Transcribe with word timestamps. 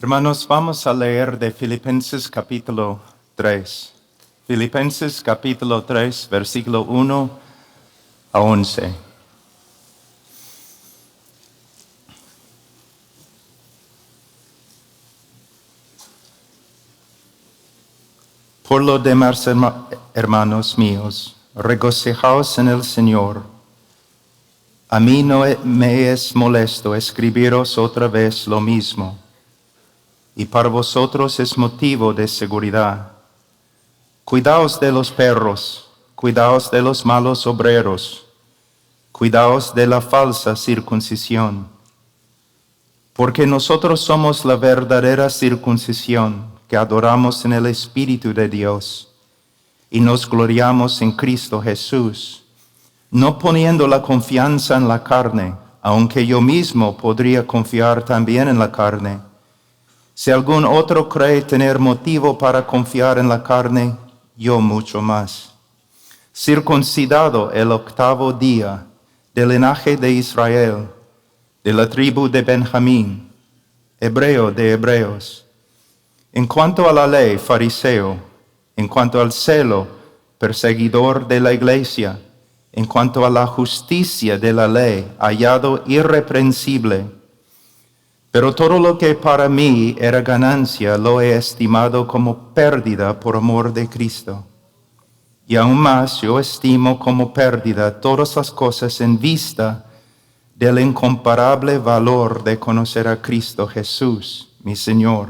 Hermanos, 0.00 0.46
vamos 0.46 0.86
a 0.86 0.92
leer 0.94 1.38
de 1.38 1.50
Filipenses 1.50 2.28
capítulo 2.28 3.00
3. 3.34 3.92
Filipenses 4.46 5.20
capítulo 5.22 5.82
3, 5.82 6.28
versículo 6.30 6.82
1 6.82 7.30
a 8.32 8.40
11. 8.40 8.94
Por 18.66 18.82
lo 18.82 18.98
demás, 18.98 19.46
herma- 19.46 19.86
hermanos 20.14 20.76
míos, 20.76 21.36
regocijaos 21.54 22.58
en 22.58 22.68
el 22.68 22.84
Señor. 22.84 23.42
A 24.90 25.00
mí 25.00 25.22
no 25.22 25.44
me 25.64 26.10
es 26.12 26.34
molesto 26.34 26.94
escribiros 26.94 27.78
otra 27.78 28.08
vez 28.08 28.46
lo 28.46 28.60
mismo, 28.60 29.18
y 30.38 30.46
para 30.46 30.68
vosotros 30.68 31.40
es 31.40 31.58
motivo 31.58 32.14
de 32.14 32.28
seguridad. 32.28 33.10
Cuidaos 34.24 34.78
de 34.78 34.92
los 34.92 35.10
perros, 35.10 35.90
cuidaos 36.14 36.70
de 36.70 36.80
los 36.80 37.04
malos 37.04 37.44
obreros, 37.44 38.24
cuidaos 39.10 39.74
de 39.74 39.88
la 39.88 40.00
falsa 40.00 40.54
circuncisión, 40.54 41.66
porque 43.14 43.48
nosotros 43.48 44.00
somos 44.00 44.44
la 44.44 44.54
verdadera 44.54 45.28
circuncisión 45.28 46.46
que 46.68 46.76
adoramos 46.76 47.44
en 47.44 47.54
el 47.54 47.66
Espíritu 47.66 48.32
de 48.32 48.48
Dios 48.48 49.08
y 49.90 49.98
nos 49.98 50.30
gloriamos 50.30 51.02
en 51.02 51.10
Cristo 51.10 51.60
Jesús, 51.60 52.44
no 53.10 53.40
poniendo 53.40 53.88
la 53.88 54.02
confianza 54.02 54.76
en 54.76 54.86
la 54.86 55.02
carne, 55.02 55.56
aunque 55.82 56.24
yo 56.24 56.40
mismo 56.40 56.96
podría 56.96 57.44
confiar 57.44 58.04
también 58.04 58.46
en 58.46 58.60
la 58.60 58.70
carne. 58.70 59.26
Si 60.20 60.32
algún 60.32 60.64
otro 60.64 61.08
cree 61.08 61.42
tener 61.42 61.78
motivo 61.78 62.36
para 62.36 62.66
confiar 62.66 63.20
en 63.20 63.28
la 63.28 63.40
carne, 63.40 63.96
yo 64.36 64.60
mucho 64.60 65.00
más. 65.00 65.54
Circuncidado 66.34 67.52
el 67.52 67.70
octavo 67.70 68.32
día 68.32 68.84
del 69.32 69.50
linaje 69.50 69.96
de 69.96 70.10
Israel, 70.10 70.88
de 71.62 71.72
la 71.72 71.88
tribu 71.88 72.28
de 72.28 72.42
Benjamín, 72.42 73.30
hebreo 74.00 74.50
de 74.50 74.72
hebreos. 74.72 75.46
En 76.32 76.48
cuanto 76.48 76.88
a 76.88 76.92
la 76.92 77.06
ley, 77.06 77.38
fariseo. 77.38 78.16
En 78.74 78.88
cuanto 78.88 79.20
al 79.20 79.30
celo, 79.30 79.86
perseguidor 80.36 81.28
de 81.28 81.38
la 81.38 81.52
iglesia. 81.52 82.18
En 82.72 82.86
cuanto 82.86 83.24
a 83.24 83.30
la 83.30 83.46
justicia 83.46 84.36
de 84.36 84.52
la 84.52 84.66
ley, 84.66 85.08
hallado 85.20 85.84
irreprensible. 85.86 87.17
Pero 88.30 88.54
todo 88.54 88.78
lo 88.78 88.98
que 88.98 89.14
para 89.14 89.48
mí 89.48 89.96
era 89.98 90.20
ganancia 90.20 90.98
lo 90.98 91.20
he 91.20 91.34
estimado 91.36 92.06
como 92.06 92.52
pérdida 92.54 93.18
por 93.18 93.36
amor 93.36 93.72
de 93.72 93.88
Cristo. 93.88 94.44
Y 95.46 95.56
aún 95.56 95.78
más 95.78 96.20
yo 96.20 96.38
estimo 96.38 96.98
como 96.98 97.32
pérdida 97.32 98.00
todas 98.00 98.36
las 98.36 98.50
cosas 98.50 99.00
en 99.00 99.18
vista 99.18 99.86
del 100.54 100.78
incomparable 100.80 101.78
valor 101.78 102.44
de 102.44 102.58
conocer 102.58 103.08
a 103.08 103.22
Cristo 103.22 103.66
Jesús, 103.66 104.50
mi 104.62 104.76
Señor, 104.76 105.28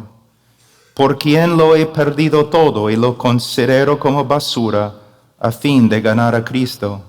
por 0.94 1.18
quien 1.18 1.56
lo 1.56 1.76
he 1.76 1.86
perdido 1.86 2.46
todo 2.46 2.90
y 2.90 2.96
lo 2.96 3.16
considero 3.16 3.98
como 3.98 4.24
basura 4.24 4.94
a 5.38 5.52
fin 5.52 5.88
de 5.88 6.00
ganar 6.00 6.34
a 6.34 6.44
Cristo 6.44 7.02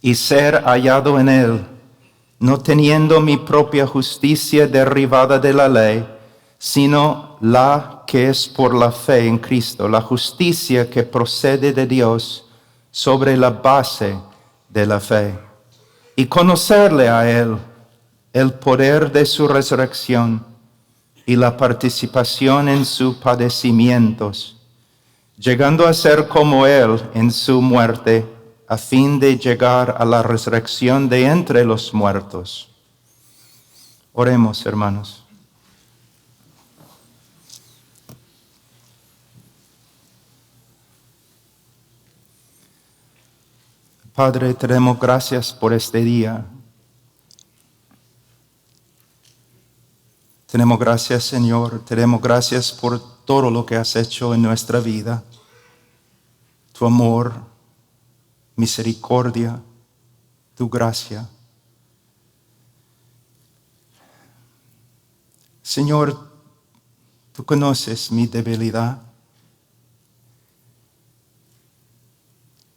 y 0.00 0.14
ser 0.14 0.62
hallado 0.62 1.20
en 1.20 1.28
Él, 1.28 1.66
no 2.40 2.58
teniendo 2.58 3.20
mi 3.20 3.36
propia 3.36 3.86
justicia 3.86 4.66
derivada 4.66 5.38
de 5.38 5.52
la 5.52 5.68
ley, 5.68 6.06
sino 6.58 7.36
la 7.40 8.02
que 8.06 8.30
es 8.30 8.48
por 8.48 8.74
la 8.74 8.90
fe 8.90 9.26
en 9.26 9.38
Cristo, 9.38 9.88
la 9.88 10.00
justicia 10.00 10.88
que 10.88 11.02
procede 11.02 11.72
de 11.72 11.86
Dios 11.86 12.46
sobre 12.90 13.36
la 13.36 13.50
base 13.50 14.16
de 14.70 14.86
la 14.86 15.00
fe. 15.00 15.38
Y 16.16 16.26
conocerle 16.26 17.08
a 17.08 17.30
Él, 17.30 17.56
el 18.32 18.54
poder 18.54 19.12
de 19.12 19.26
su 19.26 19.46
resurrección 19.46 20.44
y 21.26 21.36
la 21.36 21.56
participación 21.56 22.68
en 22.68 22.86
sus 22.86 23.16
padecimientos, 23.16 24.56
llegando 25.36 25.86
a 25.86 25.92
ser 25.92 26.26
como 26.26 26.66
Él 26.66 27.02
en 27.12 27.30
su 27.30 27.60
muerte, 27.60 28.26
a 28.70 28.78
fin 28.78 29.18
de 29.18 29.36
llegar 29.36 29.96
a 29.98 30.04
la 30.04 30.22
resurrección 30.22 31.08
de 31.08 31.26
entre 31.26 31.64
los 31.64 31.92
muertos. 31.92 32.68
Oremos, 34.12 34.64
hermanos. 34.64 35.24
Padre, 44.14 44.54
te 44.54 44.68
damos 44.68 45.00
gracias 45.00 45.52
por 45.52 45.72
este 45.72 46.02
día. 46.02 46.46
Tenemos 50.46 50.78
gracias, 50.78 51.24
Señor. 51.24 51.84
Te 51.84 51.96
damos 51.96 52.22
gracias 52.22 52.70
por 52.70 53.00
todo 53.24 53.50
lo 53.50 53.66
que 53.66 53.74
has 53.74 53.96
hecho 53.96 54.32
en 54.32 54.42
nuestra 54.42 54.78
vida. 54.78 55.24
Tu 56.72 56.86
amor, 56.86 57.49
misericordia, 58.60 59.62
tu 60.54 60.68
gracia. 60.68 61.26
Señor, 65.62 66.30
tú 67.32 67.42
conoces 67.44 68.12
mi 68.12 68.26
debilidad, 68.26 69.00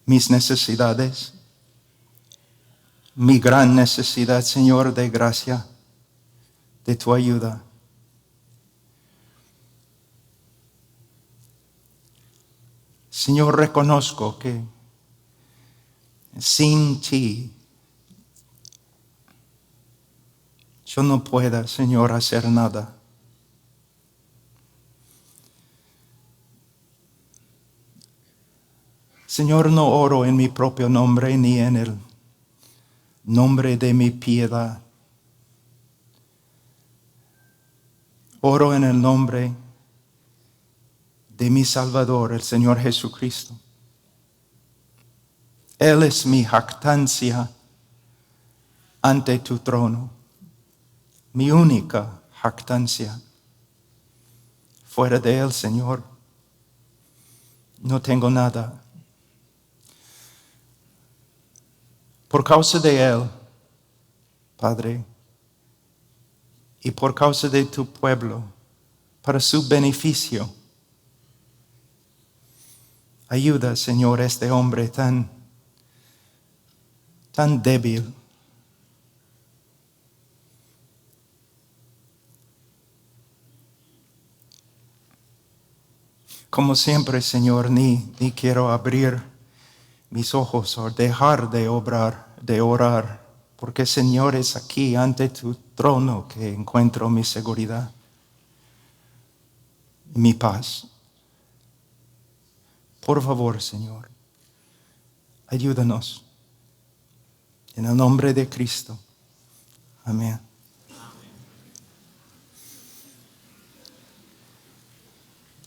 mis 0.06 0.30
necesidades, 0.30 1.34
mi 3.16 3.40
gran 3.40 3.76
necesidad, 3.76 4.42
Señor, 4.42 4.94
de 4.94 5.10
gracia, 5.10 5.66
de 6.86 6.96
tu 6.96 7.14
ayuda. 7.14 7.62
Señor, 13.10 13.58
reconozco 13.58 14.40
que 14.40 14.64
sin 16.38 17.00
ti 17.02 17.54
yo 20.94 21.02
no 21.02 21.24
pueda, 21.24 21.66
Señor, 21.66 22.12
hacer 22.12 22.48
nada. 22.50 22.96
Señor, 29.26 29.72
no 29.72 29.88
oro 29.88 30.24
en 30.24 30.36
mi 30.36 30.50
propio 30.50 30.90
nombre 30.90 31.36
ni 31.36 31.58
en 31.58 31.78
el 31.78 31.98
nombre 33.24 33.76
de 33.76 33.92
mi 33.96 34.12
piedad. 34.12 34.84
Oro 38.42 38.76
en 38.76 38.84
el 38.84 39.02
nombre 39.02 39.52
de 41.30 41.50
mi 41.50 41.66
Salvador, 41.66 42.34
el 42.34 42.44
Señor 42.44 42.78
Jesucristo. 42.78 43.56
Él 45.84 46.04
es 46.04 46.26
mi 46.26 46.46
jactancia 46.46 47.52
ante 49.02 49.38
tu 49.40 49.60
trono, 49.60 50.10
mi 51.34 51.52
única 51.52 52.22
jactancia. 52.42 53.20
Fuera 54.86 55.20
de 55.20 55.40
Él, 55.40 55.52
Señor, 55.52 56.02
no 57.80 58.02
tengo 58.02 58.30
nada. 58.30 58.82
Por 62.30 62.46
causa 62.46 62.80
de 62.80 63.04
Él, 63.04 63.30
Padre, 64.56 65.04
y 66.80 66.92
por 66.92 67.14
causa 67.14 67.50
de 67.50 67.66
tu 67.66 67.86
pueblo, 67.86 68.42
para 69.22 69.42
su 69.42 69.68
beneficio, 69.68 70.50
ayuda, 73.28 73.76
Señor, 73.76 74.22
a 74.22 74.26
este 74.26 74.50
hombre 74.50 74.88
tan 74.88 75.43
tan 77.34 77.62
débil. 77.62 78.14
Como 86.50 86.76
siempre, 86.76 87.20
Señor, 87.22 87.72
ni, 87.72 88.14
ni 88.20 88.32
quiero 88.32 88.70
abrir 88.70 89.24
mis 90.12 90.36
ojos 90.36 90.78
o 90.78 90.92
dejar 90.92 91.50
de 91.50 91.68
obrar, 91.68 92.36
de 92.40 92.62
orar, 92.62 93.26
porque 93.56 93.88
Señor 93.88 94.36
es 94.36 94.56
aquí 94.56 94.96
ante 94.96 95.30
tu 95.30 95.56
trono 95.74 96.28
que 96.28 96.54
encuentro 96.54 97.10
mi 97.10 97.24
seguridad, 97.24 97.92
mi 100.14 100.36
paz. 100.36 100.88
Por 103.04 103.20
favor, 103.24 103.60
Señor, 103.60 104.08
ayúdanos. 105.48 106.23
En 107.76 107.86
el 107.86 107.96
nombre 107.96 108.34
de 108.34 108.48
Cristo. 108.48 108.98
Amén. 110.06 110.40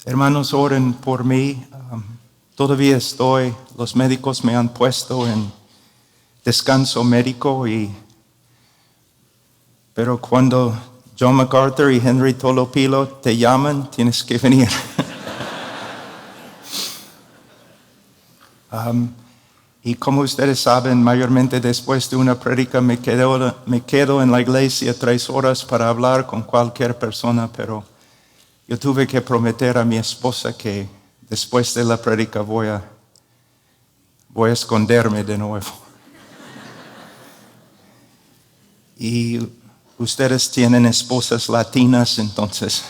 Hermanos, 0.04 0.54
oren 0.54 0.94
por 0.94 1.24
mí. 1.24 1.66
Um, 1.90 2.02
todavía 2.54 2.96
estoy, 2.96 3.52
los 3.76 3.96
médicos 3.96 4.44
me 4.44 4.54
han 4.54 4.68
puesto 4.68 5.26
en 5.26 5.52
descanso 6.44 7.02
médico 7.02 7.66
y 7.66 7.90
pero 9.96 10.20
cuando 10.20 10.78
John 11.18 11.34
MacArthur 11.34 11.90
y 11.90 11.96
Henry 11.96 12.34
Tolopilo 12.34 13.08
te 13.08 13.36
llaman, 13.36 13.90
tienes 13.90 14.22
que 14.22 14.36
venir. 14.42 14.68
Um, 18.70 19.08
y 19.86 19.94
como 19.94 20.22
ustedes 20.22 20.58
saben, 20.58 21.00
mayormente 21.00 21.60
después 21.60 22.10
de 22.10 22.16
una 22.16 22.40
prédica 22.40 22.80
me 22.80 22.98
quedo, 22.98 24.20
en 24.20 24.32
la 24.32 24.40
iglesia 24.40 24.98
tres 24.98 25.30
horas 25.30 25.64
para 25.64 25.88
hablar 25.88 26.26
con 26.26 26.42
cualquier 26.42 26.98
persona, 26.98 27.48
pero 27.52 27.84
yo 28.66 28.76
tuve 28.80 29.06
que 29.06 29.20
prometer 29.20 29.78
a 29.78 29.84
mi 29.84 29.96
esposa 29.96 30.58
que 30.58 30.88
después 31.30 31.72
de 31.72 31.84
la 31.84 31.98
prédica 31.98 32.40
voy 32.40 32.66
a 32.66 34.52
esconderme 34.52 35.22
de 35.22 35.38
nuevo. 35.38 35.66
Y 38.98 39.38
ustedes 39.98 40.50
tienen 40.50 40.86
esposas 40.86 41.48
latinas, 41.48 42.18
entonces 42.18 42.82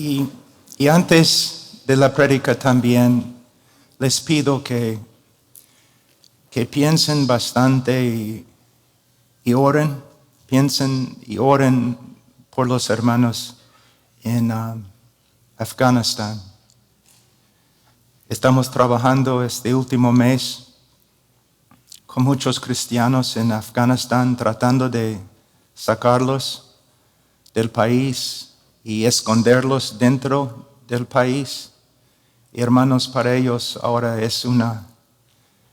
Y, 0.00 0.88
antes 0.88 1.82
de 1.84 1.94
la 1.94 2.14
prédica 2.14 2.58
también 2.58 3.36
les 3.98 4.18
pido 4.18 4.64
que, 4.64 4.98
que 6.50 6.64
piensen 6.64 7.26
bastante 7.26 8.46
y, 9.44 9.52
oren, 9.52 10.02
piensen 10.46 11.18
y 11.26 11.36
oren 11.36 11.98
por 12.48 12.66
los 12.66 12.88
hermanos 12.88 13.58
en 14.22 14.50
uh, 14.50 14.82
Afganistán. 15.58 16.40
Estamos 18.26 18.70
trabajando 18.70 19.44
este 19.44 19.74
último 19.74 20.12
mes 20.12 20.76
con 22.06 22.24
muchos 22.24 22.58
cristianos 22.58 23.36
en 23.36 23.52
Afganistán 23.52 24.34
tratando 24.34 24.88
de 24.88 25.20
sacarlos 25.74 26.76
del 27.52 27.68
país 27.68 28.49
y 28.84 29.04
esconderlos 29.04 29.98
dentro 29.98 30.68
del 30.88 31.06
país. 31.06 31.72
hermanos, 32.52 33.06
para 33.06 33.34
ellos 33.36 33.78
ahora 33.82 34.20
es 34.20 34.44
una, 34.44 34.86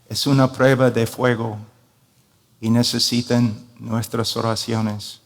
es 0.08 0.26
una 0.26 0.52
prueba 0.52 0.90
de 0.90 1.06
fuego 1.06 1.58
y 2.60 2.70
necesitan 2.70 3.54
nuestras 3.78 4.36
oraciones. 4.36 5.20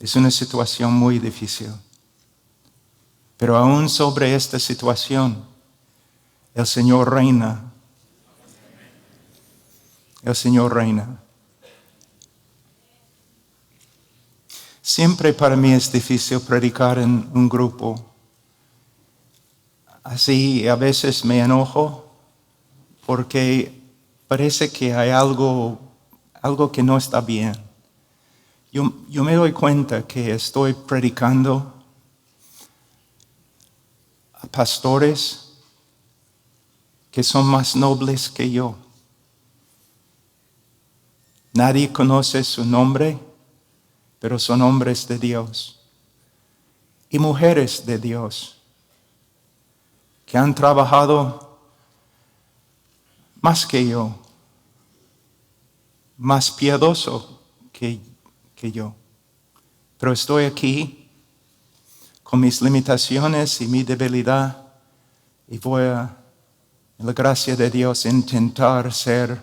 Es 0.00 0.16
una 0.16 0.30
situación 0.30 0.92
muy 0.92 1.18
difícil. 1.18 1.72
Pero 3.36 3.56
aún 3.56 3.88
sobre 3.88 4.34
esta 4.34 4.58
situación, 4.58 5.44
el 6.54 6.66
Señor 6.66 7.12
reina. 7.12 7.70
El 10.22 10.34
Señor 10.34 10.74
reina. 10.74 11.20
Siempre 14.88 15.32
para 15.32 15.56
mí 15.56 15.72
es 15.72 15.90
difícil 15.90 16.38
predicar 16.38 17.00
en 17.00 17.28
un 17.34 17.48
grupo. 17.48 17.96
Así 20.04 20.68
a 20.68 20.76
veces 20.76 21.24
me 21.24 21.40
enojo 21.40 22.08
porque 23.04 23.82
parece 24.28 24.70
que 24.70 24.94
hay 24.94 25.10
algo, 25.10 25.80
algo 26.40 26.70
que 26.70 26.84
no 26.84 26.96
está 26.96 27.20
bien. 27.20 27.52
Yo, 28.70 28.92
yo 29.08 29.24
me 29.24 29.34
doy 29.34 29.50
cuenta 29.50 30.06
que 30.06 30.30
estoy 30.30 30.72
predicando 30.72 31.74
a 34.34 34.46
pastores 34.46 35.52
que 37.10 37.24
son 37.24 37.44
más 37.44 37.74
nobles 37.74 38.30
que 38.30 38.48
yo. 38.48 38.76
Nadie 41.54 41.92
conoce 41.92 42.44
su 42.44 42.64
nombre 42.64 43.25
pero 44.18 44.38
son 44.38 44.62
hombres 44.62 45.06
de 45.06 45.18
Dios 45.18 45.80
y 47.10 47.18
mujeres 47.18 47.84
de 47.86 47.98
Dios 47.98 48.56
que 50.24 50.36
han 50.36 50.54
trabajado 50.54 51.58
más 53.40 53.64
que 53.64 53.86
yo, 53.86 54.14
más 56.16 56.50
piadoso 56.50 57.40
que, 57.72 58.00
que 58.54 58.72
yo. 58.72 58.94
Pero 59.98 60.12
estoy 60.12 60.44
aquí 60.44 61.08
con 62.22 62.40
mis 62.40 62.60
limitaciones 62.60 63.60
y 63.60 63.68
mi 63.68 63.84
debilidad 63.84 64.66
y 65.48 65.58
voy 65.58 65.84
a, 65.84 66.16
en 66.98 67.06
la 67.06 67.12
gracia 67.12 67.54
de 67.54 67.70
Dios, 67.70 68.04
intentar 68.04 68.92
ser 68.92 69.40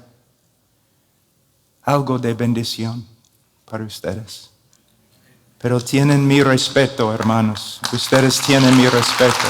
algo 1.84 2.20
de 2.20 2.34
bendición 2.34 3.06
para 3.66 3.86
ustedes. 3.86 4.53
Pero 5.64 5.80
tienen 5.80 6.28
mi 6.28 6.44
respeto, 6.44 7.14
hermanos. 7.14 7.80
Ustedes 7.94 8.42
tienen 8.42 8.76
mi 8.76 8.86
respeto. 8.86 9.46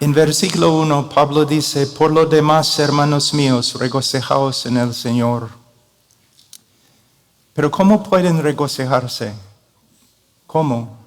En 0.00 0.12
versículo 0.12 0.72
1, 0.72 1.08
Pablo 1.10 1.44
dice, 1.44 1.86
por 1.86 2.10
lo 2.10 2.26
demás, 2.26 2.76
hermanos 2.80 3.32
míos, 3.34 3.76
regocijaos 3.78 4.66
en 4.66 4.78
el 4.78 4.92
Señor. 4.92 5.48
Pero 7.54 7.70
¿cómo 7.70 8.02
pueden 8.02 8.42
regocijarse? 8.42 9.32
¿Cómo? 10.48 10.98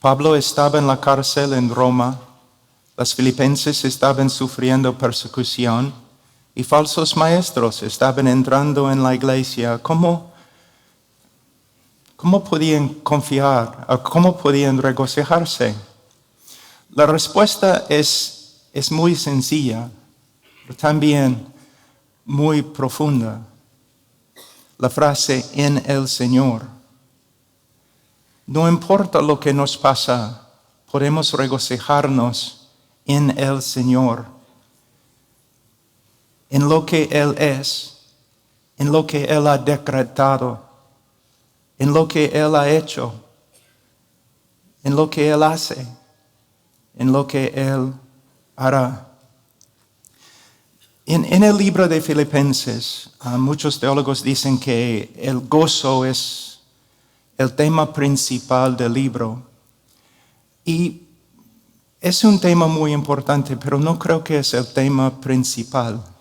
Pablo 0.00 0.34
estaba 0.34 0.78
en 0.78 0.86
la 0.86 0.98
cárcel 0.98 1.52
en 1.52 1.68
Roma, 1.68 2.18
las 2.96 3.14
filipenses 3.14 3.84
estaban 3.84 4.30
sufriendo 4.30 4.96
persecución 4.96 6.03
y 6.54 6.62
falsos 6.62 7.16
maestros 7.16 7.82
estaban 7.82 8.28
entrando 8.28 8.90
en 8.90 9.02
la 9.02 9.14
iglesia, 9.14 9.78
¿cómo, 9.78 10.32
cómo 12.14 12.44
podían 12.44 12.88
confiar? 12.88 13.86
¿Cómo 14.04 14.36
podían 14.36 14.80
regocijarse? 14.80 15.74
La 16.90 17.06
respuesta 17.06 17.86
es, 17.88 18.68
es 18.72 18.92
muy 18.92 19.16
sencilla, 19.16 19.90
pero 20.62 20.76
también 20.76 21.44
muy 22.24 22.62
profunda. 22.62 23.40
La 24.78 24.88
frase 24.88 25.44
en 25.54 25.82
el 25.86 26.06
Señor. 26.06 26.62
No 28.46 28.68
importa 28.68 29.20
lo 29.20 29.40
que 29.40 29.52
nos 29.52 29.76
pasa, 29.76 30.48
podemos 30.90 31.32
regocijarnos 31.32 32.68
en 33.06 33.36
el 33.38 33.60
Señor 33.60 34.33
en 36.54 36.68
lo 36.68 36.86
que 36.86 37.08
Él 37.10 37.34
es, 37.36 37.96
en 38.78 38.92
lo 38.92 39.04
que 39.08 39.24
Él 39.24 39.48
ha 39.48 39.58
decretado, 39.58 40.60
en 41.80 41.92
lo 41.92 42.06
que 42.06 42.26
Él 42.26 42.54
ha 42.54 42.70
hecho, 42.70 43.12
en 44.84 44.94
lo 44.94 45.10
que 45.10 45.30
Él 45.30 45.42
hace, 45.42 45.84
en 46.96 47.10
lo 47.10 47.26
que 47.26 47.52
Él 47.56 47.92
hará. 48.54 49.04
En, 51.06 51.42
el 51.42 51.56
libro 51.56 51.88
de 51.88 52.00
Filipenses, 52.00 53.10
ah, 53.18 53.36
muchos 53.36 53.80
teólogos 53.80 54.22
dicen 54.22 54.56
que 54.56 55.12
el 55.16 55.40
gozo 55.40 56.04
es 56.04 56.60
el 57.36 57.52
tema 57.56 57.92
principal 57.92 58.76
del 58.76 58.92
libro. 58.92 59.42
Y 60.64 61.02
es 62.00 62.22
un 62.22 62.38
tema 62.38 62.68
muy 62.68 62.92
importante, 62.92 63.56
pero 63.56 63.76
no 63.76 63.98
creo 63.98 64.22
que 64.22 64.38
es 64.38 64.54
el 64.54 64.72
tema 64.72 65.20
principal 65.20 66.13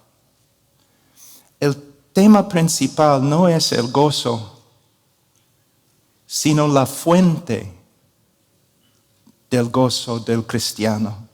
el 1.63 1.75
tema 2.11 2.49
principal 2.49 3.27
no 3.27 3.47
es 3.47 3.71
el 3.71 3.89
gozo, 3.89 4.61
sino 6.25 6.67
la 6.67 6.85
fuente 6.85 7.71
del 9.49 9.69
gozo 9.69 10.19
del 10.19 10.45
cristiano. 10.45 11.25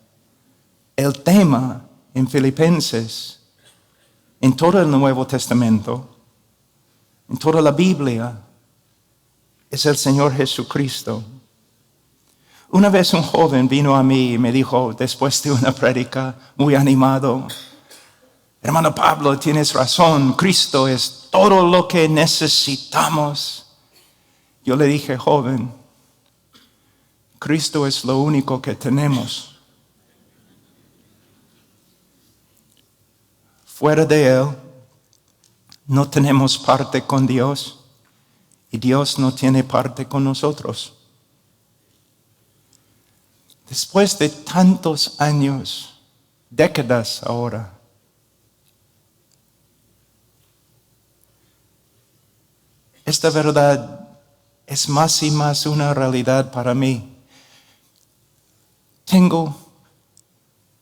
El 0.95 1.24
tema 1.24 1.83
en 2.13 2.27
Filipenses, 2.27 3.39
en 4.39 4.55
todo 4.55 4.79
el 4.79 4.91
Nuevo 4.91 5.25
Testamento, 5.25 6.15
en 7.27 7.38
toda 7.38 7.59
la 7.59 7.71
Biblia, 7.71 8.39
es 9.71 9.86
el 9.88 9.98
Señor 9.98 10.33
Jesucristo. 10.33 11.24
Una 12.69 12.89
vez 12.89 13.15
un 13.15 13.24
joven 13.24 13.67
vino 13.67 13.95
a 13.95 14.03
mí 14.03 14.33
y 14.33 14.38
me 14.38 14.51
dijo, 14.51 14.93
después 14.93 15.41
de 15.41 15.51
una 15.51 15.71
prédica 15.71 16.36
muy 16.55 16.75
animado, 16.75 17.48
Hermano 18.61 18.93
Pablo, 18.93 19.39
tienes 19.39 19.73
razón, 19.73 20.33
Cristo 20.33 20.87
es 20.87 21.27
todo 21.31 21.65
lo 21.65 21.87
que 21.87 22.09
necesitamos. 22.09 23.67
Yo 24.65 24.75
le 24.75 24.85
dije, 24.85 25.17
joven, 25.17 25.73
Cristo 27.39 27.87
es 27.87 28.03
lo 28.03 28.17
único 28.17 28.61
que 28.61 28.75
tenemos. 28.75 29.55
Fuera 33.65 34.05
de 34.05 34.27
Él, 34.27 34.47
no 35.87 36.09
tenemos 36.09 36.57
parte 36.57 37.01
con 37.01 37.25
Dios 37.25 37.79
y 38.69 38.77
Dios 38.77 39.17
no 39.17 39.33
tiene 39.33 39.63
parte 39.63 40.05
con 40.05 40.25
nosotros. 40.25 40.93
Después 43.69 44.19
de 44.19 44.27
tantos 44.27 45.15
años, 45.21 46.01
décadas 46.49 47.23
ahora, 47.23 47.78
esta 53.09 53.29
verdad 53.31 54.07
es 54.67 54.87
más 54.87 55.23
y 55.23 55.31
más 55.31 55.65
una 55.65 55.93
realidad 55.93 56.51
para 56.51 56.75
mí. 56.75 57.17
Tengo 59.03 59.57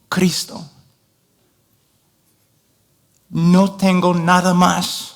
Cristo. 0.10 0.70
No 3.30 3.78
tengo 3.78 4.14
nada 4.14 4.54
más. 4.54 5.16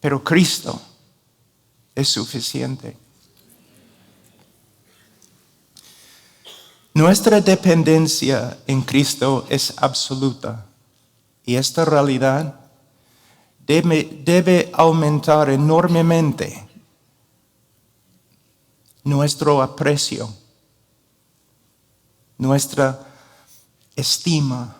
Pero 0.00 0.22
Cristo 0.24 0.80
es 1.94 2.08
suficiente. 2.08 2.96
Nuestra 6.94 7.40
dependencia 7.40 8.58
en 8.66 8.82
Cristo 8.82 9.46
es 9.48 9.74
absoluta 9.76 10.66
y 11.44 11.54
esta 11.54 11.84
realidad 11.84 12.61
debe, 13.66 14.70
aumentar 14.72 15.50
enormemente 15.50 16.68
nuestro 19.04 19.62
aprecio, 19.62 20.28
nuestra 22.38 23.06
estima 23.96 24.76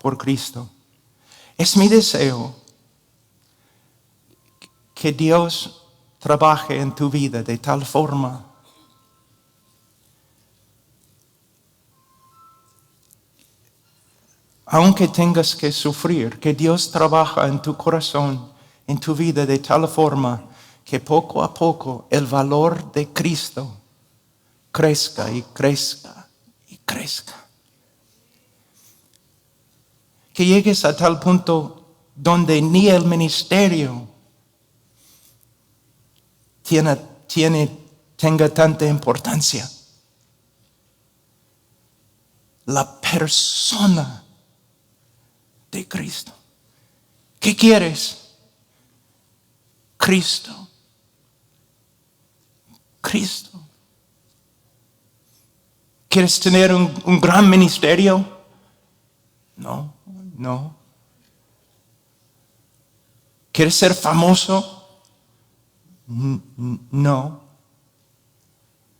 por 0.00 0.16
Cristo. 0.16 0.68
Es 1.56 1.76
mi 1.76 1.88
deseo 1.88 2.54
que 4.94 5.12
Dios 5.12 5.82
trabaje 6.18 6.80
en 6.80 6.94
tu 6.94 7.10
vida 7.10 7.42
de 7.42 7.58
tal 7.58 7.84
forma 7.84 8.45
aunque 14.66 15.06
tengas 15.06 15.54
que 15.54 15.70
sufrir, 15.70 16.40
que 16.40 16.52
Dios 16.52 16.90
trabaja 16.90 17.46
en 17.46 17.62
tu 17.62 17.76
corazón, 17.76 18.50
en 18.86 18.98
tu 18.98 19.14
vida 19.14 19.46
de 19.46 19.60
tal 19.60 19.86
forma 19.88 20.44
que 20.84 20.98
poco 20.98 21.42
a 21.42 21.54
poco 21.54 22.06
el 22.10 22.26
valor 22.26 22.92
de 22.92 23.08
Cristo 23.12 23.76
crezca 24.72 25.30
y 25.30 25.42
crezca 25.42 26.28
y 26.68 26.76
crezca. 26.78 27.34
Que 30.34 30.44
llegues 30.44 30.84
a 30.84 30.96
tal 30.96 31.18
punto 31.20 31.86
donde 32.14 32.60
ni 32.60 32.88
el 32.88 33.04
ministerio 33.04 34.08
tiene, 36.62 37.78
tenga 38.16 38.48
tanta 38.48 38.86
importancia. 38.86 39.70
La 42.66 43.00
persona 43.00 44.25
Cristo. 45.84 46.32
¿Qué 47.38 47.54
quieres? 47.54 48.34
Cristo. 49.96 50.68
Cristo. 53.00 53.50
¿Quieres 56.08 56.40
tener 56.40 56.72
un, 56.74 56.92
un 57.04 57.20
gran 57.20 57.48
ministerio? 57.50 58.36
No, 59.56 59.94
no. 60.36 60.76
¿Quieres 63.52 63.74
ser 63.74 63.94
famoso? 63.94 65.02
No. 66.06 67.40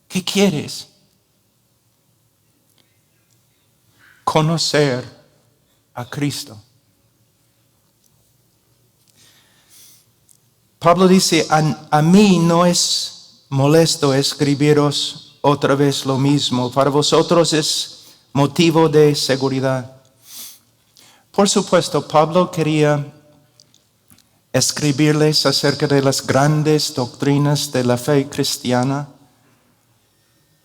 ¿Qué 0.09 0.25
quieres? 0.25 0.88
Conocer 4.25 5.04
a 5.95 6.04
Cristo. 6.04 6.62
Pablo 10.78 11.09
dice, 11.09 11.47
a, 11.49 12.02
mí 12.02 12.38
no 12.38 12.66
es 12.66 13.45
molesto 13.49 14.12
escribiros 14.12 15.38
otra 15.40 15.75
vez 15.75 16.04
lo 16.04 16.18
mismo, 16.18 16.71
para 16.71 16.90
vosotros 16.90 17.52
es 17.52 18.04
motivo 18.33 18.88
de 18.88 19.14
seguridad. 19.14 19.97
Por 21.30 21.49
supuesto, 21.49 22.06
Pablo 22.06 22.50
quería 22.50 23.12
escribirles 24.52 25.47
acerca 25.47 25.87
de 25.87 26.02
las 26.02 26.26
grandes 26.26 26.95
doctrinas 26.95 27.73
de 27.73 27.85
la 27.85 27.97
fe 27.97 28.28
cristiana, 28.28 29.09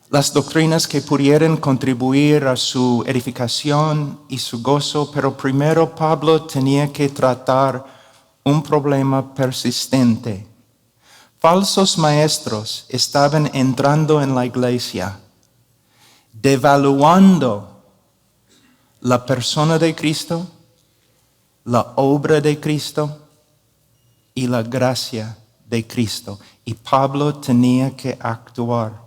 las 0.10 0.34
doctrinas 0.34 0.88
que 0.88 1.02
pudieran 1.02 1.56
contribuir 1.56 2.46
a 2.46 2.58
su 2.58 3.02
edificación 3.08 4.20
y 4.28 4.38
su 4.40 4.62
gozo, 4.62 5.10
pero 5.14 5.38
primero 5.38 5.96
Pablo 5.96 6.44
tenía 6.44 6.92
que 6.92 7.08
tratar 7.08 8.01
un 8.44 8.64
problema 8.64 9.34
persistente. 9.34 10.48
Falsos 11.40 11.98
maestros 11.98 12.86
estaban 12.90 13.50
entrando 13.54 14.22
en 14.22 14.36
la 14.36 14.46
iglesia, 14.46 15.20
devaluando 16.32 17.84
la 19.02 19.26
persona 19.26 19.80
de 19.80 19.96
Cristo, 19.96 20.48
la 21.66 21.94
obra 21.96 22.40
de 22.42 22.60
Cristo 22.60 23.28
y 24.36 24.48
la 24.48 24.62
gracia 24.62 25.38
de 25.68 25.86
Cristo. 25.88 26.40
Y 26.64 26.76
Pablo 26.76 27.36
tenía 27.36 27.96
que 27.96 28.18
actuar. 28.20 29.02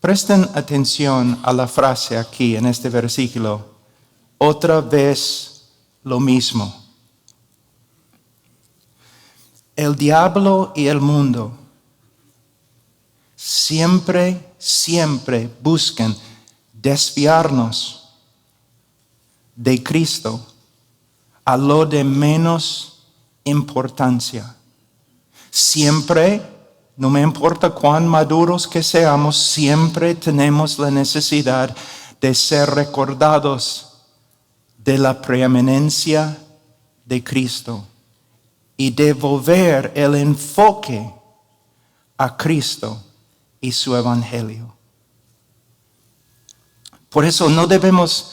Presten 0.00 0.48
atención 0.54 1.40
a 1.42 1.52
la 1.52 1.66
frase 1.66 2.16
aquí 2.16 2.54
en 2.54 2.66
este 2.66 2.88
versículo. 2.88 3.74
Otra 4.38 4.80
vez 4.80 5.64
lo 6.04 6.20
mismo. 6.20 6.85
El 9.76 9.94
diablo 9.94 10.72
y 10.74 10.86
el 10.86 11.02
mundo 11.02 11.52
siempre, 13.36 14.54
siempre 14.56 15.50
buscan 15.62 16.16
desviarnos 16.72 18.08
de 19.54 19.82
Cristo 19.82 20.40
a 21.44 21.58
lo 21.58 21.84
de 21.84 22.02
menos 22.02 23.04
importancia. 23.44 24.56
Siempre, 25.50 26.40
no 26.96 27.10
me 27.10 27.20
importa 27.20 27.68
cuán 27.68 28.08
maduros 28.08 28.66
que 28.66 28.82
seamos, 28.82 29.36
siempre 29.36 30.14
tenemos 30.14 30.78
la 30.78 30.90
necesidad 30.90 31.76
de 32.18 32.34
ser 32.34 32.70
recordados 32.70 33.92
de 34.78 34.96
la 34.96 35.20
preeminencia 35.20 36.38
de 37.04 37.22
Cristo 37.22 37.84
y 38.76 38.90
devolver 38.90 39.92
el 39.94 40.14
enfoque 40.14 41.12
a 42.18 42.36
Cristo 42.36 43.02
y 43.60 43.72
su 43.72 43.96
evangelio. 43.96 44.74
Por 47.08 47.24
eso 47.24 47.48
no 47.48 47.66
debemos 47.66 48.32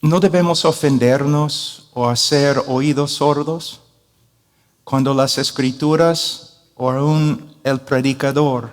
no 0.00 0.20
debemos 0.20 0.64
ofendernos 0.64 1.88
o 1.92 2.08
hacer 2.08 2.62
oídos 2.68 3.12
sordos 3.12 3.80
cuando 4.84 5.12
las 5.12 5.38
escrituras 5.38 6.60
o 6.76 6.90
aún 6.90 7.56
el 7.64 7.80
predicador 7.80 8.70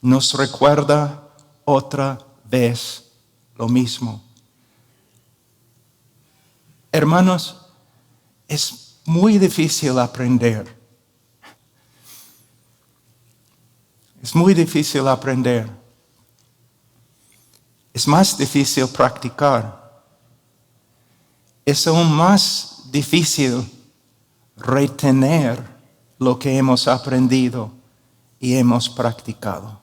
nos 0.00 0.34
recuerda 0.34 1.28
otra 1.64 2.18
vez 2.44 3.04
lo 3.56 3.68
mismo. 3.68 4.24
Hermanos, 6.90 7.56
es 8.48 8.89
muy 9.10 9.38
difícil 9.38 9.98
aprender. 9.98 10.64
Es 14.22 14.36
muy 14.36 14.54
difícil 14.54 15.08
aprender. 15.08 15.68
Es 17.92 18.06
más 18.06 18.38
difícil 18.38 18.86
practicar. 18.86 20.04
Es 21.64 21.88
aún 21.88 22.12
más 22.12 22.84
difícil 22.92 23.68
retener 24.56 25.60
lo 26.18 26.38
que 26.38 26.56
hemos 26.56 26.86
aprendido 26.86 27.72
y 28.38 28.54
hemos 28.54 28.88
practicado. 28.88 29.80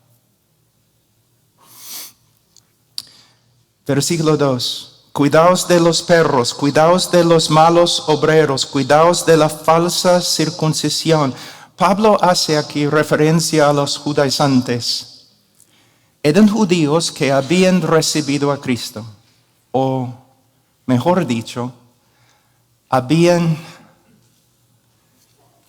Versículo 3.85 4.37
2. 4.37 4.96
Cuidaos 5.17 5.67
de 5.67 5.79
los 5.79 6.03
perros, 6.03 6.53
cuidaos 6.53 7.09
de 7.09 7.23
los 7.23 7.49
malos 7.49 8.03
obreros, 8.05 8.67
cuidaos 8.67 9.25
de 9.25 9.35
la 9.35 9.49
falsa 9.49 10.21
circuncisión, 10.21 11.33
Pablo 11.75 12.19
hace 12.21 12.55
aquí 12.55 12.85
referencia 12.85 13.67
a 13.67 13.73
los 13.73 13.97
judaizantes. 13.97 15.29
Eran 16.21 16.47
judíos 16.47 17.11
que 17.11 17.31
habían 17.31 17.81
recibido 17.81 18.51
a 18.51 18.61
Cristo, 18.61 19.03
o 19.71 20.13
mejor 20.85 21.25
dicho, 21.25 21.73
habían 22.87 23.57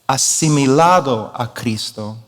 asimilado 0.07 1.33
a 1.35 1.55
Cristo 1.55 2.19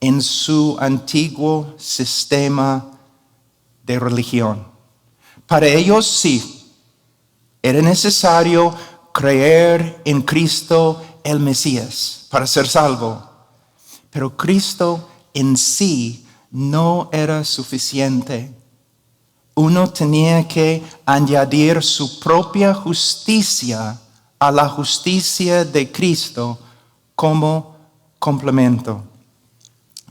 en 0.00 0.22
su 0.22 0.78
antiguo 0.80 1.74
sistema 1.76 2.86
de 3.82 3.98
religión. 3.98 4.71
Para 5.52 5.66
ellos 5.66 6.06
sí, 6.06 6.64
era 7.62 7.82
necesario 7.82 8.74
creer 9.12 10.00
en 10.02 10.22
Cristo 10.22 11.04
el 11.22 11.40
Mesías 11.40 12.26
para 12.30 12.46
ser 12.46 12.66
salvo. 12.66 13.22
Pero 14.08 14.34
Cristo 14.34 15.10
en 15.34 15.58
sí 15.58 16.26
no 16.50 17.10
era 17.12 17.44
suficiente. 17.44 18.50
Uno 19.54 19.90
tenía 19.90 20.48
que 20.48 20.82
añadir 21.04 21.82
su 21.82 22.18
propia 22.18 22.72
justicia 22.72 24.00
a 24.38 24.50
la 24.50 24.70
justicia 24.70 25.66
de 25.66 25.92
Cristo 25.92 26.58
como 27.14 27.76
complemento. 28.18 29.02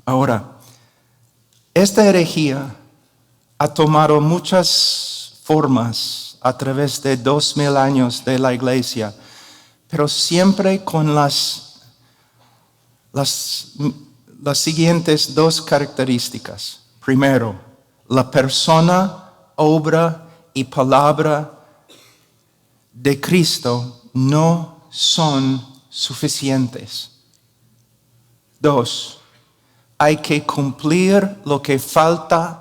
Ahora, 0.05 0.59
esta 1.73 2.05
herejía 2.05 2.75
ha 3.57 3.67
tomado 3.67 4.21
muchas 4.21 5.20
formas 5.51 6.37
a 6.39 6.57
través 6.57 7.01
de 7.01 7.17
dos 7.17 7.57
mil 7.57 7.75
años 7.75 8.23
de 8.23 8.39
la 8.39 8.53
iglesia, 8.53 9.13
pero 9.89 10.07
siempre 10.07 10.81
con 10.81 11.13
las, 11.13 11.81
las, 13.11 13.73
las 14.41 14.57
siguientes 14.57 15.35
dos 15.35 15.61
características. 15.61 16.83
Primero, 17.03 17.59
la 18.07 18.31
persona, 18.31 19.25
obra 19.57 20.25
y 20.53 20.63
palabra 20.63 21.51
de 22.93 23.19
Cristo 23.19 24.03
no 24.13 24.87
son 24.89 25.61
suficientes. 25.89 27.11
Dos, 28.57 29.19
hay 29.97 30.15
que 30.15 30.45
cumplir 30.45 31.41
lo 31.43 31.61
que 31.61 31.77
falta 31.77 32.60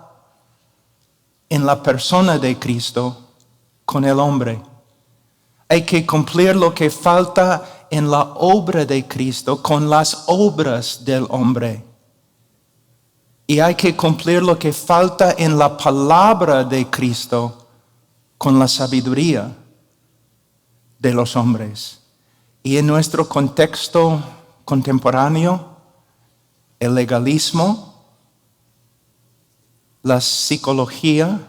en 1.50 1.66
la 1.66 1.82
persona 1.82 2.38
de 2.38 2.58
Cristo 2.58 3.34
con 3.84 4.04
el 4.04 4.18
hombre. 4.18 4.62
Hay 5.68 5.82
que 5.82 6.06
cumplir 6.06 6.56
lo 6.56 6.72
que 6.72 6.88
falta 6.88 7.86
en 7.90 8.10
la 8.10 8.22
obra 8.36 8.84
de 8.84 9.06
Cristo 9.06 9.60
con 9.60 9.90
las 9.90 10.24
obras 10.28 11.04
del 11.04 11.26
hombre. 11.28 11.84
Y 13.46 13.58
hay 13.58 13.74
que 13.74 13.96
cumplir 13.96 14.42
lo 14.44 14.56
que 14.56 14.72
falta 14.72 15.34
en 15.36 15.58
la 15.58 15.76
palabra 15.76 16.62
de 16.62 16.88
Cristo 16.88 17.66
con 18.38 18.58
la 18.60 18.68
sabiduría 18.68 19.52
de 21.00 21.12
los 21.12 21.34
hombres. 21.34 22.00
Y 22.62 22.76
en 22.76 22.86
nuestro 22.86 23.28
contexto 23.28 24.22
contemporáneo, 24.64 25.76
el 26.78 26.94
legalismo, 26.94 27.89
la 30.02 30.20
psicología 30.20 31.40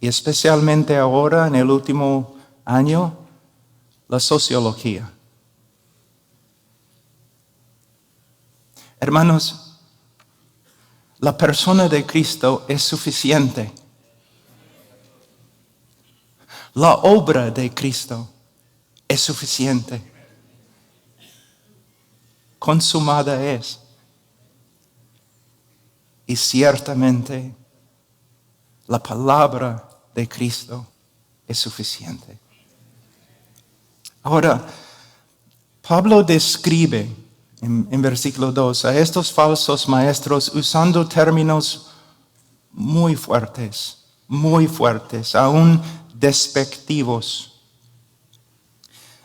y 0.00 0.08
especialmente 0.08 0.96
ahora 0.96 1.46
en 1.46 1.54
el 1.54 1.70
último 1.70 2.36
año, 2.64 3.16
la 4.08 4.20
sociología. 4.20 5.10
Hermanos, 9.00 9.78
la 11.18 11.36
persona 11.36 11.88
de 11.88 12.04
Cristo 12.04 12.64
es 12.68 12.82
suficiente. 12.82 13.72
La 16.74 16.94
obra 16.94 17.50
de 17.50 17.72
Cristo 17.72 18.28
es 19.08 19.20
suficiente 19.20 20.14
consumada 22.64 23.44
es. 23.44 23.78
Y 26.26 26.34
ciertamente 26.34 27.54
la 28.86 28.98
palabra 29.02 29.88
de 30.14 30.28
Cristo 30.28 30.86
es 31.46 31.58
suficiente. 31.58 32.38
Ahora, 34.22 34.64
Pablo 35.86 36.22
describe 36.22 37.10
en, 37.60 37.88
en, 37.90 38.02
versículo 38.02 38.52
2 38.52 38.84
a 38.86 38.96
estos 38.96 39.32
falsos 39.32 39.88
maestros 39.88 40.50
usando 40.54 41.06
términos 41.06 41.90
muy 42.72 43.16
fuertes, 43.16 44.04
muy 44.26 44.66
fuertes, 44.66 45.34
aún 45.34 45.80
despectivos. 46.14 47.60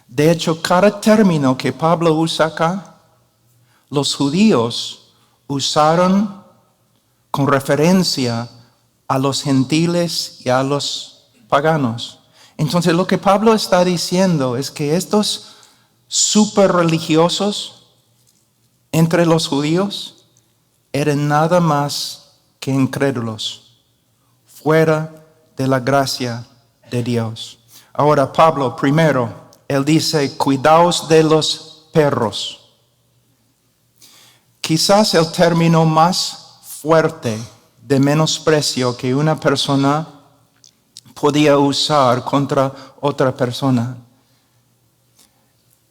De 0.08 0.32
hecho, 0.32 0.62
cada 0.62 1.00
término 1.00 1.58
que 1.58 1.72
Pablo 1.72 2.14
usa 2.14 2.48
acá 2.48 2.90
los 3.90 4.16
judíos 4.16 5.14
usaron 5.48 6.44
con 7.32 7.48
referencia 7.48 8.50
a 9.10 9.18
los 9.18 9.42
gentiles 9.42 10.38
y 10.46 10.50
a 10.50 10.64
los 10.64 11.26
paganos. 11.50 12.20
Entonces 12.58 12.94
lo 12.94 13.08
que 13.08 13.18
Pablo 13.18 13.54
está 13.54 13.84
diciendo 13.84 14.56
es 14.56 14.70
que 14.70 14.96
estos 14.96 15.56
super 16.08 16.72
religiosos 16.72 17.88
entre 18.92 19.26
los 19.26 19.48
judíos 19.48 20.26
eran 20.94 21.28
nada 21.28 21.60
más 21.60 22.34
que 22.60 22.72
incrédulos, 22.72 23.82
fuera 24.46 25.26
de 25.58 25.68
la 25.68 25.80
gracia 25.80 26.46
de 26.92 27.02
Dios. 27.02 27.60
Ahora 27.94 28.32
Pablo 28.32 28.76
primero, 28.76 29.34
él 29.68 29.84
dice, 29.84 30.38
cuidaos 30.38 31.10
de 31.10 31.24
los 31.24 31.90
perros. 31.92 32.60
Quizás 34.62 35.16
el 35.16 35.32
término 35.32 35.84
más 35.86 36.60
fuerte 36.62 37.40
de 37.90 38.00
menosprecio 38.00 38.96
que 38.96 39.16
una 39.16 39.40
persona 39.40 40.08
podía 41.20 41.58
usar 41.58 42.24
contra 42.24 42.72
otra 43.02 43.36
persona. 43.36 43.98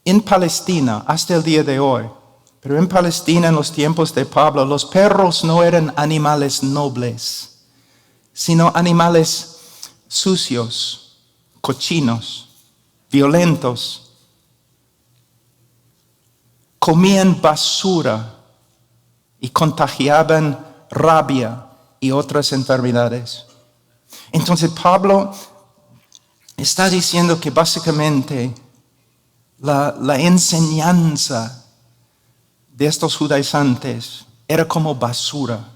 En 0.05 0.21
Palestina, 0.21 1.03
hasta 1.09 1.35
el 1.35 1.43
día 1.43 1.65
de 1.65 1.81
hoy, 1.81 2.09
pero 2.61 2.79
en 2.79 2.87
Palestina 2.87 3.49
en 3.49 3.57
los 3.57 3.73
tiempos 3.73 4.15
de 4.15 4.25
Pablo, 4.25 4.65
los 4.65 4.85
perros 4.85 5.43
no 5.43 5.65
eran 5.65 5.93
animales 5.97 6.63
nobles, 6.63 7.65
sino 8.33 8.71
animales 8.77 9.59
sucios, 10.07 11.19
cochinos, 11.61 12.49
violentos. 13.11 14.13
Comían 16.79 17.43
basura 17.43 18.37
y 19.41 19.49
contagiaban 19.49 20.65
rabia 20.91 21.65
y 22.01 22.11
otras 22.11 22.53
enfermedades. 22.53 23.47
Entonces 24.33 24.71
Pablo 24.71 25.33
está 26.57 26.91
diciendo 26.91 27.41
que 27.41 27.51
básicamente 27.51 28.55
la, 29.59 30.19
enseñanza 30.19 31.65
de 32.73 32.87
estos 32.87 33.17
judaizantes 33.17 34.25
era 34.47 34.67
como 34.67 34.95
basura. 34.95 35.73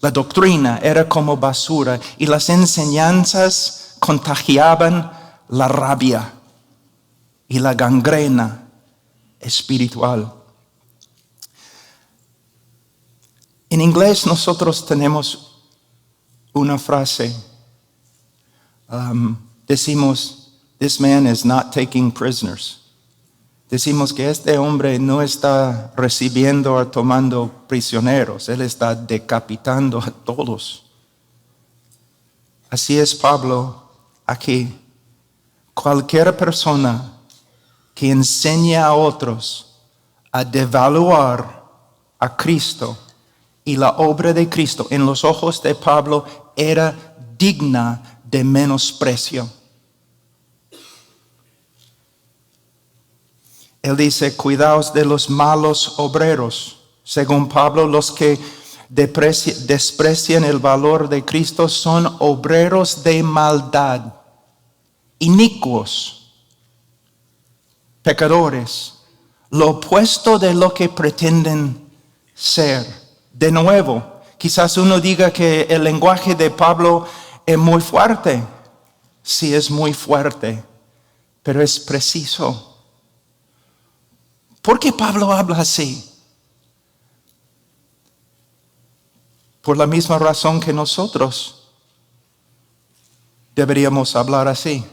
La 0.00 0.10
doctrina 0.10 0.78
era 0.82 1.08
como 1.08 1.36
basura 1.36 2.00
y 2.18 2.26
las 2.26 2.48
enseñanzas 2.48 3.96
contagiaban 4.00 5.12
la 5.48 5.68
rabia 5.68 6.32
y 7.46 7.60
la 7.60 7.74
gangrena 7.74 8.68
espiritual. 9.38 10.41
En 13.72 13.80
inglés 13.80 14.26
nosotros 14.26 14.84
tenemos 14.84 15.62
una 16.52 16.76
frase. 16.76 17.34
Um, 18.86 19.34
decimos, 19.66 20.60
this 20.78 21.00
man 21.00 21.26
is 21.26 21.42
not 21.42 21.72
taking 21.72 22.12
prisoners. 22.12 22.80
Decimos 23.70 24.12
que 24.12 24.28
este 24.28 24.58
hombre 24.58 24.98
no 24.98 25.22
está 25.22 25.90
recibiendo 25.96 26.74
o 26.74 26.86
tomando 26.88 27.50
prisioneros, 27.66 28.50
él 28.50 28.60
está 28.60 28.94
decapitando 28.94 30.00
a 30.00 30.10
todos. 30.10 30.84
Así 32.68 32.98
es 32.98 33.14
Pablo 33.14 33.90
aquí. 34.26 34.78
Cualquier 35.72 36.36
persona 36.36 37.14
que 37.94 38.10
enseña 38.10 38.84
a 38.84 38.92
otros 38.92 39.78
a 40.30 40.44
devaluar 40.44 41.64
a 42.18 42.36
Cristo 42.36 42.98
y 43.64 43.76
la 43.76 43.90
obra 43.90 44.32
de 44.32 44.48
Cristo 44.48 44.86
en 44.90 45.06
los 45.06 45.24
ojos 45.24 45.62
de 45.62 45.74
Pablo 45.74 46.24
era 46.56 47.14
digna 47.38 48.20
de 48.24 48.44
menosprecio. 48.44 49.48
Él 53.82 53.96
dice, 53.96 54.36
cuidaos 54.36 54.92
de 54.92 55.04
los 55.04 55.28
malos 55.28 55.94
obreros. 55.98 56.78
Según 57.02 57.48
Pablo, 57.48 57.86
los 57.86 58.12
que 58.12 58.38
desprecian 58.88 60.44
el 60.44 60.58
valor 60.58 61.08
de 61.08 61.24
Cristo 61.24 61.68
son 61.68 62.06
obreros 62.20 63.02
de 63.02 63.22
maldad, 63.22 64.14
inicuos, 65.18 66.32
pecadores, 68.02 68.94
lo 69.50 69.70
opuesto 69.70 70.38
de 70.38 70.54
lo 70.54 70.72
que 70.72 70.88
pretenden 70.88 71.90
ser. 72.34 73.01
De 73.32 73.50
nuevo, 73.50 74.20
quizás 74.38 74.76
uno 74.76 75.00
diga 75.00 75.30
que 75.30 75.62
el 75.70 75.84
lenguaje 75.84 76.34
de 76.34 76.50
Pablo 76.50 77.06
es 77.46 77.58
muy 77.58 77.80
fuerte. 77.80 78.42
Sí 79.22 79.54
es 79.54 79.70
muy 79.70 79.94
fuerte, 79.94 80.62
pero 81.42 81.62
es 81.62 81.78
preciso 81.78 82.72
¿Por 84.62 84.78
qué 84.78 84.92
Pablo 84.92 85.32
habla 85.32 85.58
así? 85.58 86.08
Por 89.60 89.76
la 89.76 89.88
misma 89.88 90.18
razón 90.18 90.60
que 90.60 90.72
nosotros 90.72 91.68
deberíamos 93.54 94.14
hablar 94.14 94.46
así. 94.46 94.86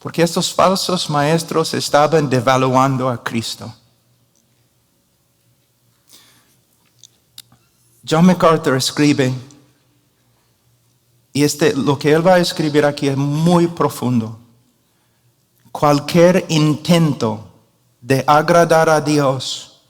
Porque 0.00 0.22
estos 0.22 0.52
falsos 0.52 1.08
maestros 1.08 1.72
estaban 1.74 2.28
devaluando 2.28 3.08
a 3.08 3.22
Cristo. 3.22 3.72
John 8.08 8.26
MacArthur 8.26 8.76
escribe, 8.76 9.32
y 11.32 11.44
este, 11.44 11.74
lo 11.74 11.98
que 11.98 12.12
él 12.12 12.26
va 12.26 12.34
a 12.34 12.38
escribir 12.38 12.84
aquí 12.84 13.08
es 13.08 13.16
muy 13.16 13.66
profundo. 13.66 14.38
Cualquier 15.70 16.44
intento 16.48 17.48
de 18.00 18.22
agradar 18.26 18.90
a 18.90 19.00
Dios 19.00 19.80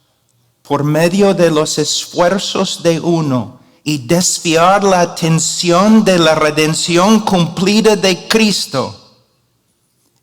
por 0.63 0.85
medio 0.85 1.35
de 1.35 1.51
los 1.51 1.79
esfuerzos 1.79 2.83
de 2.83 3.01
uno 3.01 3.59
y 3.83 3.99
desviar 3.99 4.85
la 4.85 5.01
atención 5.01 6.05
de 6.05 6.19
la 6.19 6.37
redención 6.37 7.21
cumplida 7.21 7.97
de 7.97 8.29
Cristo 8.29 8.99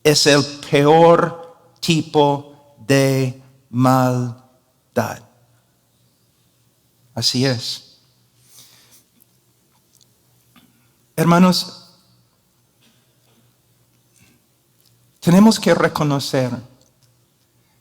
es 0.03 0.25
el 0.27 0.45
peor 0.69 1.57
tipo 1.81 2.53
de 2.87 3.41
maldad. 3.69 5.28
Así 7.19 7.45
es. 7.45 7.97
Hermanos, 11.17 11.89
tenemos 15.19 15.59
que 15.59 15.73
reconocer 15.73 16.49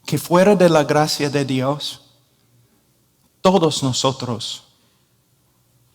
que 0.04 0.18
fuera 0.18 0.56
de 0.56 0.68
la 0.68 0.82
gracia 0.82 1.30
de 1.30 1.44
Dios, 1.44 2.00
todos 3.40 3.84
nosotros 3.84 4.64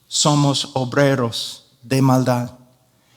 somos 0.08 0.70
obreros 0.76 1.66
de 1.82 2.02
maldad. 2.02 2.50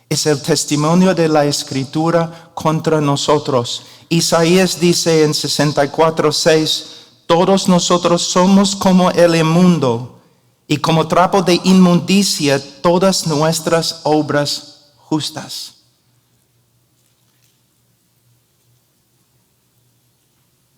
Es 0.09 0.27
el 0.27 0.43
testimonio 0.43 1.15
de 1.15 1.29
la 1.29 1.45
escritura 1.45 2.51
contra 2.53 3.01
nosotros. 3.01 3.85
Isaías 4.09 4.81
dice 4.81 5.23
en 5.23 5.31
64.6, 5.31 6.85
todos 7.27 7.69
nosotros 7.69 8.23
somos 8.23 8.75
como 8.75 9.13
el 9.13 9.37
inmundo 9.37 10.16
y 10.69 10.79
como 10.79 11.07
trapo 11.07 11.43
de 11.43 11.61
inmundicia 11.65 12.61
todas 12.83 13.27
nuestras 13.27 14.01
obras 14.05 14.93
justas. 14.97 15.77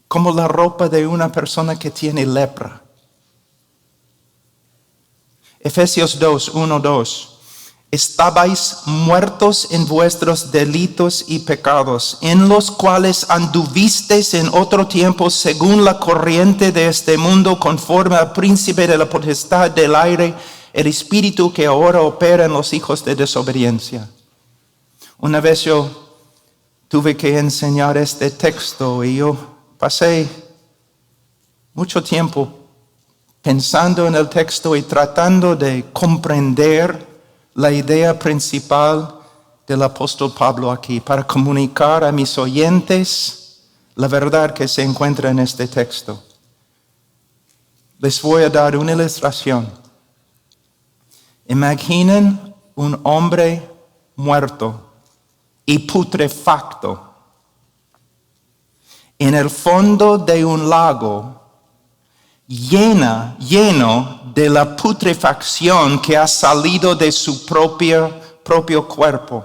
como 0.08 0.32
la 0.32 0.48
ropa 0.48 0.88
de 0.88 1.06
una 1.06 1.30
persona 1.30 1.78
que 1.78 1.90
tiene 1.90 2.26
lepra. 2.26 2.82
Efesios 5.60 6.18
2, 6.18 6.48
1, 6.48 6.80
2. 6.80 7.37
Estabais 7.90 8.80
muertos 8.84 9.68
en 9.70 9.86
vuestros 9.86 10.52
delitos 10.52 11.24
y 11.26 11.38
pecados, 11.38 12.18
en 12.20 12.46
los 12.46 12.70
cuales 12.70 13.24
anduvisteis 13.30 14.34
en 14.34 14.48
otro 14.48 14.86
tiempo 14.86 15.30
según 15.30 15.84
la 15.84 15.98
corriente 15.98 16.70
de 16.70 16.88
este 16.88 17.16
mundo, 17.16 17.58
conforme 17.58 18.16
al 18.16 18.32
príncipe 18.32 18.86
de 18.86 18.98
la 18.98 19.08
potestad 19.08 19.70
del 19.70 19.94
aire, 19.94 20.34
el 20.74 20.86
espíritu 20.86 21.50
que 21.50 21.64
ahora 21.64 22.02
opera 22.02 22.44
en 22.44 22.52
los 22.52 22.74
hijos 22.74 23.02
de 23.06 23.14
desobediencia. 23.14 24.06
Una 25.18 25.40
vez 25.40 25.62
yo 25.62 25.90
tuve 26.88 27.16
que 27.16 27.38
enseñar 27.38 27.96
este 27.96 28.30
texto 28.30 29.02
y 29.02 29.16
yo 29.16 29.34
pasé 29.78 30.28
mucho 31.72 32.02
tiempo 32.02 32.52
pensando 33.40 34.06
en 34.06 34.14
el 34.14 34.28
texto 34.28 34.76
y 34.76 34.82
tratando 34.82 35.56
de 35.56 35.86
comprender 35.92 37.07
la 37.58 37.72
idea 37.72 38.16
principal 38.16 39.18
del 39.66 39.82
apóstol 39.82 40.32
Pablo 40.32 40.70
aquí 40.70 41.00
para 41.00 41.26
comunicar 41.26 42.04
a 42.04 42.12
mis 42.12 42.38
oyentes 42.38 43.66
la 43.96 44.06
verdad 44.06 44.54
que 44.54 44.68
se 44.68 44.84
encuentra 44.84 45.30
en 45.30 45.40
este 45.40 45.66
texto. 45.66 46.22
Les 47.98 48.22
voy 48.22 48.44
a 48.44 48.48
dar 48.48 48.76
una 48.76 48.92
ilustración. 48.92 49.68
Imaginen 51.48 52.54
un 52.76 53.00
hombre 53.02 53.68
muerto 54.14 54.92
y 55.66 55.80
putrefacto 55.80 57.12
en 59.18 59.34
el 59.34 59.50
fondo 59.50 60.16
de 60.16 60.44
un 60.44 60.70
lago 60.70 61.47
llena, 62.48 63.36
lleno 63.38 64.20
de 64.34 64.48
la 64.48 64.74
putrefacción 64.74 66.00
que 66.00 66.16
ha 66.16 66.26
salido 66.26 66.94
de 66.96 67.12
su 67.12 67.44
propio, 67.44 68.12
propio 68.42 68.88
cuerpo. 68.88 69.44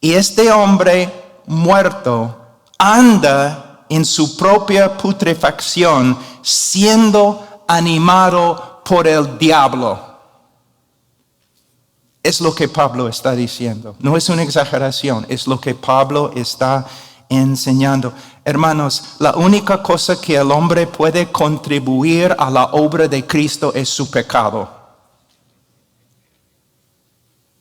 Y 0.00 0.14
este 0.14 0.50
hombre 0.50 1.12
muerto 1.46 2.36
anda 2.78 3.84
en 3.88 4.04
su 4.04 4.36
propia 4.36 4.96
putrefacción 4.96 6.18
siendo 6.42 7.62
animado 7.68 8.82
por 8.84 9.06
el 9.06 9.38
diablo. 9.38 9.98
Es 12.22 12.40
lo 12.40 12.54
que 12.54 12.68
Pablo 12.68 13.06
está 13.08 13.32
diciendo. 13.32 13.96
No 13.98 14.16
es 14.16 14.30
una 14.30 14.42
exageración, 14.42 15.26
es 15.28 15.46
lo 15.46 15.60
que 15.60 15.74
Pablo 15.74 16.32
está 16.34 16.86
enseñando. 17.28 18.14
Hermanos, 18.46 19.16
la 19.20 19.34
única 19.36 19.82
cosa 19.82 20.20
que 20.20 20.36
el 20.36 20.50
hombre 20.50 20.86
puede 20.86 21.32
contribuir 21.32 22.36
a 22.38 22.50
la 22.50 22.64
obra 22.66 23.08
de 23.08 23.26
Cristo 23.26 23.72
es 23.74 23.88
su 23.88 24.10
pecado. 24.10 24.68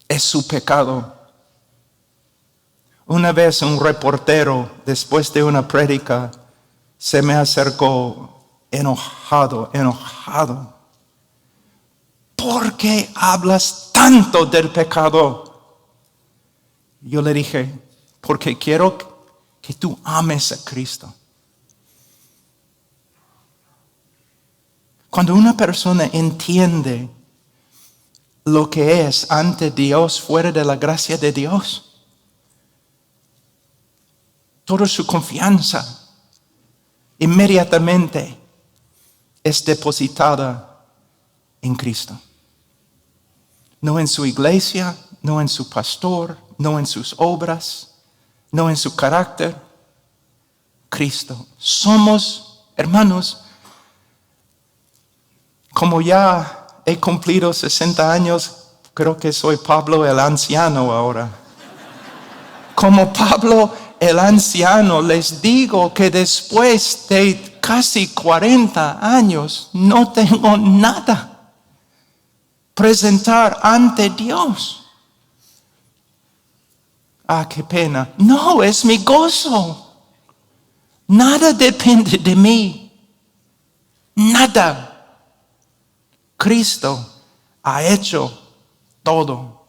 Es 0.09 0.23
su 0.23 0.45
pecado. 0.45 1.15
Una 3.05 3.31
vez 3.31 3.61
un 3.61 3.81
reportero, 3.81 4.69
después 4.85 5.31
de 5.31 5.43
una 5.43 5.65
prédica, 5.65 6.29
se 6.97 7.21
me 7.21 7.33
acercó 7.33 8.65
enojado, 8.69 9.69
enojado. 9.71 10.73
¿Por 12.35 12.75
qué 12.75 13.09
hablas 13.15 13.91
tanto 13.93 14.45
del 14.45 14.69
pecado? 14.69 15.77
Yo 16.99 17.21
le 17.21 17.33
dije, 17.33 17.73
porque 18.19 18.57
quiero 18.57 19.12
que 19.63 19.73
tú 19.73 19.97
ames 20.03 20.51
a 20.51 20.57
Cristo. 20.65 21.11
Cuando 25.09 25.33
una 25.33 25.55
persona 25.55 26.09
entiende 26.11 27.09
lo 28.43 28.69
que 28.69 29.07
es 29.07 29.31
ante 29.31 29.71
Dios 29.71 30.19
fuera 30.19 30.51
de 30.51 30.65
la 30.65 30.75
gracia 30.75 31.17
de 31.17 31.31
Dios, 31.31 32.01
toda 34.65 34.85
su 34.85 35.07
confianza 35.07 36.09
inmediatamente 37.17 38.37
es 39.45 39.63
depositada 39.63 40.85
en 41.61 41.73
Cristo. 41.73 42.19
No 43.79 43.97
en 43.97 44.09
su 44.09 44.25
iglesia, 44.25 44.97
no 45.21 45.39
en 45.39 45.47
su 45.47 45.69
pastor, 45.69 46.37
no 46.57 46.77
en 46.79 46.85
sus 46.85 47.15
obras 47.17 47.92
no 48.53 48.69
en 48.69 48.77
su 48.77 48.95
carácter, 48.95 49.55
Cristo. 50.87 51.47
Somos, 51.57 52.65
hermanos, 52.77 53.45
como 55.73 55.99
ya 56.01 56.67
he 56.85 56.99
cumplido 56.99 57.51
60 57.51 58.13
años, 58.13 58.67
creo 58.93 59.17
que 59.17 59.33
soy 59.33 59.57
Pablo 59.57 60.05
el 60.05 60.19
anciano 60.19 60.93
ahora. 60.93 61.29
Como 62.75 63.11
Pablo 63.11 63.73
el 63.99 64.19
anciano, 64.19 65.01
les 65.01 65.41
digo 65.41 65.91
que 65.91 66.11
después 66.11 67.07
de 67.09 67.57
casi 67.59 68.09
40 68.09 68.99
años 69.01 69.71
no 69.73 70.11
tengo 70.11 70.57
nada 70.57 71.51
presentar 72.75 73.59
ante 73.63 74.11
Dios. 74.11 74.82
Ah, 77.27 77.47
qué 77.47 77.63
pena. 77.63 78.13
No, 78.17 78.61
es 78.61 78.83
mi 78.83 78.97
gozo. 78.97 79.83
Nada 81.07 81.53
depende 81.53 82.17
de 82.17 82.35
mí. 82.35 82.91
Nada. 84.15 84.89
Cristo 86.37 87.23
ha 87.61 87.83
hecho 87.83 88.41
todo. 89.01 89.63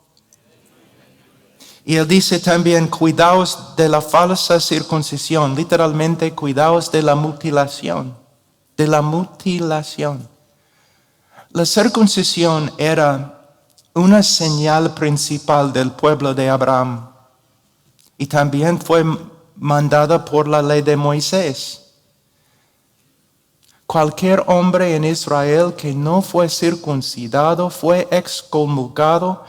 Y 1.85 1.97
él 1.97 2.09
dice 2.09 2.41
también, 2.41 2.89
cuidaos 2.89 3.77
de 3.77 3.89
la 3.89 4.01
falsa 4.01 4.59
circuncisión, 4.59 5.55
literalmente 5.55 6.35
cuidaos 6.35 6.91
de 6.91 7.03
la 7.03 7.15
mutilación, 7.15 8.17
de 8.77 8.89
la 8.89 9.03
mutilación. 9.03 10.27
La 11.51 11.67
circuncisión 11.67 12.73
era 12.79 13.59
una 13.93 14.23
señal 14.23 14.95
principal 14.95 15.73
del 15.73 15.93
pueblo 15.93 16.35
de 16.35 16.49
Abraham 16.49 17.14
y 18.19 18.27
también 18.27 18.81
fue 18.81 19.05
mandada 19.57 20.25
por 20.25 20.49
la 20.49 20.63
ley 20.63 20.83
de 20.83 20.97
Moisés. 20.97 21.81
Cualquier 23.87 24.43
hombre 24.47 24.97
en 24.97 25.05
Israel 25.05 25.75
que 25.77 25.93
no 25.93 26.23
fue 26.23 26.49
circuncidado 26.49 27.71
fue 27.71 28.09
excomulgado 28.11 29.45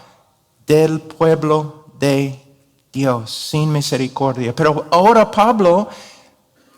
del 0.68 1.00
pueblo 1.00 1.86
de 2.00 2.40
Dios 2.92 3.32
sin 3.32 3.72
misericordia. 3.72 4.54
Pero 4.56 4.86
ahora 4.92 5.30
Pablo 5.32 5.88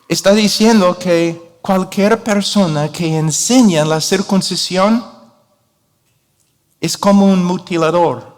está 0.08 0.34
diciendo 0.34 0.98
que 0.98 1.58
cualquier 1.62 2.24
persona 2.24 2.92
que 2.92 3.18
enseña 3.18 3.84
la 3.84 4.00
circuncisión 4.00 5.04
es 6.80 6.98
como 6.98 7.26
un 7.26 7.44
mutilador, 7.44 8.36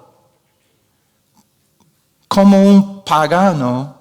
como 2.27 2.63
un 2.63 2.98
pagano. 3.09 3.97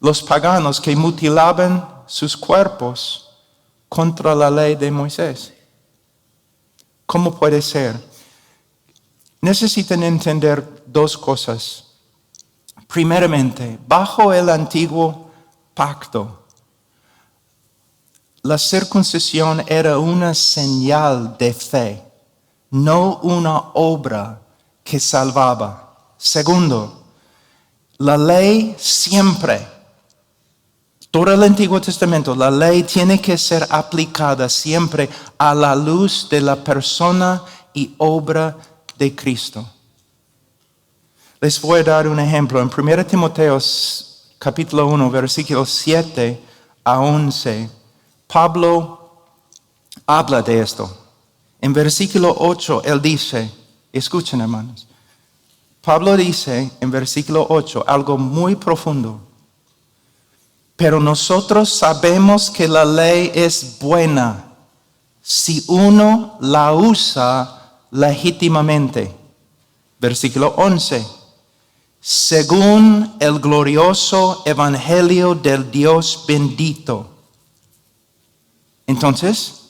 Los 0.00 0.20
paganos 0.20 0.80
que 0.80 0.96
mutilaban 0.96 2.02
sus 2.06 2.36
cuerpos 2.36 3.30
contra 3.88 4.34
la 4.34 4.50
ley 4.50 4.74
de 4.74 4.90
Moisés. 4.90 5.54
¿Cómo 7.06 7.38
puede 7.38 7.62
ser? 7.62 7.96
Necesitan 9.40 10.02
entender 10.02 10.82
dos 10.86 11.16
cosas. 11.16 11.84
Primeramente, 12.88 13.78
bajo 13.86 14.32
el 14.32 14.48
antiguo 14.50 15.30
pacto, 15.72 16.46
la 18.42 18.58
circuncisión 18.58 19.62
era 19.68 19.98
una 19.98 20.34
señal 20.34 21.36
de 21.38 21.54
fe, 21.54 22.02
no 22.70 23.18
una 23.18 23.56
obra 23.74 24.42
que 24.82 24.98
salvaba. 24.98 26.14
Segundo, 26.16 27.01
la 28.02 28.16
ley 28.16 28.74
siempre 28.78 29.66
todo 31.12 31.30
el 31.30 31.42
Antiguo 31.42 31.78
Testamento, 31.78 32.34
la 32.34 32.50
ley 32.50 32.84
tiene 32.84 33.20
que 33.20 33.36
ser 33.36 33.66
aplicada 33.68 34.48
siempre 34.48 35.10
a 35.36 35.54
la 35.54 35.76
luz 35.76 36.26
de 36.30 36.40
la 36.40 36.56
persona 36.56 37.42
y 37.74 37.94
obra 37.98 38.56
de 38.96 39.14
Cristo. 39.14 39.68
Les 41.38 41.60
voy 41.60 41.80
a 41.80 41.84
dar 41.84 42.08
un 42.08 42.18
ejemplo. 42.18 42.62
En 42.62 42.70
1 42.74 43.04
Timoteo 43.04 43.58
capítulo 44.38 44.86
1, 44.86 45.10
versículos 45.10 45.68
7 45.68 46.40
a 46.82 46.98
11, 46.98 47.68
Pablo 48.26 49.26
habla 50.06 50.40
de 50.40 50.60
esto. 50.60 50.96
En 51.60 51.74
versículo 51.74 52.34
8, 52.38 52.84
él 52.86 53.02
dice, 53.02 53.52
escuchen 53.92 54.40
hermanos, 54.40 54.88
Pablo 55.82 56.16
dice 56.16 56.70
en 56.80 56.90
versículo 56.92 57.44
8 57.50 57.84
algo 57.86 58.16
muy 58.16 58.54
profundo. 58.54 59.20
Pero 60.76 61.00
nosotros 61.00 61.70
sabemos 61.70 62.50
que 62.50 62.68
la 62.68 62.84
ley 62.84 63.30
es 63.34 63.78
buena 63.80 64.44
si 65.20 65.64
uno 65.68 66.36
la 66.40 66.72
usa 66.72 67.80
legítimamente. 67.90 69.14
Versículo 69.98 70.54
11. 70.56 71.04
Según 72.00 73.16
el 73.20 73.38
glorioso 73.40 74.42
evangelio 74.44 75.34
del 75.34 75.70
Dios 75.70 76.24
bendito. 76.26 77.08
Entonces, 78.86 79.61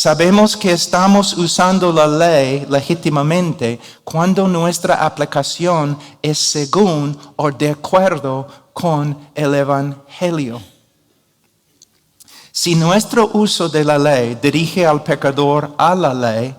sabemos 0.00 0.56
que 0.56 0.72
estamos 0.72 1.34
usando 1.36 1.92
la 1.92 2.06
ley 2.06 2.64
legítimamente 2.70 3.78
cuando 4.02 4.48
nuestra 4.48 5.04
aplicación 5.04 5.98
es 6.22 6.38
según 6.38 7.14
o 7.36 7.50
de 7.50 7.68
acuerdo 7.68 8.48
con 8.72 9.14
el 9.34 9.54
Evangelio. 9.54 10.58
Si 12.50 12.74
nuestro 12.74 13.28
uso 13.34 13.68
de 13.68 13.84
la 13.84 13.98
ley 13.98 14.38
dirige 14.40 14.86
al 14.86 15.02
pecador 15.02 15.74
a 15.76 15.94
la 15.94 16.14
ley 16.14 16.54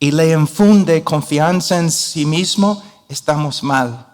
y 0.00 0.10
le 0.10 0.32
infunde 0.32 1.04
confianza 1.04 1.78
en 1.78 1.92
sí 1.92 2.26
mismo, 2.26 2.82
estamos 3.08 3.62
mal. 3.62 4.04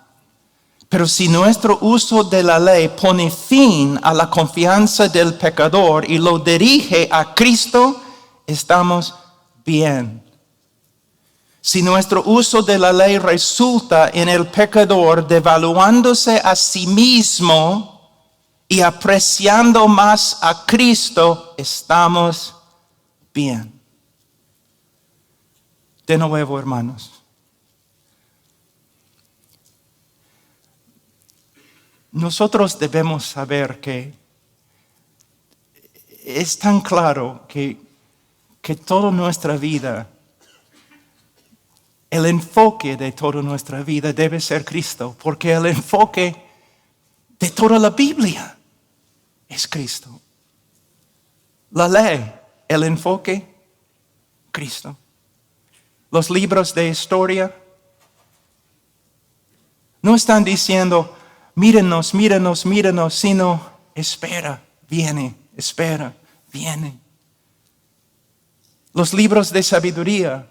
Pero 0.90 1.06
si 1.08 1.30
nuestro 1.30 1.78
uso 1.80 2.24
de 2.24 2.42
la 2.42 2.58
ley 2.58 2.88
pone 2.88 3.30
fin 3.30 3.98
a 4.02 4.12
la 4.12 4.28
confianza 4.28 5.08
del 5.08 5.32
pecador 5.32 6.04
y 6.10 6.18
lo 6.18 6.38
dirige 6.38 7.08
a 7.10 7.32
Cristo, 7.32 8.02
estamos 8.46 9.14
bien. 9.64 10.22
Si 11.60 11.82
nuestro 11.82 12.22
uso 12.24 12.62
de 12.62 12.78
la 12.78 12.92
ley 12.92 13.18
resulta 13.18 14.08
en 14.10 14.28
el 14.28 14.46
pecador 14.46 15.26
devaluándose 15.26 16.40
a 16.44 16.54
sí 16.54 16.86
mismo 16.86 18.08
y 18.68 18.80
apreciando 18.80 19.88
más 19.88 20.38
a 20.42 20.64
Cristo, 20.64 21.54
estamos 21.56 22.54
bien. 23.34 23.80
De 26.06 26.16
nuevo, 26.16 26.58
hermanos. 26.58 27.16
Nosotros 32.12 32.78
debemos 32.78 33.26
saber 33.26 33.80
que 33.80 34.14
es 36.24 36.58
tan 36.58 36.80
claro 36.80 37.44
que, 37.46 37.85
que 38.66 38.74
toda 38.74 39.12
nuestra 39.12 39.56
vida 39.56 40.08
el 42.10 42.26
enfoque 42.26 42.96
de 42.96 43.12
toda 43.12 43.40
nuestra 43.40 43.84
vida 43.84 44.12
debe 44.12 44.40
ser 44.40 44.64
Cristo, 44.64 45.16
porque 45.22 45.52
el 45.52 45.66
enfoque 45.66 46.34
de 47.38 47.50
toda 47.50 47.78
la 47.78 47.90
Biblia 47.90 48.58
es 49.48 49.68
Cristo. 49.68 50.20
La 51.70 51.86
ley, 51.86 52.28
el 52.66 52.82
enfoque, 52.82 53.54
Cristo. 54.50 54.96
Los 56.10 56.28
libros 56.28 56.74
de 56.74 56.88
historia 56.88 57.54
no 60.02 60.16
están 60.16 60.42
diciendo, 60.42 61.16
mírenos, 61.54 62.14
mírenos, 62.14 62.66
mírenos, 62.66 63.14
sino 63.14 63.60
espera, 63.94 64.60
viene, 64.88 65.36
espera, 65.56 66.16
viene. 66.52 67.05
Los 68.96 69.12
libros 69.12 69.52
de 69.52 69.62
sabiduría 69.62 70.48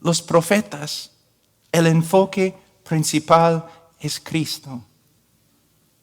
los 0.00 0.20
profetas, 0.20 1.10
el 1.72 1.86
enfoque 1.86 2.54
principal 2.84 3.64
es 3.98 4.20
Cristo. 4.20 4.84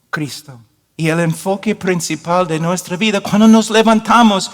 Cristo. 0.09 0.59
Y 0.95 1.09
el 1.09 1.19
enfoque 1.19 1.75
principal 1.75 2.47
de 2.47 2.59
nuestra 2.59 2.97
vida, 2.97 3.21
cuando 3.21 3.47
nos 3.47 3.69
levantamos 3.69 4.49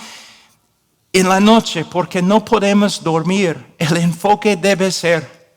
en 1.13 1.30
la 1.30 1.39
noche 1.39 1.86
porque 1.86 2.22
no 2.22 2.44
podemos 2.44 3.02
dormir, 3.02 3.74
el 3.78 3.96
enfoque 3.96 4.58
debe 4.58 4.92
ser, 4.92 5.56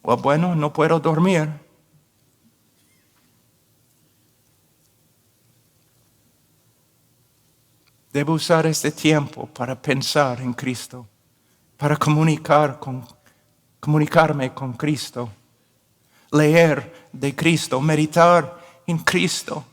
bueno, 0.00 0.54
no 0.54 0.72
puedo 0.72 1.00
dormir. 1.00 1.48
Debo 8.18 8.32
usar 8.32 8.66
este 8.66 8.90
tiempo 8.90 9.46
para 9.46 9.80
pensar 9.80 10.40
en 10.40 10.52
Cristo 10.52 11.06
para 11.76 11.96
comunicarme 11.96 14.52
con 14.52 14.72
Cristo, 14.72 15.30
leer 16.32 17.10
de 17.12 17.36
Cristo, 17.36 17.80
meditar 17.80 18.58
en 18.88 18.98
Cristo, 18.98 19.64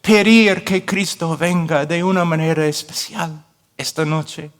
pedir 0.00 0.62
que 0.62 0.84
Cristo 0.84 1.36
venga 1.36 1.84
de 1.86 2.04
una 2.04 2.24
manera 2.24 2.64
especial 2.66 3.44
esta 3.76 4.04
noche 4.04 4.52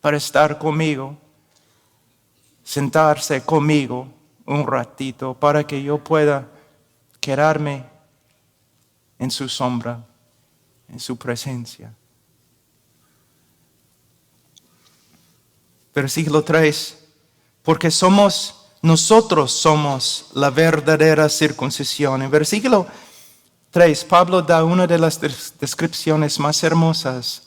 para 0.00 0.16
estar 0.16 0.58
conmigo, 0.58 1.16
sentarse 2.64 3.44
conmigo 3.44 4.08
un 4.44 4.66
ratito 4.66 5.34
para 5.34 5.64
que 5.64 5.80
yo 5.80 6.02
pueda 6.02 6.48
quedarme 7.20 7.84
en 9.20 9.30
su 9.30 9.48
sombra, 9.48 10.04
en 10.88 10.98
su 10.98 11.16
presencia. 11.16 11.94
Versículo 15.94 16.42
3, 16.42 16.98
porque 17.62 17.90
somos, 17.90 18.66
nosotros 18.82 19.52
somos 19.52 20.26
la 20.34 20.50
verdadera 20.50 21.28
circuncisión. 21.28 22.22
En 22.22 22.30
versículo 22.30 22.86
Tres, 23.72 24.04
Pablo 24.04 24.42
da 24.42 24.64
una 24.64 24.86
de 24.86 24.98
las 24.98 25.18
descripciones 25.58 26.38
más 26.38 26.62
hermosas 26.62 27.44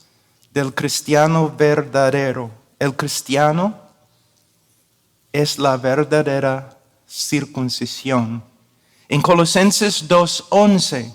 del 0.52 0.74
cristiano 0.74 1.54
verdadero. 1.56 2.50
El 2.80 2.96
cristiano 2.96 3.76
es 5.32 5.60
la 5.60 5.78
verdadera 5.78 6.80
circuncisión. 7.08 8.44
En 9.08 9.22
Colosenses 9.22 10.10
2.11, 10.10 11.14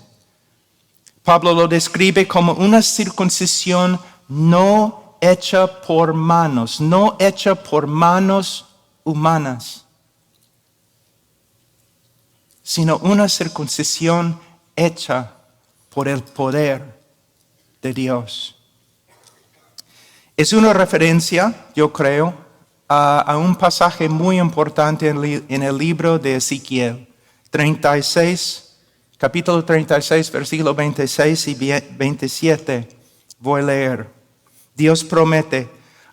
Pablo 1.23 1.55
lo 1.55 1.67
describe 1.67 2.25
como 2.25 2.53
una 2.53 2.81
circuncisión 2.81 3.99
no 4.29 5.10
hecha 5.21 5.81
por 5.81 6.13
manos, 6.13 6.81
no 6.81 7.15
hecha 7.19 7.55
por 7.55 7.85
manos 7.85 8.65
humanas, 9.03 9.85
sino 12.63 12.97
una 12.97 13.29
circuncisión 13.29 14.39
hecha 14.75 15.31
por 15.89 16.07
el 16.07 16.23
poder 16.23 16.99
de 17.81 17.93
Dios. 17.93 18.55
Es 20.35 20.53
una 20.53 20.73
referencia, 20.73 21.67
yo 21.75 21.93
creo, 21.93 22.33
a, 22.87 23.37
un 23.37 23.55
pasaje 23.55 24.09
muy 24.09 24.39
importante 24.39 25.07
en, 25.07 25.63
el 25.63 25.77
libro 25.77 26.19
de 26.19 26.35
Ezequiel 26.35 27.07
36, 27.49 28.75
capítulo 29.17 29.63
36, 29.63 30.31
versículo 30.31 30.73
26 30.73 31.47
y 31.47 31.55
27. 31.55 32.89
Voy 33.39 33.61
a 33.61 33.65
leer. 33.65 34.20
Dios 34.75 35.03
promete, 35.03 35.69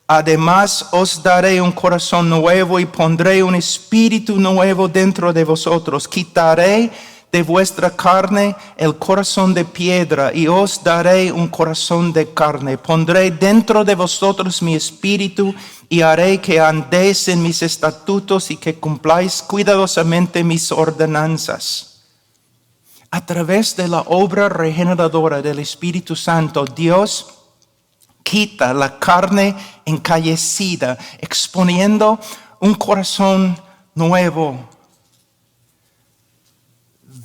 además 0.06 0.86
os 0.92 1.22
daré 1.22 1.60
un 1.60 1.72
corazón 1.72 2.28
nuevo 2.28 2.80
y 2.80 2.86
pondré 2.86 3.42
un 3.42 3.54
espíritu 3.54 4.36
nuevo 4.36 4.88
dentro 4.88 5.32
de 5.32 5.44
vosotros. 5.44 6.08
Quitaré 6.08 6.90
de 7.30 7.42
vuestra 7.42 7.90
carne 7.90 8.56
el 8.76 8.96
corazón 8.96 9.52
de 9.52 9.64
piedra 9.64 10.32
y 10.34 10.48
os 10.48 10.82
daré 10.82 11.30
un 11.30 11.48
corazón 11.48 12.12
de 12.12 12.32
carne. 12.32 12.78
Pondré 12.78 13.30
dentro 13.30 13.84
de 13.84 13.94
vosotros 13.94 14.62
mi 14.62 14.74
espíritu 14.74 15.54
y 15.88 16.00
haré 16.00 16.40
que 16.40 16.60
andéis 16.60 17.28
en 17.28 17.42
mis 17.42 17.62
estatutos 17.62 18.50
y 18.50 18.56
que 18.56 18.74
cumpláis 18.74 19.42
cuidadosamente 19.42 20.42
mis 20.42 20.72
ordenanzas. 20.72 21.84
A 23.10 23.24
través 23.24 23.74
de 23.76 23.88
la 23.88 24.02
obra 24.02 24.50
regeneradora 24.50 25.40
del 25.40 25.60
Espíritu 25.60 26.14
Santo, 26.14 26.66
Dios 26.66 27.37
quita 28.28 28.74
la 28.74 28.98
carne 28.98 29.56
encallecida, 29.86 30.98
exponiendo 31.18 32.20
un 32.60 32.74
corazón 32.74 33.58
nuevo, 33.94 34.68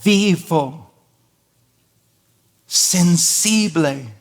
vivo, 0.01 0.93
sensible 2.65 4.15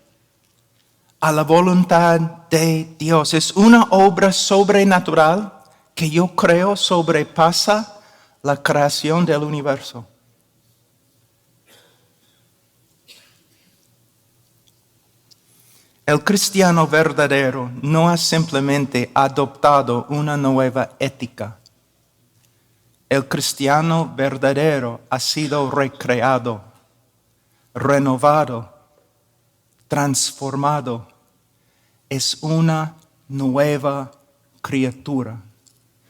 a 1.21 1.31
la 1.31 1.45
voluntad 1.45 2.21
de 2.51 2.97
Dios. 2.99 3.33
Es 3.33 3.53
una 3.53 3.85
obra 3.90 4.33
sobrenatural 4.33 5.53
que 5.95 6.11
yo 6.11 6.35
creo 6.35 6.75
sobrepasa 6.75 8.01
la 8.42 8.61
creación 8.61 9.25
del 9.25 9.45
universo. 9.45 10.05
El 16.05 16.25
cristiano 16.25 16.87
verdadero 16.87 17.71
no 17.81 18.09
ha 18.09 18.17
simplemente 18.17 19.11
adoptado 19.15 20.07
una 20.09 20.37
nueva 20.37 20.91
ética 20.99 21.59
el 23.12 23.29
cristiano 23.29 24.11
verdadero 24.17 25.03
ha 25.11 25.21
sido 25.21 25.71
recreado, 25.71 26.62
renovado, 27.75 28.73
transformado. 29.87 31.07
Es 32.09 32.38
una 32.41 32.97
nueva 33.29 34.12
criatura. 34.62 35.43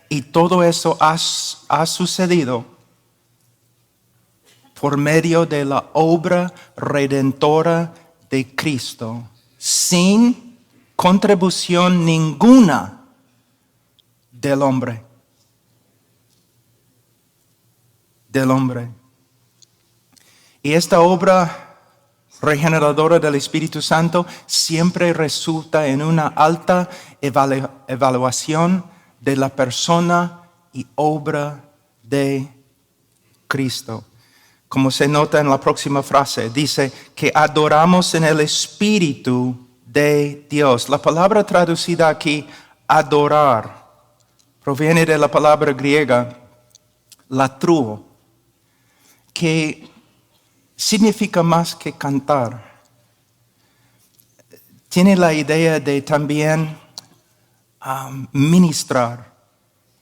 Y 0.09 0.22
todo 0.22 0.62
eso 0.62 0.96
ha, 1.00 1.18
sucedido 1.18 2.64
por 4.81 4.96
medio 4.96 5.44
de 5.44 5.64
la 5.64 5.85
obra 5.94 6.55
redentora 6.76 7.92
de 8.31 8.55
Cristo, 8.55 9.24
sin 9.64 10.59
contribución 10.96 12.05
ninguna 12.05 13.05
del 14.33 14.61
hombre. 14.61 15.05
del 18.29 18.51
hombre. 18.51 18.90
Y 20.62 20.72
esta 20.72 21.01
obra 21.01 21.77
regeneradora 22.40 23.20
del 23.20 23.35
Espíritu 23.35 23.83
Santo 23.83 24.27
siempre 24.46 25.12
resulta 25.12 25.87
en 25.87 26.03
una 26.03 26.29
alta 26.29 26.88
evaluación 27.20 28.85
de 29.20 29.37
la 29.37 29.51
persona 29.51 30.48
y 30.72 30.87
obra 30.94 31.62
de 32.03 32.48
Cristo. 33.46 34.03
Como 34.72 34.90
se 34.90 35.06
nota 35.06 35.38
en 35.38 35.50
la 35.50 35.61
próxima 35.61 36.02
frase, 36.02 36.48
dice 36.48 36.90
que 37.14 37.30
adoramos 37.35 38.14
en 38.14 38.24
el 38.24 38.40
Espíritu 38.40 39.68
de 39.85 40.46
Dios. 40.48 40.88
La 40.88 40.96
palabra 40.96 41.44
traducida 41.44 42.08
aquí, 42.08 42.48
adorar, 42.88 43.87
proviene 44.64 45.04
de 45.04 45.18
la 45.18 45.30
palabra 45.30 45.74
griega 45.74 46.38
latruo, 47.28 48.02
que 49.35 49.90
significa 50.74 51.42
más 51.42 51.74
que 51.74 51.92
cantar. 51.92 52.80
Tiene 54.88 55.16
la 55.16 55.35
idea 55.35 55.80
de 55.80 56.00
también 56.00 56.78
um, 57.85 58.26
ministrar 58.32 59.35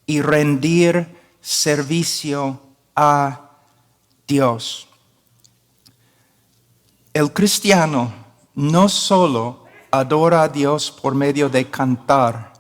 y 0.07 0.23
rendir 0.23 1.09
servicio 1.41 2.63
a 2.95 3.50
Dios. 4.31 4.87
El 7.13 7.33
cristiano 7.33 8.13
no 8.55 8.89
solo 8.89 9.65
adora 9.91 10.43
a 10.45 10.49
Dios 10.49 10.91
por 10.91 11.15
medio 11.15 11.49
de 11.49 11.69
cantar, 11.69 12.53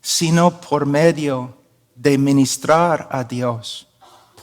sino 0.00 0.60
por 0.60 0.86
medio 0.86 1.56
de 1.94 2.16
ministrar 2.16 3.08
a 3.12 3.22
Dios 3.24 3.86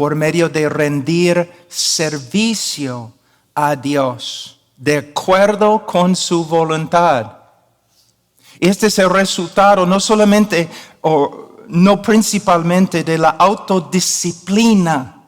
por 0.01 0.15
medio 0.15 0.49
de 0.49 0.67
rendir 0.67 1.51
servicio 1.67 3.13
a 3.53 3.75
Dios, 3.75 4.59
de 4.75 4.97
acuerdo 4.97 5.85
con 5.85 6.15
su 6.15 6.43
voluntad. 6.43 7.33
Este 8.59 8.87
es 8.87 8.97
el 8.97 9.11
resultado 9.11 9.85
no 9.85 9.99
solamente 9.99 10.67
o 11.01 11.51
no 11.67 12.01
principalmente 12.01 13.03
de 13.03 13.19
la 13.19 13.29
autodisciplina, 13.29 15.20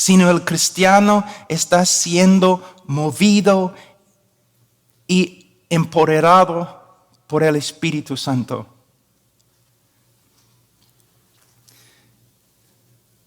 sino 0.00 0.30
el 0.30 0.46
cristiano 0.46 1.26
está 1.46 1.84
siendo 1.84 2.64
movido 2.86 3.74
y 5.06 5.58
empoderado 5.68 7.04
por 7.26 7.42
el 7.42 7.56
Espíritu 7.56 8.16
Santo. 8.16 8.66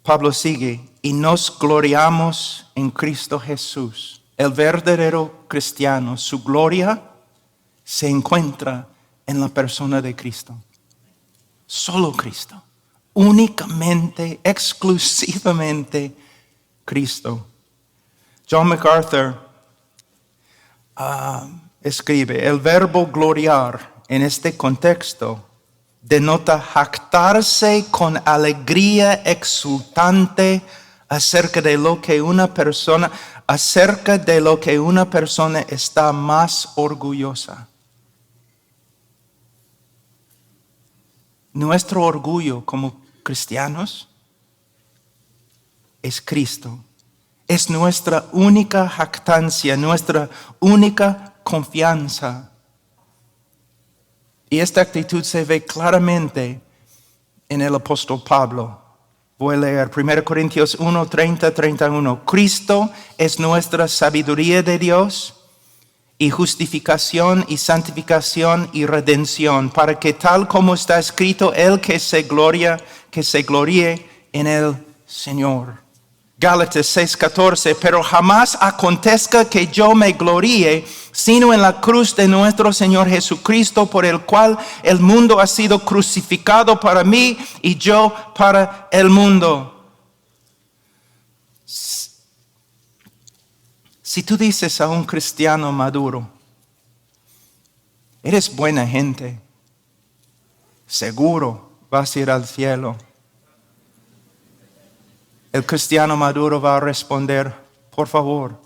Pablo 0.02 0.34
sigue, 0.34 0.84
y 1.04 1.14
nos 1.14 1.56
gloriamos 1.60 2.66
en 2.74 2.90
Cristo 2.90 3.40
Jesús. 3.40 4.24
El 4.36 4.50
verdadero 4.50 5.46
cristiano, 5.48 6.18
su 6.18 6.42
gloria 6.42 7.04
se 7.84 8.10
encuentra 8.10 8.88
en 9.28 9.40
la 9.40 9.50
persona 9.50 10.02
de 10.02 10.16
Cristo. 10.16 10.56
Solo 11.68 12.14
Cristo. 12.14 12.60
Únicamente, 13.14 14.40
exclusivamente 14.44 16.23
Cristo. 16.86 17.46
John 18.50 18.68
MacArthur 18.68 19.40
ah, 20.96 21.48
escribe, 21.82 22.48
el 22.48 22.60
verbo 22.60 23.08
gloriar 23.08 23.94
en 24.08 24.22
este 24.22 24.56
contexto 24.56 25.44
denota 26.04 26.60
jactarse 26.60 27.86
con 27.90 28.22
alegría 28.26 29.14
exultante 29.26 30.62
acerca 31.08 31.62
de 31.62 31.78
lo 31.78 32.02
que 32.02 32.22
una 32.22 32.54
persona, 32.54 33.10
acerca 33.48 34.18
de 34.18 34.42
lo 34.42 34.60
que 34.60 34.80
una 34.80 35.10
persona 35.10 35.62
está 35.62 36.12
más 36.12 36.74
orgullosa. 36.76 37.68
Nuestro 41.54 42.04
orgullo 42.04 42.66
como 42.66 43.02
cristianos 43.24 44.10
es 46.04 46.22
Cristo. 46.22 46.78
Es 47.48 47.70
nuestra 47.70 48.26
única 48.32 48.88
jactancia, 48.88 49.76
nuestra 49.76 50.30
única 50.60 51.34
confianza. 51.44 52.52
Y 54.50 54.60
esta 54.60 54.82
actitud 54.82 55.24
se 55.24 55.44
ve 55.46 55.66
claramente 55.66 56.62
en 57.50 57.62
el 57.62 57.74
apóstol 57.74 58.22
Pablo. 58.28 58.80
Voy 59.40 59.56
a 59.56 59.60
leer 59.60 59.92
1 59.96 60.24
Corintios 60.24 60.76
1, 60.76 61.06
30, 61.08 61.54
31. 61.54 62.26
Cristo 62.26 62.90
es 63.18 63.40
nuestra 63.40 63.88
sabiduría 63.88 64.62
de 64.62 64.78
Dios 64.78 65.36
y 66.18 66.30
justificación 66.30 67.44
y 67.48 67.58
santificación 67.58 68.70
y 68.72 68.86
redención, 68.86 69.70
para 69.70 70.00
que 70.00 70.14
tal 70.14 70.48
como 70.48 70.74
está 70.74 71.00
escrito, 71.00 71.54
el 71.54 71.82
que 71.82 72.00
se 72.00 72.24
gloria, 72.24 72.80
que 73.10 73.24
se 73.24 73.42
gloríe 73.42 74.08
en 74.32 74.48
el 74.48 74.76
Señor. 75.06 75.84
Gálatas 76.44 76.88
6:14, 76.98 77.74
pero 77.80 78.04
jamás 78.04 78.58
acontezca 78.60 79.50
que 79.50 79.68
yo 79.68 79.96
me 79.96 80.12
gloríe, 80.12 80.86
sino 81.14 81.54
en 81.54 81.62
la 81.62 81.80
cruz 81.80 82.14
de 82.18 82.28
nuestro 82.28 82.74
Señor 82.74 83.08
Jesucristo, 83.08 83.86
por 83.86 84.04
el 84.04 84.20
cual 84.26 84.58
el 84.84 85.00
mundo 85.00 85.40
ha 85.40 85.48
sido 85.48 85.80
crucificado 85.80 86.78
para 86.78 87.06
mí 87.06 87.38
y 87.62 87.78
yo 87.78 88.14
para 88.36 88.90
el 88.92 89.10
mundo. 89.10 89.88
Si 94.02 94.22
tú 94.24 94.36
dices 94.36 94.82
a 94.82 94.90
un 94.90 95.06
cristiano 95.06 95.72
maduro, 95.72 96.28
eres 98.22 98.54
buena 98.54 98.86
gente, 98.86 99.40
seguro 100.88 101.72
vas 101.90 102.14
a 102.14 102.20
ir 102.20 102.30
al 102.30 102.46
cielo 102.46 102.98
el 105.54 105.66
cristiano 105.68 106.18
maduro 106.18 106.60
va 106.60 106.78
a 106.78 106.80
responder, 106.80 107.56
por 107.96 108.08
favor, 108.08 108.60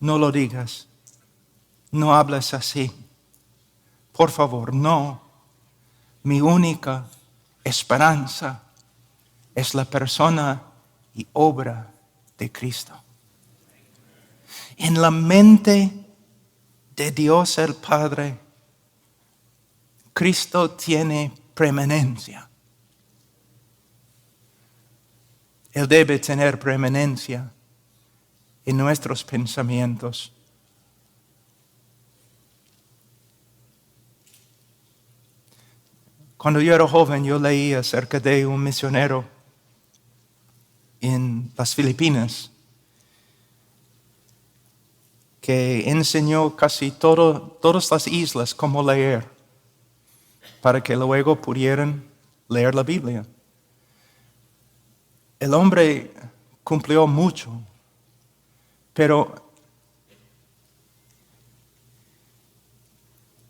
no 0.00 0.18
lo 0.18 0.32
digas, 0.32 0.88
no 1.90 2.14
hables 2.14 2.54
así, 2.54 2.90
por 4.12 4.30
favor, 4.30 4.74
no. 4.74 5.20
Mi 6.22 6.40
única 6.40 7.04
esperanza 7.62 8.62
es 9.54 9.74
la 9.74 9.84
persona 9.84 10.62
y 11.14 11.26
obra 11.34 11.92
de 12.38 12.50
Cristo. 12.50 12.94
En 14.78 15.00
la 15.00 15.10
mente 15.10 15.92
de 16.96 17.10
Dios 17.10 17.58
el 17.58 17.74
Padre, 17.74 18.40
Cristo 20.14 20.70
tiene 20.70 21.30
preeminencia. 21.52 22.48
Él 25.76 25.86
debe 25.86 26.18
tener 26.18 26.58
preeminencia 26.58 27.52
en 28.64 28.78
nuestros 28.78 29.22
pensamientos. 29.22 30.32
Cuando 36.38 36.62
yo 36.62 36.74
era 36.74 36.88
joven, 36.88 37.26
yo 37.26 37.38
leí 37.38 37.74
acerca 37.74 38.18
de 38.18 38.46
un 38.46 38.62
misionero 38.62 39.26
en 41.02 41.52
las 41.58 41.74
Filipinas 41.74 42.50
que 45.42 45.90
enseñó 45.90 46.56
casi 46.56 46.90
todas 46.90 47.90
las 47.90 48.06
islas 48.06 48.54
cómo 48.54 48.82
leer 48.82 49.28
para 50.62 50.82
que 50.82 50.96
luego 50.96 51.38
pudieran 51.38 52.02
leer 52.48 52.74
la 52.74 52.82
Biblia 52.82 53.26
el 55.38 55.54
hombre 55.54 56.12
cumplió 56.64 57.06
mucho, 57.06 57.50
pero 58.92 59.34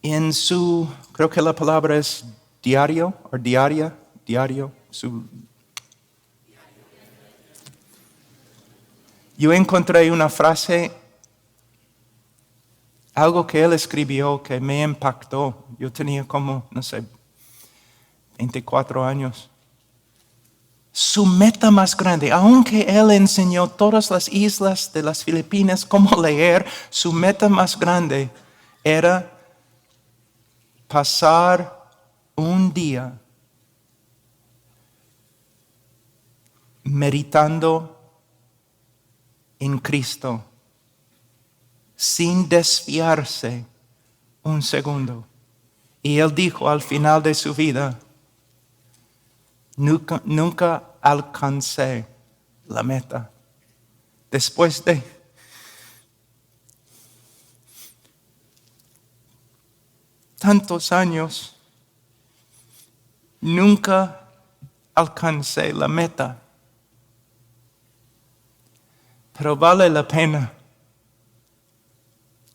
en 0.03 0.33
su, 0.33 0.89
creo 1.13 1.31
que 1.31 1.41
la 1.41 1.55
palabra 1.55 1.97
es 1.97 2.25
diario 2.63 3.15
o 3.31 3.39
diaria, 3.39 3.97
diario, 4.25 4.73
su... 4.91 5.25
Yo 9.39 9.53
encontré 9.53 10.11
una 10.11 10.31
frase, 10.31 10.91
algo 13.15 13.47
que 13.47 13.63
él 13.63 13.75
escribió 13.75 14.43
que 14.43 14.59
me 14.61 14.83
impactó. 14.83 15.67
Yo 15.79 15.93
tenía 15.93 16.25
como, 16.27 16.67
no 16.71 16.83
sé, 16.83 17.05
24 18.39 19.05
años 19.05 19.51
su 20.99 21.27
meta 21.27 21.71
más 21.71 21.95
grande, 21.95 22.33
aunque 22.33 22.81
él 22.89 23.11
enseñó 23.11 23.69
todas 23.69 24.11
las 24.11 24.31
islas 24.31 24.91
de 24.95 25.03
las 25.03 25.23
Filipinas 25.23 25.85
cómo 25.85 26.09
leer, 26.23 26.65
su 26.89 27.13
meta 27.13 27.51
más 27.51 27.79
grande 27.79 28.31
era 28.83 29.31
pasar 30.89 31.87
un 32.35 32.73
día 32.73 33.13
meditando 36.83 38.01
en 39.59 39.79
Cristo 39.79 40.43
sin 41.95 42.49
desviarse 42.49 43.67
un 44.43 44.63
segundo. 44.63 45.27
Y 46.03 46.21
él 46.21 46.35
dijo 46.35 46.71
al 46.71 46.81
final 46.81 47.23
de 47.23 47.35
su 47.35 47.55
vida, 47.55 47.99
Nunca, 49.77 50.23
nunca 50.25 50.95
alcancé 51.01 52.07
la 52.67 52.83
meta. 52.83 53.31
Después 54.31 54.85
de 54.85 55.03
tantos 60.39 60.93
años, 60.93 61.57
nunca 63.41 64.29
alcancé 64.95 65.73
la 65.73 65.89
meta. 65.89 66.43
Pero 69.37 69.57
vale 69.57 69.91
la 69.91 70.07
pena 70.09 70.53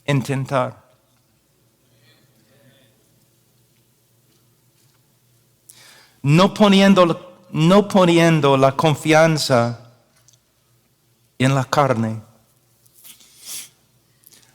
intentar. 0.05 0.90
No 6.21 6.53
poniendo, 6.53 7.45
no 7.51 7.87
poniendo 7.87 8.57
la 8.57 8.73
confianza 8.73 9.91
en 11.37 11.55
la 11.55 11.65
carne. 11.65 12.21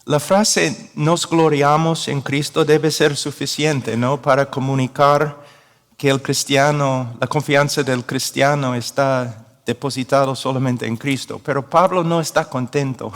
La 0.04 0.20
frase 0.20 0.92
nos 0.94 1.28
gloriamos 1.28 2.06
en 2.06 2.20
Cristo 2.20 2.64
debe 2.64 2.92
ser 2.92 3.16
suficiente, 3.16 3.96
¿no? 3.96 4.22
Para 4.22 4.48
comunicar 4.48 5.44
que 5.96 6.08
el 6.10 6.22
cristiano, 6.22 7.16
la 7.20 7.26
confianza 7.26 7.82
del 7.82 8.04
cristiano 8.04 8.74
está 8.74 9.46
depositado 9.66 10.36
solamente 10.36 10.86
en 10.86 10.96
Cristo. 10.96 11.40
Pero 11.44 11.68
Pablo 11.68 12.04
no 12.04 12.20
está 12.20 12.44
contento. 12.48 13.12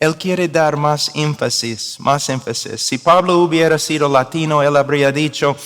Él 0.00 0.16
quiere 0.16 0.48
dar 0.48 0.76
más 0.76 1.12
énfasis, 1.14 2.00
más 2.00 2.28
énfasis. 2.28 2.82
Si 2.82 2.98
Pablo 2.98 3.38
hubiera 3.38 3.78
sido 3.78 4.08
latino, 4.08 4.60
él 4.60 4.76
habría 4.76 5.12
dicho, 5.12 5.56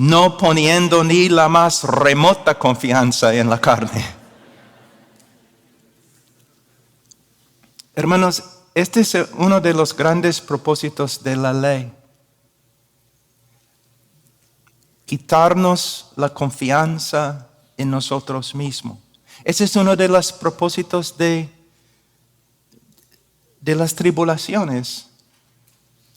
no 0.00 0.38
poniendo 0.38 1.04
ni 1.04 1.28
la 1.28 1.50
más 1.50 1.84
remota 1.84 2.58
confianza 2.58 3.34
en 3.34 3.50
la 3.50 3.60
carne. 3.60 4.02
Hermanos, 7.94 8.42
este 8.74 9.00
es 9.00 9.14
uno 9.34 9.60
de 9.60 9.74
los 9.74 9.94
grandes 9.94 10.40
propósitos 10.40 11.22
de 11.22 11.36
la 11.36 11.52
ley. 11.52 11.92
Quitarnos 15.04 16.12
la 16.16 16.32
confianza 16.32 17.48
en 17.76 17.90
nosotros 17.90 18.54
mismos. 18.54 18.96
Ese 19.44 19.64
es 19.64 19.76
uno 19.76 19.96
de 19.96 20.08
los 20.08 20.32
propósitos 20.32 21.18
de, 21.18 21.46
de 23.60 23.74
las 23.74 23.94
tribulaciones, 23.94 25.08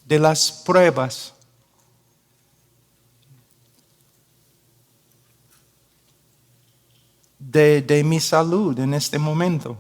de 0.06 0.20
las 0.20 0.54
pruebas. 0.66 1.33
De, 7.54 8.04
mi 8.04 8.20
salud 8.20 8.78
en 8.80 8.96
este 8.96 9.20
momento. 9.20 9.78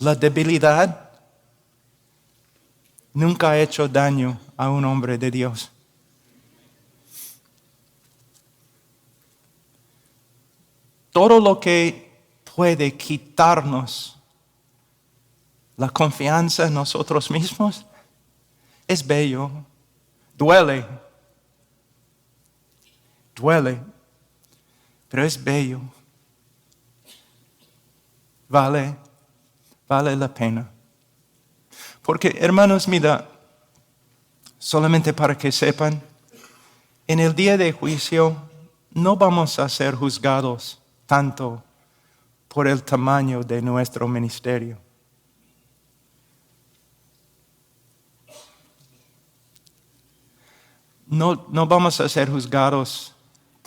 La 0.00 0.14
debilidad 0.14 1.10
nunca 3.14 3.50
ha 3.50 3.58
hecho 3.58 3.88
daño 3.88 4.38
a 4.56 4.68
un 4.68 4.84
hombre 4.84 5.16
de 5.16 5.30
Dios. 5.30 5.70
Todo 11.12 11.40
lo 11.40 11.58
que 11.58 12.10
puede 12.54 12.96
quitarnos 12.96 14.16
la 15.76 15.88
confianza 15.88 16.66
en 16.66 16.74
nosotros 16.74 17.30
mismos 17.30 17.86
es 18.88 19.06
bello, 19.06 19.50
duele, 20.36 20.84
duele, 23.38 23.80
pero 25.08 25.24
es 25.24 25.42
bello. 25.42 25.80
Vale, 28.48 28.96
vale 29.86 30.16
la 30.16 30.32
pena. 30.32 30.70
Porque, 32.02 32.36
hermanos, 32.40 32.88
mira, 32.88 33.28
solamente 34.58 35.12
para 35.12 35.36
que 35.36 35.52
sepan, 35.52 36.02
en 37.06 37.20
el 37.20 37.34
día 37.34 37.56
de 37.56 37.72
juicio 37.72 38.36
no 38.92 39.16
vamos 39.16 39.58
a 39.58 39.68
ser 39.68 39.94
juzgados 39.94 40.80
tanto 41.06 41.62
por 42.48 42.66
el 42.66 42.82
tamaño 42.82 43.42
de 43.42 43.62
nuestro 43.62 44.08
ministerio. 44.08 44.78
No, 51.06 51.46
no 51.48 51.66
vamos 51.66 52.00
a 52.00 52.08
ser 52.08 52.30
juzgados 52.30 53.14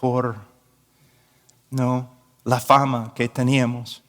por 0.02 0.36
no, 1.70 2.10
la 2.44 2.60
fama 2.60 3.14
que 3.14 3.30
teníamos. 3.30 4.02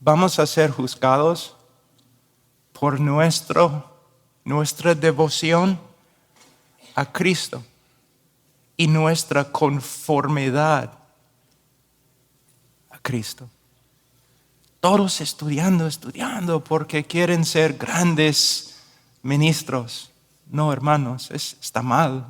Vamos 0.00 0.38
a 0.38 0.46
ser 0.46 0.70
juzgados 0.70 1.54
por 2.72 2.98
nuestro, 2.98 3.84
nuestra 4.42 4.94
devoción 4.94 5.78
a 6.94 7.04
Cristo 7.12 7.62
y 8.74 8.86
nuestra 8.86 9.44
conformidad 9.44 10.90
a 12.88 12.98
Cristo. 13.00 13.50
Todos 14.80 15.20
estudiando, 15.20 15.86
estudiando 15.86 16.64
porque 16.64 17.04
quieren 17.04 17.44
ser 17.44 17.74
grandes 17.74 18.78
ministros. 19.22 20.10
No, 20.50 20.72
hermanos, 20.72 21.30
está 21.30 21.82
mal. 21.82 22.26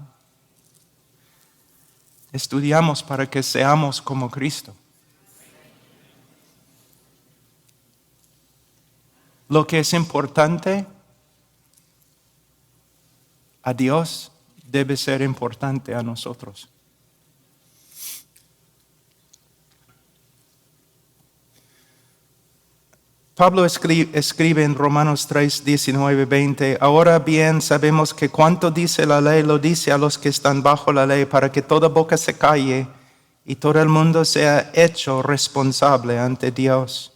Estudiamos 2.33 3.03
para 3.03 3.29
que 3.29 3.43
seamos 3.43 4.03
como 4.03 4.31
Cristo. 4.31 4.75
Lo 9.49 9.66
que 9.66 9.79
es 9.79 9.93
importante 9.95 10.87
a 13.62 13.73
Dios 13.73 14.31
debe 14.64 14.97
ser 14.97 15.23
importante 15.23 15.95
a 15.95 16.03
nosotros. 16.03 16.69
Pablo 23.39 23.64
escribe, 23.64 24.64
en 24.64 24.74
Romanos 24.74 25.28
3, 25.28 25.64
19, 25.64 26.24
20, 26.24 26.78
ahora 26.80 27.20
bien 27.20 27.62
sabemos 27.62 28.12
que 28.12 28.30
cuanto 28.30 28.72
dice 28.72 29.07
la 29.07 29.20
ley 29.20 29.45
lo 29.45 29.61
dice 29.61 29.93
a 29.93 29.97
los 29.97 30.18
que 30.18 30.28
están 30.28 30.61
bajo 30.61 30.93
la 30.93 31.07
ley 31.07 31.24
para 31.24 31.53
que 31.53 31.62
toda 31.62 31.86
boca 31.86 32.16
se 32.16 32.36
calle 32.36 32.89
y 33.47 33.55
todo 33.55 33.80
el 33.80 33.89
mundo 33.89 34.24
sea 34.24 34.72
hecho 34.74 35.22
responsable 35.22 36.18
ante 36.18 36.51
Dios. 36.51 37.12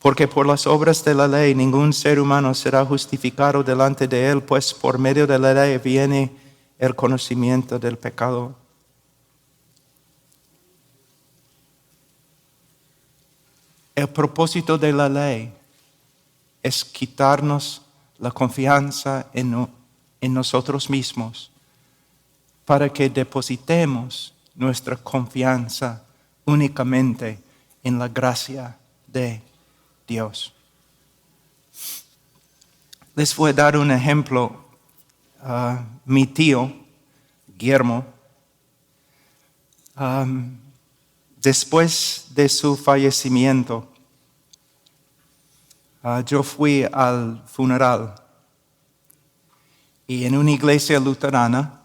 Porque 0.00 0.26
por 0.26 0.46
las 0.46 0.66
obras 0.66 1.04
de 1.04 1.14
la 1.14 1.28
ley 1.28 1.54
ningún 1.54 1.92
ser 1.92 2.18
humano 2.18 2.52
será 2.52 2.84
justificado 2.84 3.62
delante 3.62 4.08
de 4.08 4.30
él, 4.30 4.42
pues 4.42 4.74
por 4.74 4.98
medio 4.98 5.28
de 5.28 5.38
la 5.38 5.54
ley 5.54 5.78
viene 5.78 6.32
el 6.80 6.96
conocimiento 6.96 7.78
del 7.78 7.98
pecado. 7.98 8.61
El 14.02 14.08
propósito 14.08 14.76
de 14.76 14.92
la 14.92 15.08
ley 15.08 15.54
es 16.60 16.84
quitarnos 16.84 17.82
la 18.18 18.32
confianza 18.32 19.28
en, 19.32 19.68
nosotros 20.22 20.90
mismos 20.90 21.52
para 22.64 22.92
que 22.92 23.08
depositemos 23.08 24.34
nuestra 24.56 24.96
confianza 24.96 26.02
únicamente 26.44 27.38
en 27.84 27.96
la 27.96 28.08
gracia 28.08 28.76
de 29.06 29.40
Dios. 30.08 30.52
Les 33.14 33.36
voy 33.36 33.50
a 33.50 33.54
dar 33.54 33.76
un 33.76 33.92
ejemplo. 33.92 34.64
Ah, 35.40 35.80
mi 36.04 36.26
tío, 36.26 36.72
Guillermo, 37.56 38.04
después 41.40 42.26
de 42.30 42.48
su 42.48 42.76
fallecimiento, 42.76 43.91
ah, 46.02 46.22
yo 46.24 46.42
fui 46.42 46.86
al 46.92 47.42
funeral. 47.46 48.14
Y 50.06 50.24
en 50.24 50.36
una 50.36 50.50
iglesia 50.50 50.98
luterana. 50.98 51.80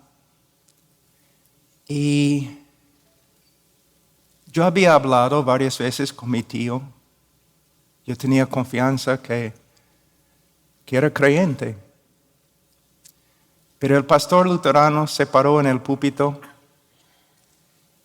Y 1.87 2.57
yo 4.47 4.65
había 4.65 4.93
hablado 4.93 5.43
varias 5.43 5.77
veces 5.77 6.11
con 6.11 6.31
mi 6.31 6.43
tío. 6.43 6.81
Yo 8.05 8.15
tenía 8.15 8.45
confianza 8.45 9.21
que, 9.21 9.53
que 10.85 10.97
era 10.97 11.13
creyente. 11.13 11.77
Pero 13.79 13.97
el 13.97 14.05
pastor 14.05 14.47
luterano 14.47 15.05
se 15.05 15.27
paró 15.27 15.59
en 15.59 15.67
el 15.67 15.81
púlpito 15.81 16.41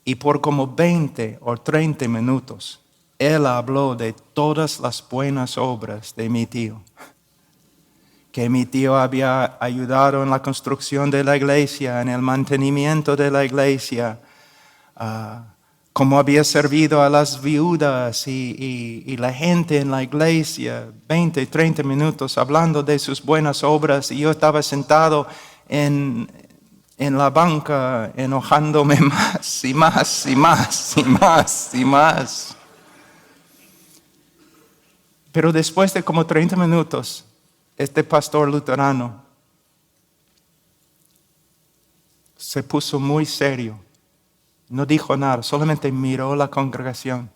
y 0.04 0.16
por 0.16 0.40
como 0.40 0.66
20 0.66 1.38
o 1.40 1.56
30 1.56 2.08
minutos 2.08 2.81
él 3.26 3.46
habló 3.46 3.94
de 3.94 4.12
todas 4.12 4.80
las 4.80 5.04
buenas 5.08 5.56
obras 5.58 6.14
de 6.16 6.28
mi 6.28 6.46
tío. 6.46 6.82
Que 8.32 8.48
mi 8.48 8.64
tío 8.64 8.96
había 8.96 9.56
ayudado 9.60 10.22
en 10.22 10.30
la 10.30 10.40
construcción 10.40 11.10
de 11.10 11.22
la 11.22 11.36
iglesia, 11.36 12.00
en 12.00 12.08
el 12.08 12.22
mantenimiento 12.22 13.14
de 13.14 13.30
la 13.30 13.44
iglesia, 13.44 14.18
uh, 14.98 15.52
cómo 15.92 16.18
había 16.18 16.42
servido 16.42 17.02
a 17.02 17.10
las 17.10 17.42
viudas 17.42 18.26
y, 18.26 19.16
la 19.18 19.32
gente 19.32 19.78
en 19.78 19.90
la 19.90 20.02
iglesia, 20.02 20.88
20, 21.06 21.46
30 21.46 21.82
minutos 21.82 22.38
hablando 22.38 22.82
de 22.82 22.98
sus 22.98 23.22
buenas 23.22 23.62
obras 23.62 24.10
y 24.10 24.18
yo 24.18 24.30
estaba 24.30 24.62
sentado 24.62 25.26
en, 25.68 26.30
en 26.96 27.18
la 27.18 27.30
banca 27.30 28.10
enojándome 28.16 28.96
más 29.00 29.64
y 29.64 29.74
más 29.74 30.26
y 30.26 30.34
más 30.34 30.94
y 30.96 31.04
más 31.04 31.70
y 31.74 31.84
más. 31.84 32.56
Pero 35.32 35.50
después 35.50 35.92
de 35.94 36.02
como 36.04 36.26
30 36.26 36.54
minutos, 36.56 37.24
este 37.76 38.04
pastor 38.04 38.48
luterano 38.48 39.24
se 42.36 42.62
puso 42.62 43.00
muy 43.00 43.26
serio 43.26 43.78
no 44.72 44.86
dijo 44.86 45.18
nada, 45.18 45.42
solamente 45.42 45.92
miró 45.92 46.34
la 46.34 46.48
congregación. 46.48 47.30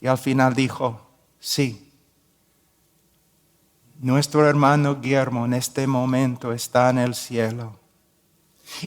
Y 0.00 0.06
al 0.06 0.16
final 0.16 0.54
dijo, 0.54 1.00
sí, 1.40 1.90
nuestro 3.98 4.46
hermano 4.46 5.00
Guillermo 5.00 5.44
en 5.44 5.54
este 5.54 5.88
momento 5.88 6.52
está 6.52 6.90
en 6.90 6.98
el 6.98 7.16
cielo. 7.16 7.80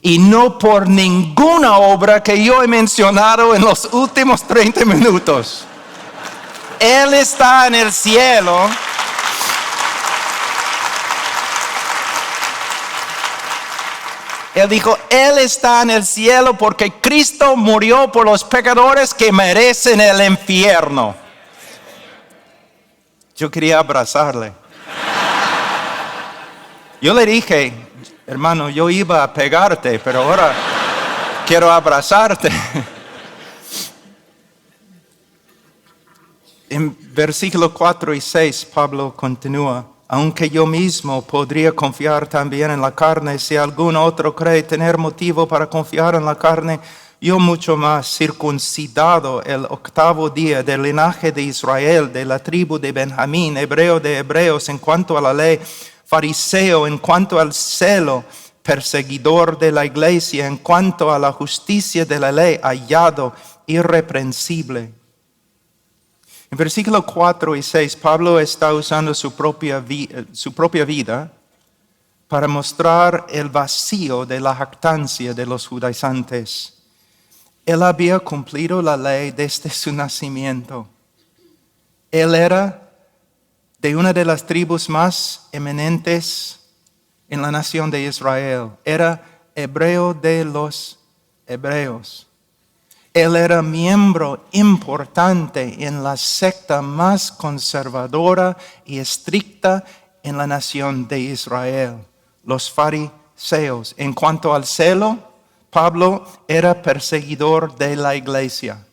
Y 0.00 0.18
no 0.18 0.58
por 0.58 0.88
ninguna 0.88 1.76
obra 1.76 2.22
que 2.22 2.42
yo 2.42 2.62
he 2.62 2.66
mencionado 2.66 3.54
en 3.54 3.60
los 3.60 3.92
últimos 3.92 4.42
30 4.44 4.86
minutos. 4.86 5.66
Él 6.80 7.14
está 7.14 7.66
en 7.66 7.74
el 7.74 7.92
cielo 7.92 8.68
Él 14.56 14.70
dijo, 14.70 14.98
Él 15.10 15.36
está 15.36 15.82
en 15.82 15.90
el 15.90 16.06
cielo 16.06 16.56
porque 16.56 16.90
Cristo 16.90 17.56
murió 17.56 18.10
por 18.10 18.24
los 18.24 18.42
pecadores 18.42 19.12
que 19.12 19.30
merecen 19.30 20.00
el 20.00 20.18
infierno. 20.24 21.14
Yo 23.36 23.50
quería 23.50 23.80
abrazarle. 23.80 24.54
Yo 27.02 27.12
le 27.12 27.26
dije, 27.26 27.70
hermano, 28.26 28.70
yo 28.70 28.88
iba 28.88 29.22
a 29.22 29.30
pegarte, 29.34 29.98
pero 29.98 30.22
ahora 30.22 30.54
quiero 31.46 31.70
abrazarte. 31.70 32.50
En 36.68 36.96
versículo 37.14 37.72
4 37.72 38.14
y 38.14 38.20
6, 38.20 38.66
Pablo 38.74 39.14
continúa 39.14 39.96
aunque 40.08 40.48
yo 40.48 40.66
mismo 40.66 41.22
podría 41.22 41.72
confiar 41.72 42.28
también 42.28 42.70
en 42.70 42.80
la 42.80 42.94
carne, 42.94 43.38
si 43.38 43.56
algún 43.56 43.96
otro 43.96 44.34
cree 44.34 44.62
tener 44.62 44.98
motivo 44.98 45.48
para 45.48 45.68
confiar 45.68 46.14
en 46.14 46.24
la 46.24 46.36
carne, 46.36 46.78
yo 47.20 47.40
mucho 47.40 47.76
más 47.76 48.06
circuncidado 48.06 49.42
el 49.42 49.64
octavo 49.64 50.30
día 50.30 50.62
del 50.62 50.82
linaje 50.82 51.32
de 51.32 51.42
Israel, 51.42 52.12
de 52.12 52.24
la 52.24 52.38
tribu 52.38 52.78
de 52.78 52.92
Benjamín, 52.92 53.56
hebreo 53.56 53.98
de 53.98 54.18
hebreos 54.18 54.68
en 54.68 54.78
cuanto 54.78 55.18
a 55.18 55.20
la 55.20 55.34
ley, 55.34 55.58
fariseo 56.04 56.86
en 56.86 56.98
cuanto 56.98 57.40
al 57.40 57.52
celo, 57.52 58.22
perseguidor 58.62 59.58
de 59.58 59.72
la 59.72 59.84
iglesia 59.84 60.46
en 60.46 60.58
cuanto 60.58 61.12
a 61.12 61.18
la 61.18 61.32
justicia 61.32 62.04
de 62.04 62.20
la 62.20 62.30
ley, 62.30 62.60
hallado 62.62 63.32
irreprensible. 63.66 64.92
En 66.50 66.58
versículo 66.58 67.04
4 67.04 67.56
y 67.56 67.62
6, 67.62 67.96
Pablo 67.96 68.38
está 68.38 68.72
usando 68.72 69.12
su 69.14 69.34
propia, 69.34 69.84
su 70.32 70.52
propia 70.52 70.84
vida 70.84 71.32
para 72.28 72.48
mostrar 72.48 73.26
el 73.28 73.48
vacío 73.48 74.26
de 74.26 74.40
la 74.40 74.54
jactancia 74.54 75.34
de 75.34 75.46
los 75.46 75.66
judaizantes. 75.66 76.74
Él 77.64 77.82
había 77.82 78.18
cumplido 78.20 78.80
la 78.80 78.96
ley 78.96 79.32
desde 79.32 79.70
su 79.70 79.92
nacimiento. 79.92 80.88
Él 82.10 82.34
era 82.34 82.92
de 83.78 83.96
una 83.96 84.12
de 84.12 84.24
las 84.24 84.46
tribus 84.46 84.88
más 84.88 85.48
eminentes 85.52 86.60
en 87.28 87.42
la 87.42 87.50
nación 87.50 87.90
de 87.90 88.04
Israel. 88.04 88.70
Era 88.84 89.40
hebreo 89.54 90.14
de 90.14 90.44
los 90.44 90.98
hebreos. 91.46 92.25
Él 93.16 93.34
era 93.34 93.62
miembro 93.62 94.44
importante 94.52 95.86
en 95.86 96.04
la 96.04 96.18
secta 96.18 96.82
más 96.82 97.32
conservadora 97.32 98.58
y 98.84 98.98
estricta 98.98 99.86
en 100.22 100.36
la 100.36 100.46
nación 100.46 101.08
de 101.08 101.20
Israel, 101.20 101.96
los 102.44 102.70
fariseos. 102.70 103.94
En 103.96 104.12
cuanto 104.12 104.54
al 104.54 104.66
celo, 104.66 105.18
Pablo 105.70 106.26
era 106.46 106.82
perseguidor 106.82 107.74
de 107.78 107.96
la 107.96 108.14
iglesia. 108.14 108.86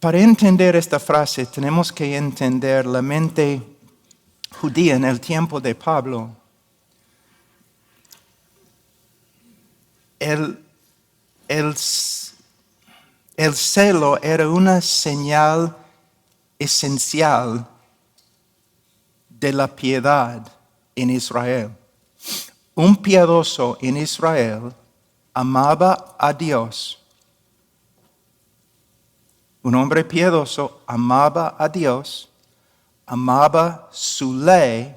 Para 0.00 0.20
entender 0.20 0.76
esta 0.76 0.98
frase 0.98 1.44
tenemos 1.44 1.92
que 1.92 2.16
entender 2.16 2.86
la 2.86 3.02
mente 3.02 3.60
judía 4.58 4.94
en 4.94 5.04
el 5.04 5.20
tiempo 5.20 5.60
de 5.60 5.74
Pablo. 5.74 6.34
El, 10.18 10.64
el, 11.50 11.74
el 13.36 13.54
celo 13.54 14.18
era 14.22 14.48
una 14.48 14.80
señal 14.80 15.76
esencial 16.58 17.66
de 19.28 19.52
la 19.52 19.68
piedad 19.68 20.50
en 20.96 21.10
Israel. 21.10 21.70
Un 22.74 22.96
piadoso 22.96 23.76
en 23.80 23.96
Israel 23.98 24.72
amaba 25.34 26.16
a 26.18 26.32
Dios 26.32 27.00
un 29.62 29.74
hombre 29.74 30.04
piadoso 30.04 30.82
amaba 30.86 31.54
a 31.58 31.68
Dios, 31.68 32.30
amaba 33.06 33.88
su 33.92 34.34
ley 34.34 34.96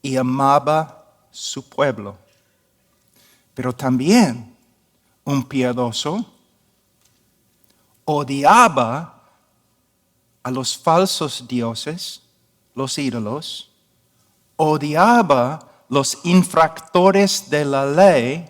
y 0.00 0.16
amaba 0.16 1.04
su 1.30 1.68
pueblo. 1.68 2.16
Pero 3.52 3.72
también 3.72 4.55
un 5.26 5.42
piadoso 5.42 6.24
odiaba 8.06 9.20
a 10.42 10.50
los 10.50 10.78
falsos 10.78 11.46
dioses, 11.46 12.22
los 12.74 12.96
ídolos, 12.96 13.70
odiaba 14.54 15.68
los 15.88 16.18
infractores 16.24 17.50
de 17.50 17.64
la 17.64 17.84
ley 17.84 18.46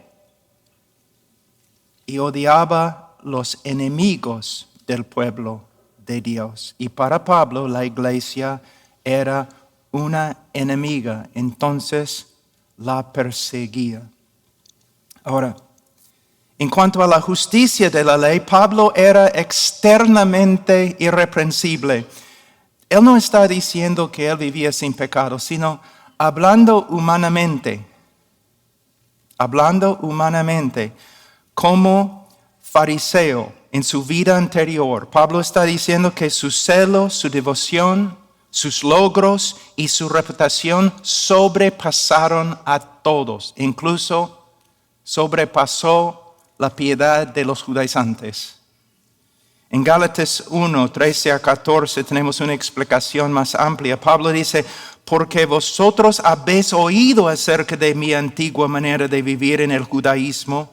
y 2.04 2.18
odiaba 2.18 3.16
los 3.22 3.58
enemigos 3.64 4.68
del 4.86 5.04
pueblo 5.04 5.62
de 6.04 6.20
Dios. 6.20 6.74
Y 6.76 6.90
para 6.90 7.24
Pablo 7.24 7.66
la 7.66 7.84
iglesia 7.84 8.60
era 9.02 9.48
una 9.90 10.36
enemiga, 10.52 11.30
entonces 11.34 12.34
la 12.76 13.10
perseguía. 13.12 14.02
Ahora, 15.24 15.56
en 16.58 16.70
cuanto 16.70 17.02
a 17.02 17.06
la 17.06 17.20
justicia 17.20 17.90
de 17.90 18.02
la 18.02 18.16
ley, 18.16 18.40
Pablo 18.40 18.92
era 18.94 19.28
externamente 19.28 20.96
irreprensible. 20.98 22.06
Él 22.88 23.04
no 23.04 23.16
está 23.16 23.46
diciendo 23.46 24.10
que 24.10 24.28
él 24.28 24.38
vivía 24.38 24.72
sin 24.72 24.94
pecado, 24.94 25.38
sino 25.38 25.80
hablando 26.16 26.86
humanamente, 26.88 27.84
hablando 29.36 29.98
humanamente, 30.00 30.92
como 31.52 32.26
fariseo 32.62 33.52
en 33.70 33.82
su 33.82 34.02
vida 34.02 34.38
anterior. 34.38 35.10
Pablo 35.10 35.40
está 35.40 35.64
diciendo 35.64 36.14
que 36.14 36.30
su 36.30 36.50
celo, 36.50 37.10
su 37.10 37.28
devoción, 37.28 38.16
sus 38.48 38.82
logros 38.82 39.56
y 39.76 39.88
su 39.88 40.08
reputación 40.08 40.90
sobrepasaron 41.02 42.58
a 42.64 42.78
todos, 42.78 43.52
incluso 43.56 44.46
sobrepasó 45.02 46.25
la 46.58 46.70
piedad 46.70 47.26
de 47.26 47.44
los 47.44 47.62
judaizantes. 47.62 48.56
En 49.68 49.82
Gálatas 49.82 50.44
1, 50.48 50.90
13 50.90 51.32
a 51.32 51.38
14 51.38 52.04
tenemos 52.04 52.40
una 52.40 52.54
explicación 52.54 53.32
más 53.32 53.54
amplia. 53.54 54.00
Pablo 54.00 54.30
dice, 54.30 54.64
porque 55.04 55.44
vosotros 55.44 56.20
habéis 56.24 56.72
oído 56.72 57.28
acerca 57.28 57.76
de 57.76 57.94
mi 57.94 58.14
antigua 58.14 58.68
manera 58.68 59.08
de 59.08 59.22
vivir 59.22 59.60
en 59.60 59.72
el 59.72 59.84
judaísmo, 59.84 60.70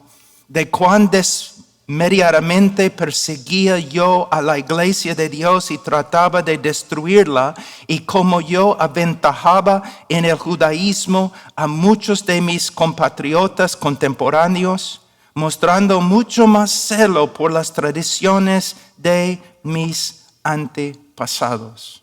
de 0.48 0.70
cuán 0.70 1.10
des 1.10 1.54
Mediaramente 1.86 2.88
perseguía 2.88 3.78
yo 3.78 4.26
a 4.30 4.40
la 4.40 4.56
iglesia 4.56 5.14
de 5.14 5.28
Dios 5.28 5.70
y 5.70 5.76
trataba 5.76 6.40
de 6.40 6.56
destruirla, 6.56 7.54
y 7.86 8.00
como 8.00 8.40
yo 8.40 8.74
aventajaba 8.80 9.82
en 10.08 10.24
el 10.24 10.36
judaísmo 10.36 11.30
a 11.54 11.66
muchos 11.66 12.24
de 12.24 12.40
mis 12.40 12.70
compatriotas 12.70 13.76
contemporáneos, 13.76 15.02
mostrando 15.34 16.00
mucho 16.00 16.46
más 16.46 16.70
celo 16.70 17.34
por 17.34 17.52
las 17.52 17.72
tradiciones 17.72 18.76
de 18.96 19.42
mis 19.62 20.26
antepasados. 20.42 22.02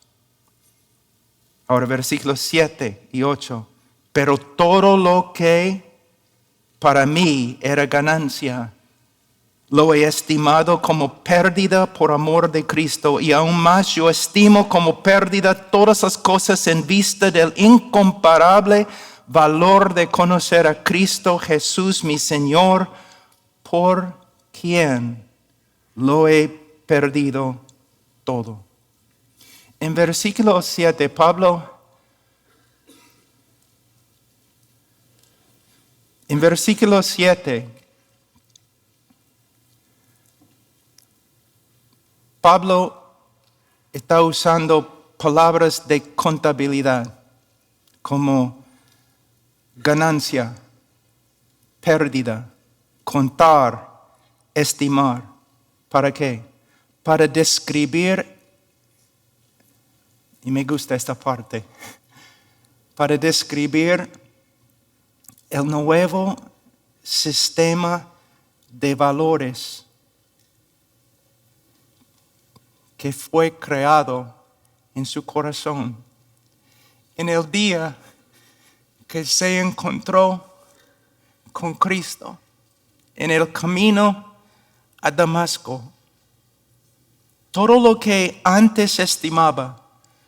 Ahora 1.67 1.85
versículos 1.85 2.41
7 2.41 3.07
y 3.13 3.23
8. 3.23 3.67
Pero 4.11 4.37
todo 4.37 4.97
lo 4.97 5.31
que 5.33 5.89
para 6.79 7.05
mí 7.05 7.57
era 7.61 7.85
ganancia, 7.85 8.73
lo 9.69 9.93
he 9.93 10.03
estimado 10.03 10.81
como 10.81 11.23
pérdida 11.23 11.85
por 11.85 12.11
amor 12.11 12.51
de 12.51 12.67
Cristo 12.67 13.21
y 13.21 13.31
aún 13.31 13.55
más 13.57 13.95
yo 13.95 14.09
estimo 14.09 14.67
como 14.67 15.01
pérdida 15.01 15.53
todas 15.53 16.03
las 16.03 16.17
cosas 16.17 16.67
en 16.67 16.85
vista 16.85 17.31
del 17.31 17.53
incomparable 17.55 18.85
valor 19.27 19.93
de 19.93 20.07
conocer 20.07 20.67
a 20.67 20.83
Cristo 20.83 21.39
Jesús 21.39 22.03
mi 22.03 22.19
Señor, 22.19 22.89
por 23.71 24.13
quien 24.51 25.25
lo 25.95 26.27
he 26.27 26.49
perdido 26.85 27.61
todo. 28.25 28.61
En 29.79 29.95
versículo 29.95 30.61
7, 30.61 31.07
Pablo, 31.07 31.73
en 36.27 36.37
versículo 36.41 37.01
7, 37.01 37.69
Pablo 42.41 43.15
está 43.93 44.21
usando 44.21 45.13
palabras 45.17 45.87
de 45.87 46.13
contabilidad 46.13 47.19
como 48.01 48.65
ganancia, 49.77 50.57
pérdida, 51.79 52.50
contar, 53.03 53.89
estimar. 54.53 55.23
¿Para 55.89 56.11
qué? 56.13 56.43
Para 57.03 57.27
describir, 57.27 58.39
y 60.43 60.51
me 60.51 60.63
gusta 60.63 60.95
esta 60.95 61.13
parte, 61.13 61.63
para 62.95 63.17
describir 63.17 64.09
el 65.49 65.65
nuevo 65.65 66.35
sistema 67.03 68.07
de 68.69 68.95
valores 68.95 69.85
que 72.95 73.11
fue 73.11 73.57
creado 73.57 74.33
en 74.93 75.05
su 75.05 75.25
corazón. 75.25 75.97
En 77.17 77.29
el 77.29 77.49
día 77.49 77.97
que 79.07 79.25
se 79.25 79.59
encontró 79.59 80.45
con 81.51 81.73
Cristo 81.73 82.37
en 83.15 83.31
el 83.31 83.51
camino 83.51 84.33
a 85.01 85.11
Damasco, 85.11 85.83
todo 87.51 87.79
lo 87.79 87.99
que 87.99 88.39
antes 88.43 88.99
estimaba, 88.99 89.81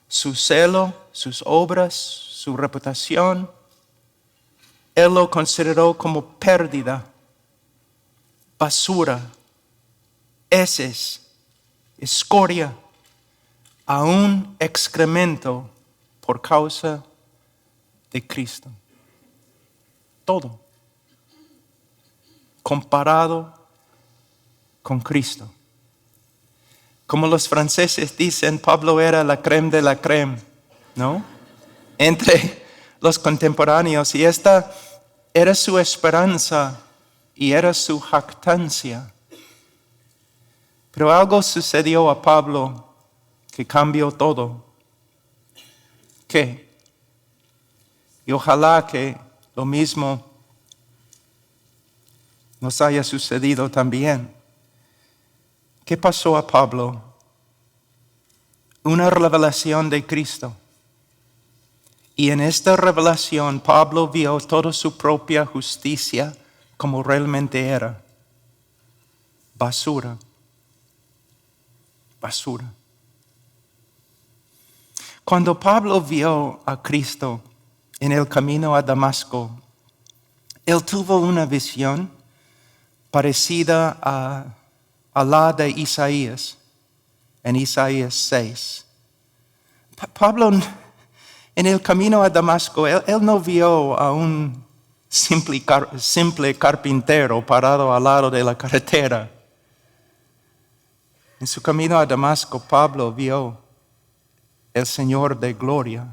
su 0.07 0.35
celo, 0.35 0.93
sus 1.11 1.43
obras, 1.45 1.93
su 1.93 2.55
reputación, 2.57 3.49
él 4.95 5.13
lo 5.13 5.29
consideró 5.29 5.97
como 5.97 6.23
pérdida, 6.37 7.05
basura, 8.59 9.21
heces 10.49 11.23
escoria, 11.97 12.75
a 13.85 14.03
un 14.03 14.55
excremento 14.59 15.69
por 16.21 16.41
causa 16.41 17.03
de 18.11 18.25
Cristo. 18.25 18.69
Todo 20.23 20.62
comparado 22.63 23.53
con 24.81 24.99
Cristo. 25.01 25.51
Como 27.05 27.27
los 27.27 27.47
franceses 27.47 28.17
dicen, 28.17 28.57
Pablo 28.57 28.99
era 28.99 29.23
la 29.23 29.41
creme 29.41 29.69
de 29.69 29.81
la 29.81 30.01
creme, 30.01 30.39
¿no? 30.95 31.23
Entre 31.97 32.65
los 33.01 33.19
contemporáneos. 33.19 34.15
Y 34.15 34.23
esta 34.23 34.73
era 35.33 35.53
su 35.53 35.77
esperanza 35.77 36.79
y 37.35 37.51
era 37.51 37.73
su 37.73 37.99
jactancia. 37.99 39.13
Pero 40.91 41.11
algo 41.11 41.41
sucedió 41.41 42.09
a 42.09 42.21
Pablo 42.21 42.95
que 43.51 43.65
cambió 43.65 44.11
todo. 44.11 44.63
¿Qué? 46.27 46.69
Y 48.25 48.31
ojalá 48.31 48.87
que 48.87 49.17
lo 49.55 49.65
mismo 49.65 50.32
nos 52.63 52.79
haya 52.79 53.03
sucedido 53.03 53.69
también. 53.69 54.33
¿Qué 55.83 55.97
pasó 55.97 56.37
a 56.37 56.47
Pablo? 56.47 57.03
Una 58.83 59.09
revelación 59.09 59.89
de 59.89 60.05
Cristo. 60.05 60.55
Y 62.15 62.29
en 62.29 62.39
esta 62.39 62.77
revelación 62.77 63.59
Pablo 63.59 64.07
vio 64.07 64.39
toda 64.39 64.71
su 64.71 64.95
propia 64.95 65.45
justicia 65.45 66.33
como 66.77 67.03
realmente 67.03 67.67
era. 67.67 68.01
Basura. 69.55 70.17
Basura. 72.21 72.73
Cuando 75.25 75.59
Pablo 75.59 75.99
vio 75.99 76.61
a 76.65 76.81
Cristo 76.81 77.41
en 77.99 78.13
el 78.13 78.25
camino 78.29 78.73
a 78.73 78.81
Damasco, 78.81 79.51
él 80.65 80.81
tuvo 80.85 81.17
una 81.17 81.45
visión 81.45 82.22
parecida 83.13 83.95
a, 84.01 85.23
la 85.23 85.53
de 85.53 85.69
Isaías, 85.69 86.57
en 87.43 87.55
Isaías 87.57 88.15
6. 88.15 88.87
Pablo, 90.17 90.49
en 91.55 91.65
el 91.67 91.79
camino 91.79 92.23
a 92.23 92.29
Damasco, 92.31 92.87
él, 92.87 93.03
no 93.21 93.39
vio 93.39 93.95
a 93.99 94.11
un 94.11 94.65
simple, 95.07 95.63
simple 95.99 96.55
carpintero 96.57 97.45
parado 97.45 97.93
al 97.93 98.03
lado 98.03 98.31
de 98.31 98.43
la 98.43 98.57
carretera. 98.57 99.29
En 101.39 101.45
su 101.45 101.61
camino 101.61 101.99
a 101.99 102.07
Damasco, 102.07 102.59
Pablo 102.59 103.11
vio 103.11 103.59
el 104.73 104.87
Señor 104.87 105.39
de 105.39 105.53
gloria 105.53 106.11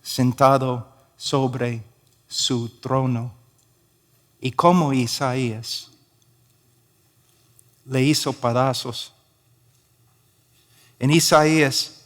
sentado 0.00 0.86
sobre 1.16 1.82
su 2.28 2.78
trono. 2.78 3.39
Y 4.40 4.52
como 4.52 4.92
Isaías 4.92 5.90
le 7.84 8.02
hizo 8.02 8.32
pedazos. 8.32 9.12
En 10.98 11.10
Isaías 11.10 12.04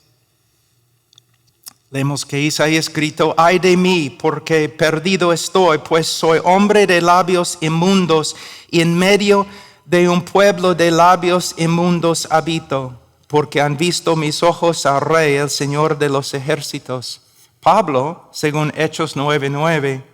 leemos 1.91 2.25
que 2.25 2.41
Isaías 2.41 2.93
gritó, 2.93 3.35
ay 3.37 3.59
de 3.59 3.77
mí, 3.77 4.11
porque 4.11 4.69
perdido 4.69 5.33
estoy, 5.33 5.79
pues 5.79 6.07
soy 6.09 6.41
hombre 6.43 6.87
de 6.87 7.01
labios 7.01 7.59
inmundos 7.61 8.35
y 8.71 8.81
en 8.81 8.99
medio 8.99 9.47
de 9.85 10.09
un 10.09 10.25
pueblo 10.25 10.75
de 10.75 10.91
labios 10.91 11.55
inmundos 11.57 12.27
habito 12.31 12.99
porque 13.35 13.61
han 13.61 13.77
visto 13.77 14.15
mis 14.15 14.45
ojos 14.45 14.87
al 14.87 15.01
Rey, 15.01 15.35
el 15.35 15.51
Señor 15.51 15.99
de 15.99 16.09
los 16.09 16.35
ejércitos. 16.35 17.21
Pablo, 17.61 18.29
según 18.31 18.73
Hechos 18.77 19.17
9:9, 19.17 20.05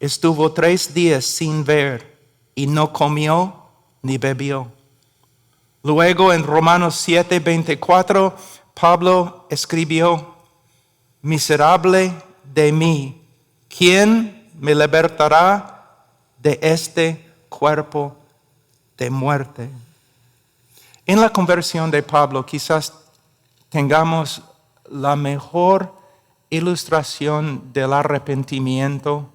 estuvo 0.00 0.50
tres 0.52 0.92
días 0.92 1.26
sin 1.26 1.64
ver 1.64 2.18
y 2.54 2.66
no 2.66 2.92
comió 2.92 3.54
ni 4.02 4.18
bebió. 4.18 4.72
Luego 5.82 6.32
en 6.32 6.42
Romanos 6.42 6.96
7:24, 7.06 8.34
Pablo 8.74 9.46
escribió, 9.50 10.34
miserable 11.22 12.12
de 12.44 12.72
mí, 12.72 13.22
¿quién 13.68 14.50
me 14.58 14.74
libertará 14.74 16.06
de 16.38 16.58
este 16.62 17.30
cuerpo 17.48 18.16
de 18.96 19.10
muerte? 19.10 19.70
En 21.06 21.20
la 21.20 21.30
conversión 21.30 21.90
de 21.90 22.02
Pablo 22.02 22.44
quizás 22.46 22.94
tengamos 23.68 24.42
la 24.88 25.16
mejor 25.16 25.94
ilustración 26.50 27.72
del 27.72 27.92
arrepentimiento 27.92 29.30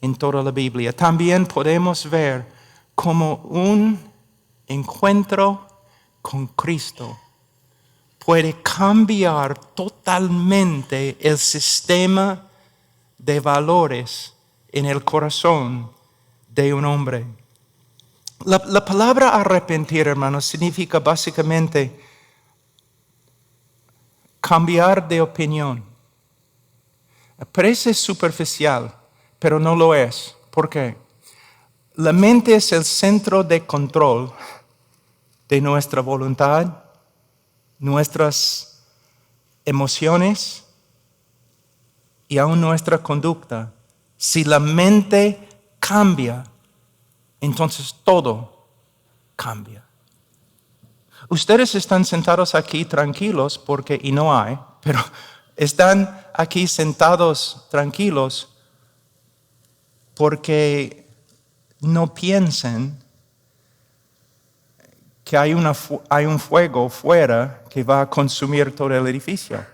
en 0.00 0.14
toda 0.14 0.42
la 0.42 0.50
Biblia. 0.50 0.92
También 0.92 1.46
podemos 1.46 2.08
ver 2.08 2.46
como 2.94 3.36
un 3.50 3.98
encuentro 4.66 5.66
con 6.22 6.46
Cristo 6.48 7.18
puede 8.24 8.62
cambiar 8.62 9.58
totalmente 9.74 11.16
el 11.20 11.38
sistema 11.38 12.46
de 13.18 13.40
valores 13.40 14.34
en 14.70 14.86
el 14.86 15.02
corazón 15.04 15.90
de 16.48 16.72
un 16.72 16.84
hombre. 16.84 17.26
La, 18.44 18.84
palabra 18.84 19.30
arrepentir, 19.30 20.06
hermanos, 20.06 20.44
significa 20.44 21.00
básicamente 21.00 22.00
cambiar 24.40 25.08
de 25.08 25.20
opinión. 25.20 25.84
Parece 27.50 27.92
superficial, 27.94 28.94
pero 29.40 29.58
no 29.58 29.74
lo 29.74 29.94
es. 29.94 30.36
¿Por 30.52 30.68
qué? 30.68 30.96
La 31.94 32.12
mente 32.12 32.54
es 32.54 32.70
el 32.70 32.84
centro 32.84 33.42
de 33.42 33.66
control 33.66 34.32
de 35.48 35.60
nuestra 35.60 36.00
voluntad, 36.00 36.84
nuestras 37.80 38.84
emociones 39.64 40.64
y 42.28 42.38
aún 42.38 42.60
nuestra 42.60 42.98
conducta. 42.98 43.72
Si 44.16 44.44
la 44.44 44.60
mente 44.60 45.48
cambia, 45.80 46.44
entonces 47.40 47.96
todo 48.04 48.68
cambia. 49.34 49.84
Ustedes 51.28 51.74
están 51.74 52.04
sentados 52.04 52.54
aquí 52.54 52.84
tranquilos 52.84 53.58
porque, 53.58 53.98
y 54.02 54.12
no 54.12 54.36
hay, 54.36 54.58
pero 54.82 55.00
están 55.56 56.26
aquí 56.34 56.66
sentados 56.66 57.66
tranquilos 57.70 58.50
porque 60.20 61.06
no 61.80 62.12
piensen 62.12 62.94
que 65.24 65.34
hay, 65.34 65.56
hay 66.10 66.26
un 66.26 66.38
fuego 66.38 66.90
fuera 66.90 67.64
que 67.70 67.82
va 67.82 68.02
a 68.02 68.10
consumir 68.10 68.76
todo 68.76 68.94
el 68.94 69.06
edificio. 69.06 69.64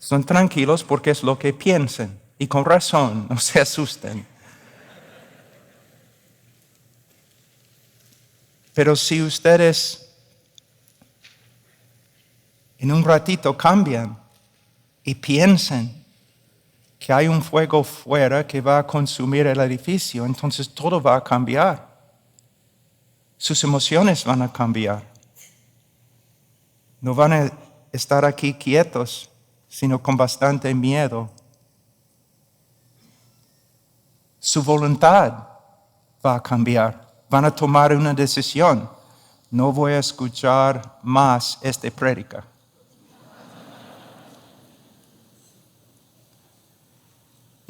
Son 0.00 0.24
tranquilos 0.24 0.82
porque 0.82 1.12
es 1.12 1.22
lo 1.22 1.38
que 1.38 1.52
piensen 1.52 2.20
y 2.40 2.48
con 2.48 2.64
razón, 2.64 3.24
no 3.30 3.38
se 3.38 3.60
asusten. 3.60 4.26
Pero 8.74 8.96
si 8.96 9.22
ustedes 9.22 10.10
en 12.78 12.90
un 12.90 13.04
ratito 13.04 13.56
cambian 13.56 14.18
y 15.04 15.14
piensan 15.14 15.99
hay 17.12 17.28
un 17.28 17.42
fuego 17.42 17.82
fuera 17.84 18.46
que 18.46 18.60
va 18.60 18.78
a 18.78 18.86
consumir 18.86 19.46
el 19.46 19.60
edificio, 19.60 20.24
entonces 20.24 20.68
todo 20.68 21.00
va 21.00 21.16
a 21.16 21.24
cambiar. 21.24 21.88
Sus 23.36 23.62
emociones 23.64 24.24
van 24.24 24.42
a 24.42 24.52
cambiar. 24.52 25.02
No 27.00 27.14
van 27.14 27.32
a 27.32 27.52
estar 27.92 28.24
aquí 28.24 28.54
quietos, 28.54 29.30
sino 29.68 30.02
con 30.02 30.16
bastante 30.16 30.74
miedo. 30.74 31.30
Su 34.38 34.62
voluntad 34.62 35.32
va 36.24 36.34
a 36.34 36.42
cambiar 36.42 37.10
van 37.30 37.44
a 37.44 37.50
tomar 37.54 37.94
una 37.94 38.12
decisión. 38.12 38.90
No 39.50 39.72
voy 39.72 39.92
a 39.92 40.00
escuchar 40.00 40.98
más 41.02 41.58
esta 41.62 41.88
prédica. 41.90 42.44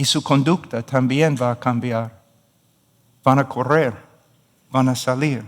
Y 0.01 0.07
su 0.07 0.22
conducta 0.22 0.80
también 0.80 1.36
va 1.38 1.51
a 1.51 1.61
cambiar. 1.61 2.22
Van 3.22 3.38
a 3.38 3.46
correr, 3.46 3.94
van 4.70 4.88
a 4.88 4.96
salir. 4.96 5.44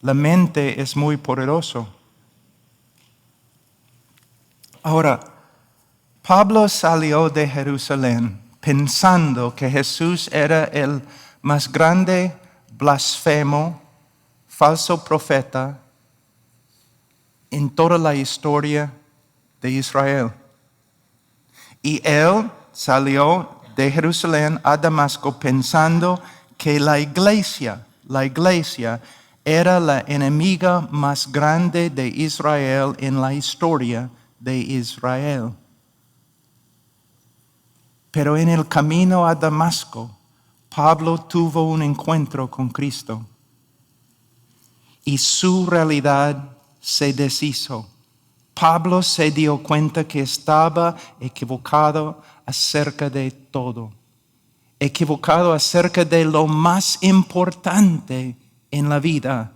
La 0.00 0.14
mente 0.14 0.80
es 0.80 0.96
muy 0.96 1.18
poderoso. 1.18 1.86
Ahora, 4.82 5.20
Pablo 6.26 6.66
salió 6.70 7.28
de 7.28 7.46
Jerusalén 7.46 8.40
pensando 8.60 9.54
que 9.54 9.70
Jesús 9.70 10.30
era 10.32 10.64
el 10.64 11.02
más 11.42 11.70
grande 11.70 12.34
blasfemo, 12.72 13.82
falso 14.48 15.04
profeta 15.04 15.78
en 17.50 17.68
toda 17.68 17.98
la 17.98 18.14
historia 18.14 18.90
de 19.60 19.70
Israel. 19.70 20.32
Y 21.82 22.00
él 22.08 22.50
salió 22.72 23.55
de 23.76 23.92
Jerusalén 23.92 24.58
a 24.64 24.76
Damasco 24.78 25.38
pensando 25.38 26.18
que 26.56 26.80
la 26.80 26.98
iglesia, 26.98 27.86
la 28.08 28.24
iglesia 28.24 29.02
era 29.44 29.78
la 29.78 30.00
enemiga 30.08 30.88
más 30.90 31.30
grande 31.30 31.90
de 31.90 32.08
Israel 32.08 32.96
en 32.98 33.20
la 33.20 33.34
historia 33.34 34.08
de 34.40 34.56
Israel. 34.56 35.52
Pero 38.10 38.36
en 38.38 38.48
el 38.48 38.66
camino 38.66 39.26
a 39.26 39.34
Damasco, 39.34 40.10
Pablo 40.74 41.18
tuvo 41.18 41.68
un 41.70 41.82
encuentro 41.82 42.50
con 42.50 42.70
Cristo 42.70 43.26
y 45.04 45.18
su 45.18 45.66
realidad 45.66 46.48
se 46.80 47.12
deshizo. 47.12 47.86
Pablo 48.54 49.02
se 49.02 49.30
dio 49.30 49.62
cuenta 49.62 50.04
que 50.04 50.20
estaba 50.20 50.96
equivocado 51.20 52.22
acerca 52.46 53.10
de 53.10 53.30
todo, 53.32 53.92
equivocado 54.78 55.52
acerca 55.52 56.04
de 56.04 56.24
lo 56.24 56.46
más 56.46 56.96
importante 57.02 58.36
en 58.70 58.88
la 58.88 59.00
vida. 59.00 59.52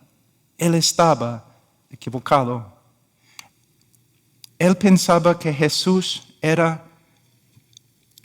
Él 0.58 0.74
estaba 0.74 1.46
equivocado. 1.88 2.76
Él 4.58 4.76
pensaba 4.76 5.38
que 5.38 5.54
Jesús 5.54 6.34
era 6.42 6.84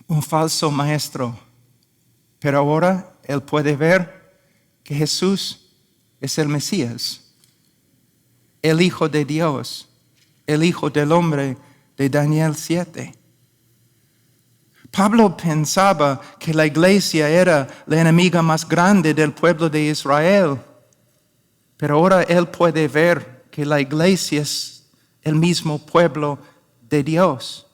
un 0.07 0.22
falso 0.22 0.70
maestro, 0.72 1.38
pero 2.39 2.57
ahora 2.59 3.13
él 3.24 3.41
puede 3.41 3.76
ver 3.76 4.39
que 4.84 4.95
Jesús 4.95 5.70
es 6.20 6.38
el 6.38 6.47
Mesías, 6.47 7.22
el 8.61 8.82
Hijo 8.82 9.07
de 9.07 9.26
Dios, 9.26 9.88
el 10.47 10.63
Hijo 10.63 10.89
del 10.89 11.11
Hombre 11.11 11.57
de 11.97 12.09
Daniel 12.09 12.55
7. 12.55 13.24
Pablo 14.96 15.36
pensaba 15.36 16.22
que 16.39 16.54
la 16.54 16.66
iglesia 16.66 17.28
era 17.28 17.68
la 17.86 18.00
enemiga 18.00 18.41
más 18.41 18.66
grande 18.66 19.14
del 19.14 19.34
pueblo 19.34 19.70
de 19.70 19.82
Israel, 19.82 20.58
pero 21.76 21.98
ahora 21.98 22.24
él 22.24 22.48
puede 22.48 22.88
ver 22.88 23.43
que 23.52 23.66
la 23.66 23.82
iglesia 23.82 24.41
es 24.41 24.86
el 25.22 25.36
mismo 25.36 25.80
pueblo 25.80 26.39
de 26.82 27.04
Dios. 27.04 27.68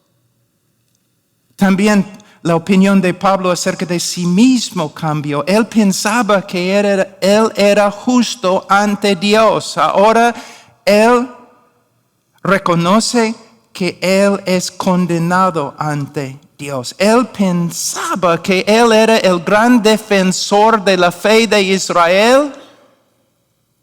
También 1.55 2.03
la 2.41 2.55
opinión 2.55 2.99
de 2.99 3.13
Pablo 3.13 3.51
acerca 3.51 3.85
de 3.85 3.99
sí 3.99 4.25
mismo 4.25 4.91
cambió. 4.91 5.45
Él 5.45 5.67
pensaba 5.67 6.41
que 6.41 6.79
él 6.79 7.07
era 7.55 7.91
justo 7.91 8.65
ante 8.67 9.15
Dios. 9.15 9.77
Ahora 9.77 10.33
él 10.83 11.29
reconoce 12.41 13.35
que 13.71 13.99
él 14.01 14.41
es 14.47 14.71
condenado 14.71 15.75
ante 15.77 16.39
Dios. 16.61 16.93
Él 16.99 17.25
pensaba 17.25 18.39
que 18.39 18.63
él 18.67 18.91
era 18.91 19.17
el 19.17 19.39
gran 19.39 19.81
defensor 19.81 20.83
de 20.83 20.95
la 20.95 21.11
fe 21.11 21.47
de 21.47 21.59
Israel. 21.59 22.53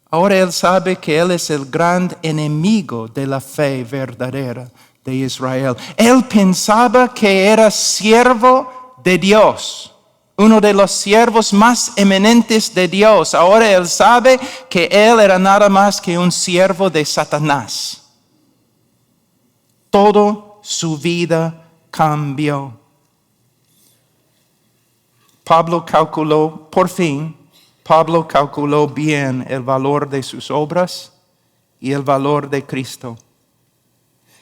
Ahora 0.08 0.36
él 0.38 0.52
sabe 0.52 0.94
que 0.94 1.18
él 1.18 1.32
es 1.32 1.50
el 1.50 1.66
gran 1.66 2.16
enemigo 2.22 3.08
de 3.08 3.26
la 3.26 3.40
fe 3.40 3.82
verdadera 3.82 4.70
de 5.04 5.12
Israel. 5.12 5.74
Él 5.96 6.24
pensaba 6.28 7.12
que 7.12 7.46
era 7.46 7.68
siervo 7.68 8.94
de 9.02 9.18
Dios, 9.18 9.92
uno 10.36 10.60
de 10.60 10.72
los 10.72 10.92
siervos 10.92 11.52
más 11.52 11.92
eminentes 11.96 12.72
de 12.72 12.86
Dios. 12.86 13.34
Ahora 13.34 13.72
él 13.72 13.88
sabe 13.88 14.38
que 14.70 14.84
él 14.84 15.18
era 15.18 15.36
nada 15.36 15.68
más 15.68 16.00
que 16.00 16.16
un 16.16 16.30
siervo 16.30 16.88
de 16.88 17.04
Satanás. 17.04 18.02
Todo 19.90 20.60
su 20.62 20.96
vida 20.96 21.67
cambió. 21.90 22.78
Pablo 25.44 25.84
calculó, 25.84 26.68
por 26.70 26.88
fin, 26.88 27.34
Pablo 27.82 28.28
calculó 28.28 28.86
bien 28.86 29.46
el 29.48 29.62
valor 29.62 30.08
de 30.08 30.22
sus 30.22 30.50
obras 30.50 31.12
y 31.80 31.92
el 31.92 32.02
valor 32.02 32.50
de 32.50 32.64
Cristo. 32.64 33.16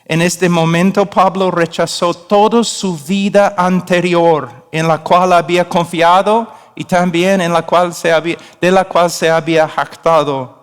En 0.04 0.22
este 0.22 0.48
momento 0.48 1.06
Pablo 1.06 1.50
rechazó 1.50 2.14
toda 2.14 2.62
su 2.64 2.96
vida 2.96 3.54
anterior 3.56 4.66
en 4.72 4.86
la 4.86 5.02
cual 5.02 5.32
había 5.32 5.68
confiado 5.68 6.48
y 6.74 6.84
también 6.84 7.40
en 7.40 7.52
la 7.52 7.62
cual 7.62 7.92
se 7.92 8.12
había, 8.12 8.36
de 8.60 8.70
la 8.70 8.84
cual 8.84 9.10
se 9.10 9.30
había 9.30 9.68
jactado. 9.68 10.55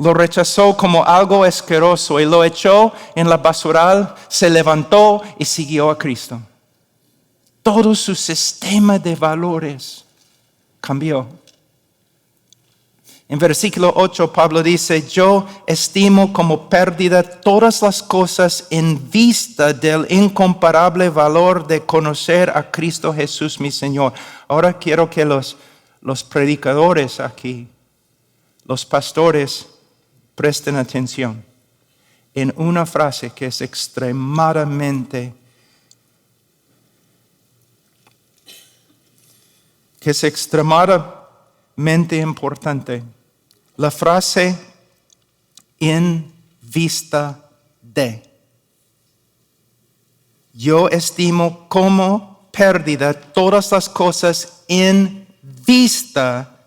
Lo 0.00 0.14
rechazó 0.14 0.74
como 0.78 1.04
algo 1.04 1.44
asqueroso 1.44 2.18
y 2.20 2.24
lo 2.24 2.42
echó 2.42 2.90
en 3.14 3.28
la 3.28 3.36
basural, 3.36 4.14
se 4.28 4.48
levantó 4.48 5.22
y 5.38 5.44
siguió 5.44 5.90
a 5.90 5.98
Cristo. 5.98 6.40
Todo 7.62 7.94
su 7.94 8.14
sistema 8.14 8.98
de 8.98 9.14
valores 9.14 10.06
cambió. 10.80 11.28
En 13.28 13.38
versículo 13.38 13.92
8 13.94 14.32
Pablo 14.32 14.62
dice, 14.62 15.06
yo 15.06 15.46
estimo 15.66 16.32
como 16.32 16.70
pérdida 16.70 17.22
todas 17.22 17.82
las 17.82 18.02
cosas 18.02 18.68
en 18.70 19.10
vista 19.10 19.74
del 19.74 20.06
incomparable 20.08 21.10
valor 21.10 21.66
de 21.66 21.84
conocer 21.84 22.50
a 22.56 22.70
Cristo 22.70 23.12
Jesús 23.12 23.60
mi 23.60 23.70
Señor. 23.70 24.14
Ahora 24.48 24.78
quiero 24.78 25.10
que 25.10 25.26
los, 25.26 25.58
los 26.00 26.24
predicadores 26.24 27.20
aquí, 27.20 27.68
los 28.64 28.86
pastores, 28.86 29.66
presten 30.40 30.76
atención 30.76 31.44
en 32.32 32.50
una 32.56 32.86
frase 32.86 33.28
que 33.28 33.48
es 33.48 33.60
extremadamente 33.60 35.34
que 40.00 40.12
es 40.12 40.24
extremadamente 40.24 42.16
importante 42.16 43.02
la 43.76 43.90
frase 43.90 44.58
en 45.78 46.32
vista 46.62 47.50
de. 47.82 48.22
Yo 50.54 50.88
estimo 50.88 51.68
como 51.68 52.48
pérdida 52.50 53.12
todas 53.12 53.72
las 53.72 53.90
cosas 53.90 54.64
en 54.68 55.28
vista 55.42 56.59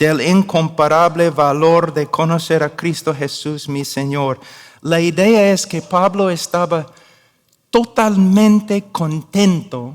del 0.00 0.22
incomparable 0.22 1.28
valor 1.28 1.92
de 1.92 2.06
conocer 2.06 2.62
a 2.62 2.74
Cristo 2.74 3.14
Jesús 3.14 3.68
mi 3.68 3.84
Señor. 3.84 4.40
La 4.80 4.98
idea 4.98 5.52
es 5.52 5.66
que 5.66 5.82
Pablo 5.82 6.30
estaba 6.30 6.86
totalmente 7.68 8.84
contento 8.90 9.94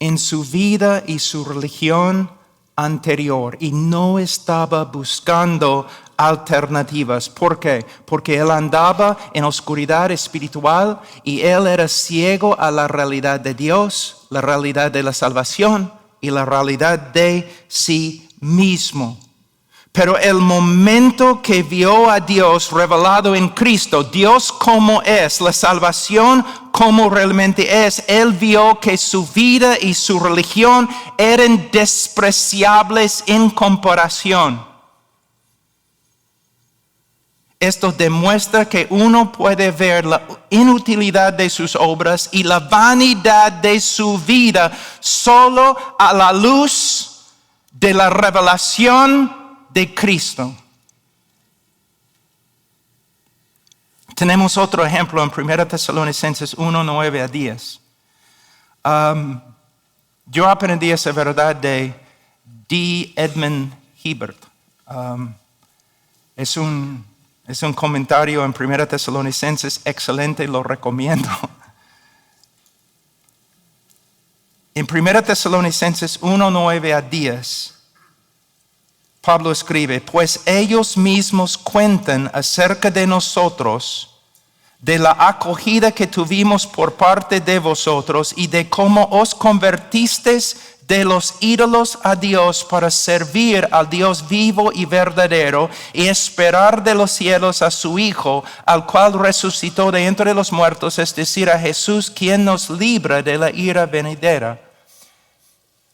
en 0.00 0.18
su 0.18 0.42
vida 0.42 1.04
y 1.06 1.20
su 1.20 1.44
religión 1.44 2.32
anterior 2.74 3.56
y 3.60 3.70
no 3.70 4.18
estaba 4.18 4.84
buscando 4.86 5.86
alternativas. 6.16 7.28
¿Por 7.28 7.60
qué? 7.60 7.86
Porque 8.04 8.38
él 8.38 8.50
andaba 8.50 9.16
en 9.32 9.44
oscuridad 9.44 10.10
espiritual 10.10 11.00
y 11.22 11.42
él 11.42 11.68
era 11.68 11.86
ciego 11.86 12.58
a 12.58 12.72
la 12.72 12.88
realidad 12.88 13.38
de 13.38 13.54
Dios, 13.54 14.26
la 14.30 14.40
realidad 14.40 14.90
de 14.90 15.04
la 15.04 15.12
salvación 15.12 15.92
y 16.20 16.30
la 16.30 16.44
realidad 16.44 16.98
de 16.98 17.64
sí 17.68 18.29
mismo. 18.40 19.18
Pero 19.92 20.16
el 20.18 20.36
momento 20.36 21.42
que 21.42 21.64
vio 21.64 22.08
a 22.08 22.20
Dios 22.20 22.70
revelado 22.70 23.34
en 23.34 23.48
Cristo, 23.48 24.04
Dios 24.04 24.52
como 24.52 25.02
es, 25.02 25.40
la 25.40 25.52
salvación 25.52 26.44
como 26.70 27.10
realmente 27.10 27.86
es, 27.86 28.04
él 28.06 28.32
vio 28.32 28.78
que 28.78 28.96
su 28.96 29.26
vida 29.26 29.76
y 29.80 29.94
su 29.94 30.20
religión 30.20 30.88
eran 31.18 31.70
despreciables 31.72 33.24
en 33.26 33.50
comparación. 33.50 34.64
Esto 37.58 37.92
demuestra 37.92 38.66
que 38.66 38.86
uno 38.88 39.32
puede 39.32 39.70
ver 39.70 40.06
la 40.06 40.22
inutilidad 40.48 41.32
de 41.32 41.50
sus 41.50 41.76
obras 41.76 42.30
y 42.32 42.44
la 42.44 42.60
vanidad 42.60 43.52
de 43.52 43.78
su 43.80 44.16
vida 44.18 44.72
solo 45.00 45.76
a 45.98 46.14
la 46.14 46.32
luz 46.32 46.99
de 47.80 47.94
la 47.94 48.10
revelación 48.10 49.34
de 49.70 49.94
Cristo. 49.94 50.54
Tenemos 54.14 54.58
otro 54.58 54.84
ejemplo 54.84 55.22
en 55.24 55.32
1 55.34 55.66
Tesalonicenses 55.66 56.52
1, 56.52 56.84
9 56.84 57.22
a 57.22 57.26
10. 57.28 57.80
Um, 58.84 59.40
yo 60.26 60.46
aprendí 60.46 60.90
esa 60.90 61.10
verdad 61.12 61.56
de 61.56 61.94
D. 62.68 63.14
Edmund 63.16 63.72
Hebert. 64.04 64.44
Um, 64.86 65.32
es, 66.36 66.58
un, 66.58 67.02
es 67.46 67.62
un 67.62 67.72
comentario 67.72 68.44
en 68.44 68.54
1 68.58 68.88
Tesalonicenses 68.88 69.80
excelente, 69.86 70.46
lo 70.46 70.62
recomiendo. 70.62 71.30
En 74.80 74.86
1 74.90 75.22
Tesalonicenses 75.24 76.18
1, 76.22 76.50
9 76.50 76.94
a 76.94 77.02
10 77.02 77.74
Pablo 79.20 79.52
escribe, 79.52 80.00
pues 80.00 80.40
ellos 80.46 80.96
mismos 80.96 81.58
cuentan 81.58 82.30
acerca 82.32 82.90
de 82.90 83.06
nosotros, 83.06 84.16
de 84.78 84.98
la 84.98 85.14
acogida 85.18 85.92
que 85.92 86.06
tuvimos 86.06 86.66
por 86.66 86.94
parte 86.94 87.40
de 87.40 87.58
vosotros 87.58 88.32
y 88.34 88.46
de 88.46 88.70
cómo 88.70 89.06
os 89.10 89.34
convertisteis 89.34 90.56
de 90.88 91.04
los 91.04 91.34
ídolos 91.40 91.98
a 92.02 92.16
Dios 92.16 92.64
para 92.64 92.90
servir 92.90 93.68
al 93.72 93.90
Dios 93.90 94.26
vivo 94.26 94.72
y 94.74 94.86
verdadero 94.86 95.68
y 95.92 96.06
esperar 96.06 96.82
de 96.82 96.94
los 96.94 97.10
cielos 97.10 97.60
a 97.60 97.70
su 97.70 97.98
Hijo, 97.98 98.44
al 98.64 98.86
cual 98.86 99.12
resucitó 99.12 99.92
de 99.92 100.06
entre 100.06 100.32
los 100.32 100.50
muertos, 100.50 100.98
es 100.98 101.14
decir, 101.14 101.50
a 101.50 101.58
Jesús, 101.58 102.10
quien 102.10 102.46
nos 102.46 102.70
libra 102.70 103.22
de 103.22 103.36
la 103.36 103.50
ira 103.50 103.84
venidera. 103.84 104.69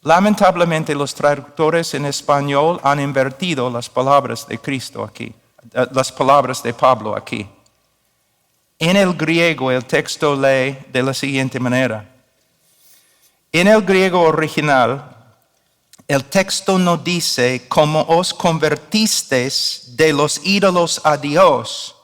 Lamentablemente 0.07 0.95
los 0.95 1.13
traductores 1.13 1.93
en 1.95 2.07
español 2.07 2.79
han 2.85 3.01
invertido 3.01 3.69
las 3.69 3.91
palabras 3.91 4.47
de 4.47 4.57
Cristo 4.57 5.03
aquí, 5.03 5.35
eh, 5.75 5.87
las 5.91 6.13
palabras 6.13 6.63
de 6.63 6.73
Pablo 6.73 7.17
aquí. 7.17 7.45
En 8.79 8.97
el 8.97 9.15
griego 9.15 9.73
el 9.73 9.85
texto 9.85 10.37
lee 10.37 10.79
de 10.93 11.03
la 11.03 11.13
siguiente 11.13 11.59
manera. 11.59 12.09
En 13.51 13.67
el 13.67 13.83
griego 13.83 14.21
original, 14.21 15.13
el 16.07 16.25
texto 16.27 16.79
no 16.79 16.97
dice 16.97 17.67
cómo 17.67 18.03
os 18.03 18.33
convertisteis 18.33 19.97
de 19.97 20.13
los 20.13 20.41
ídolos 20.45 21.01
a 21.03 21.17
Dios, 21.17 21.97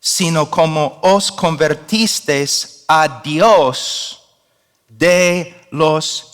sino 0.00 0.50
como 0.50 0.98
os 1.00 1.30
convertisteis 1.30 2.84
a 2.88 3.20
Dios 3.22 4.20
de 4.88 5.68
los 5.70 6.16
ídolos. 6.16 6.29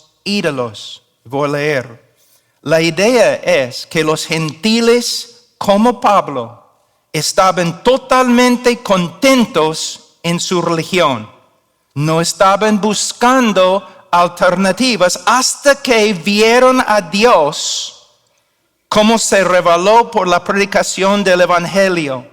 Voy 1.23 1.49
a 1.49 1.51
leer. 1.51 2.15
La 2.61 2.81
idea 2.81 3.35
es 3.35 3.85
que 3.85 4.03
los 4.03 4.25
gentiles, 4.25 5.53
como 5.57 6.01
Pablo, 6.01 6.63
estaban 7.13 7.81
totalmente 7.83 8.77
contentos 8.79 10.17
en 10.23 10.39
su 10.39 10.61
religión. 10.61 11.29
No 11.93 12.19
estaban 12.19 12.81
buscando 12.81 13.87
alternativas 14.11 15.19
hasta 15.25 15.81
que 15.81 16.13
vieron 16.13 16.83
a 16.85 17.01
Dios 17.01 17.97
como 18.89 19.17
se 19.17 19.43
reveló 19.43 20.09
por 20.11 20.27
la 20.27 20.43
predicación 20.43 21.23
del 21.23 21.41
Evangelio. 21.41 22.27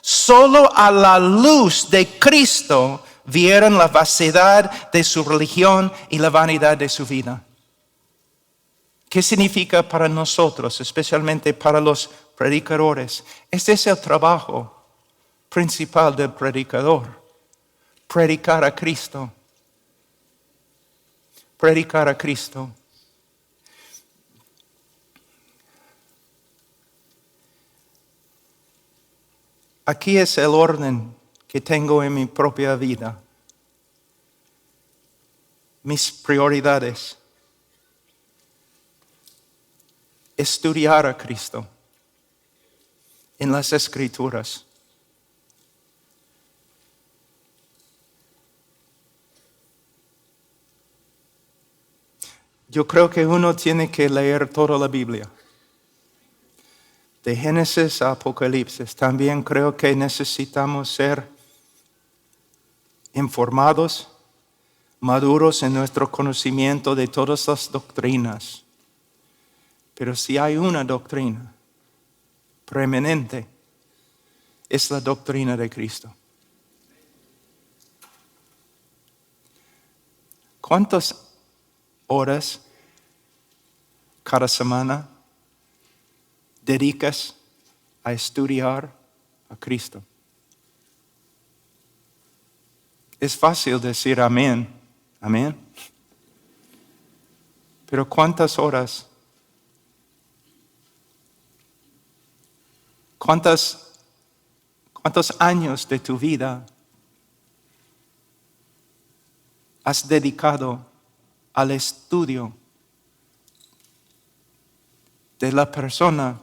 Solo 0.00 0.70
a 0.74 0.90
la 0.90 1.18
luz 1.18 1.88
de 1.90 2.18
Cristo 2.18 3.02
vieron 3.30 3.78
la 3.78 3.88
vaciedad 3.88 4.90
de 4.90 5.04
su 5.04 5.24
religión 5.24 5.92
y 6.08 6.18
la 6.18 6.30
vanidad 6.30 6.76
de 6.76 6.88
su 6.88 7.06
vida. 7.06 7.44
¿Qué 9.08 9.22
significa 9.22 9.88
para 9.88 10.08
nosotros, 10.08 10.80
especialmente 10.80 11.52
para 11.52 11.80
los 11.80 12.08
predicadores? 12.36 13.24
Este 13.50 13.72
es 13.72 13.86
el 13.86 14.00
trabajo 14.00 14.84
principal 15.48 16.14
del 16.14 16.32
predicador, 16.32 17.08
predicar 18.06 18.64
a 18.64 18.74
Cristo. 18.74 19.32
Predicar 21.56 22.08
a 22.08 22.16
Cristo. 22.16 22.70
Aquí 29.84 30.16
es 30.16 30.38
el 30.38 30.46
orden 30.46 31.19
que 31.50 31.60
tengo 31.60 32.00
en 32.00 32.14
mi 32.14 32.26
propia 32.26 32.76
vida. 32.76 33.20
Mis 35.82 36.12
prioridades. 36.12 37.18
Estudiar 40.36 41.06
a 41.06 41.18
Cristo 41.18 41.66
en 43.36 43.50
las 43.50 43.72
escrituras. 43.72 44.64
Yo 52.68 52.86
creo 52.86 53.10
que 53.10 53.26
uno 53.26 53.56
tiene 53.56 53.90
que 53.90 54.08
leer 54.08 54.48
toda 54.48 54.78
la 54.78 54.86
Biblia 54.86 55.28
de 57.24 57.34
Génesis 57.34 58.00
a 58.02 58.12
Apocalipsis. 58.12 58.94
También 58.94 59.42
creo 59.42 59.76
que 59.76 59.96
necesitamos 59.96 60.88
ser 60.88 61.39
informados, 63.14 64.08
maduros 65.00 65.62
en 65.62 65.74
nuestro 65.74 66.10
conocimiento 66.10 66.94
de 66.94 67.08
todas 67.08 67.46
las 67.48 67.70
doctrinas. 67.70 68.64
Pero 69.94 70.14
si 70.16 70.38
hay 70.38 70.56
una 70.56 70.84
doctrina 70.84 71.54
preeminente, 72.64 73.46
es 74.68 74.90
la 74.90 75.00
doctrina 75.00 75.56
de 75.56 75.68
Cristo. 75.68 76.14
¿Cuántas 80.60 81.30
horas 82.06 82.60
cada 84.22 84.46
semana 84.46 85.08
dedicas 86.62 87.34
a 88.04 88.12
estudiar 88.12 88.92
a 89.48 89.56
Cristo. 89.56 90.02
Es 93.20 93.36
fácil 93.36 93.80
decir 93.80 94.20
amén, 94.20 94.66
amén. 95.20 95.56
Pero 97.86 98.08
¿cuántas 98.08 98.58
horas? 98.58 99.06
¿Cuántas, 103.18 104.00
¿Cuántos 104.92 105.36
años 105.38 105.86
de 105.86 105.98
tu 105.98 106.18
vida 106.18 106.64
has 109.84 110.08
dedicado 110.08 110.86
al 111.52 111.72
estudio 111.72 112.54
de 115.38 115.52
la 115.52 115.70
persona 115.70 116.38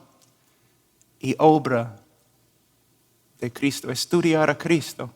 y 1.20 1.36
obra 1.40 2.00
de 3.40 3.54
Cristo, 3.54 3.92
estudiar 3.92 4.50
a 4.50 4.58
Cristo. 4.58 5.14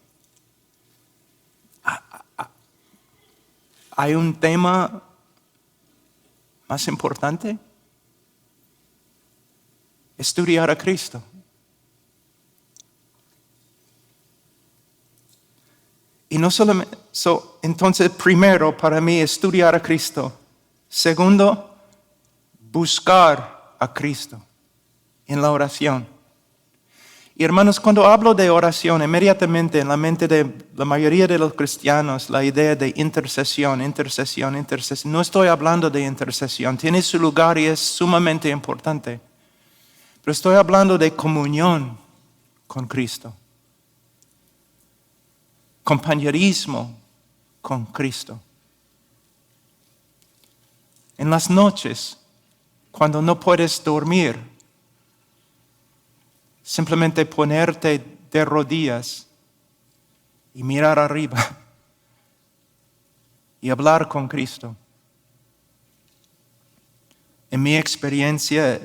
Ah, 1.84 2.24
ah, 2.38 2.50
¿Hay 3.96 4.16
un 4.16 4.34
tema 4.36 5.04
más 6.68 6.88
importante? 6.88 7.58
Estudiar 10.18 10.70
a 10.70 10.78
Cristo. 10.78 11.22
Y 16.30 16.38
no 16.38 16.50
solamente, 16.50 16.98
entonces 17.62 18.10
primero 18.10 18.78
para 18.78 19.02
mí 19.02 19.20
estudiar 19.20 19.76
a 19.76 19.82
Cristo. 19.82 20.40
Segundo, 20.88 21.76
buscar 22.72 23.76
a 23.78 23.94
Cristo 23.94 24.42
en 25.28 25.42
la 25.42 25.52
oración. 25.52 26.08
Y 27.42 27.44
hermanos, 27.44 27.80
cuando 27.80 28.06
hablo 28.06 28.36
de 28.36 28.52
oración, 28.52 29.02
inmediatamente 29.02 29.80
en 29.80 29.88
la 29.88 29.98
mente 29.98 30.28
de 30.28 30.46
la 30.76 30.86
mayoría 30.86 31.26
de 31.26 31.40
los 31.40 31.56
cristianos, 31.56 32.30
la 32.30 32.44
idea 32.44 32.76
de 32.76 32.94
intercesión, 32.96 33.82
intercesión, 33.82 34.56
intercesión. 34.56 35.12
No 35.12 35.22
estoy 35.22 35.48
hablando 35.48 35.90
de 35.90 36.06
intercesión, 36.06 36.78
tiene 36.78 37.02
su 37.02 37.18
lugar 37.18 37.58
y 37.58 37.66
es 37.66 37.80
sumamente 37.80 38.48
importante. 38.48 39.20
Pero 40.24 40.32
estoy 40.32 40.54
hablando 40.54 41.00
de 41.00 41.16
comunión 41.16 41.98
con 42.68 42.86
Cristo. 42.86 43.34
Compañerismo 45.84 46.96
con 47.60 47.88
Cristo. 47.88 48.40
En 51.18 51.32
las 51.32 51.50
noches, 51.50 52.20
cuando 52.92 53.20
no 53.20 53.40
puedes 53.40 53.84
dormir, 53.84 54.51
simplemente 56.64 57.26
ponerte 57.26 58.04
de 58.32 58.46
rodillas 58.46 59.28
y 60.54 60.64
mirar 60.64 61.00
arriba 61.00 61.58
y 63.62 63.70
hablar 63.70 64.08
con 64.08 64.28
Cristo. 64.28 64.76
En 67.50 67.62
mi 67.62 67.76
experiencia, 67.76 68.80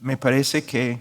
me 0.00 0.16
parece 0.16 0.64
que 0.64 1.00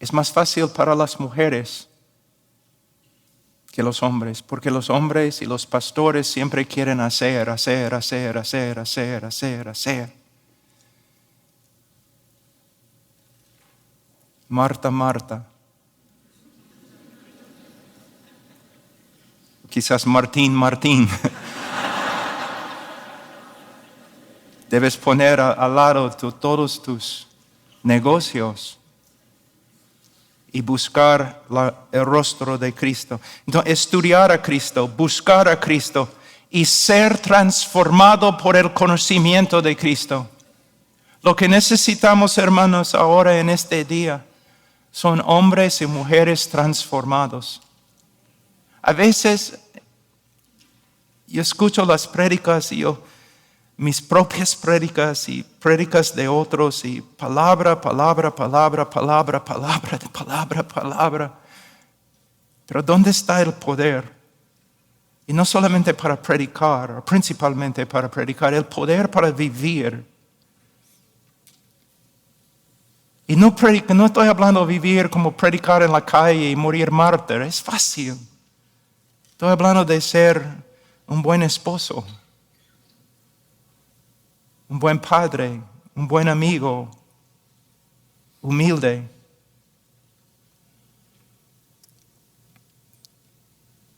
es 0.00 0.12
más 0.12 0.32
fácil 0.32 0.68
para 0.68 0.94
las 0.94 1.20
mujeres 1.20 1.88
que 3.70 3.82
los 3.82 4.02
hombres, 4.02 4.42
porque 4.42 4.70
los 4.70 4.90
hombres 4.90 5.40
y 5.42 5.46
los 5.46 5.66
pastores 5.66 6.26
siempre 6.26 6.66
quieren 6.66 7.00
hacer, 7.00 7.48
hacer, 7.48 7.94
hacer, 7.94 8.36
hacer, 8.36 8.78
hacer, 8.78 9.24
hacer, 9.24 9.68
hacer. 9.68 10.21
Marta, 14.52 14.90
Marta. 14.90 15.46
Quizás 19.70 20.06
Martín, 20.06 20.52
Martín. 20.52 21.08
Debes 24.68 24.98
poner 24.98 25.40
al 25.40 25.74
lado 25.74 26.10
todos 26.10 26.82
tus 26.82 27.26
negocios 27.82 28.78
y 30.52 30.60
buscar 30.60 31.44
el 31.90 32.04
rostro 32.04 32.58
de 32.58 32.74
Cristo. 32.74 33.18
Estudiar 33.64 34.32
a 34.32 34.42
Cristo, 34.42 34.86
buscar 34.86 35.48
a 35.48 35.58
Cristo 35.58 36.10
y 36.50 36.66
ser 36.66 37.16
transformado 37.16 38.36
por 38.36 38.56
el 38.56 38.74
conocimiento 38.74 39.62
de 39.62 39.74
Cristo. 39.74 40.28
Lo 41.22 41.34
que 41.34 41.48
necesitamos, 41.48 42.36
hermanos, 42.36 42.94
ahora 42.94 43.38
en 43.38 43.48
este 43.48 43.86
día 43.86 44.26
son 44.92 45.22
hombres 45.24 45.80
y 45.80 45.86
mujeres 45.86 46.48
transformados. 46.48 47.60
A 48.82 48.92
veces 48.92 49.58
yo 51.26 51.40
escucho 51.40 51.84
las 51.86 52.06
prédicas 52.06 52.70
y 52.72 52.84
mis 53.78 54.02
propias 54.02 54.54
prédicas 54.54 55.28
y 55.30 55.42
prédicas 55.42 56.14
de 56.14 56.28
otros 56.28 56.84
y 56.84 57.00
palabra, 57.00 57.80
palabra, 57.80 58.34
palabra, 58.34 58.88
palabra, 58.88 59.42
palabra, 59.42 59.98
palabra, 60.12 60.62
palabra. 60.68 61.32
Pero 62.66 62.82
¿dónde 62.82 63.10
está 63.10 63.40
el 63.40 63.54
poder? 63.54 64.12
Y 65.26 65.32
no 65.32 65.46
solamente 65.46 65.94
para 65.94 66.20
predicar, 66.20 67.02
principalmente 67.04 67.86
para 67.86 68.10
predicar, 68.10 68.52
el 68.52 68.66
poder 68.66 69.10
para 69.10 69.30
vivir. 69.30 70.11
Y 73.26 73.36
no, 73.36 73.54
no 73.94 74.06
estoy 74.06 74.28
hablando 74.28 74.66
de 74.66 74.72
vivir 74.72 75.08
como 75.08 75.36
predicar 75.36 75.82
en 75.82 75.92
la 75.92 76.04
calle 76.04 76.50
y 76.50 76.56
morir 76.56 76.90
mártir, 76.90 77.42
es 77.42 77.62
fácil. 77.62 78.16
Estoy 79.30 79.48
hablando 79.48 79.84
de 79.84 80.00
ser 80.00 80.44
un 81.06 81.22
buen 81.22 81.42
esposo, 81.42 82.04
un 84.68 84.78
buen 84.78 84.98
padre, 84.98 85.60
un 85.94 86.08
buen 86.08 86.28
amigo, 86.28 86.90
humilde. 88.40 89.08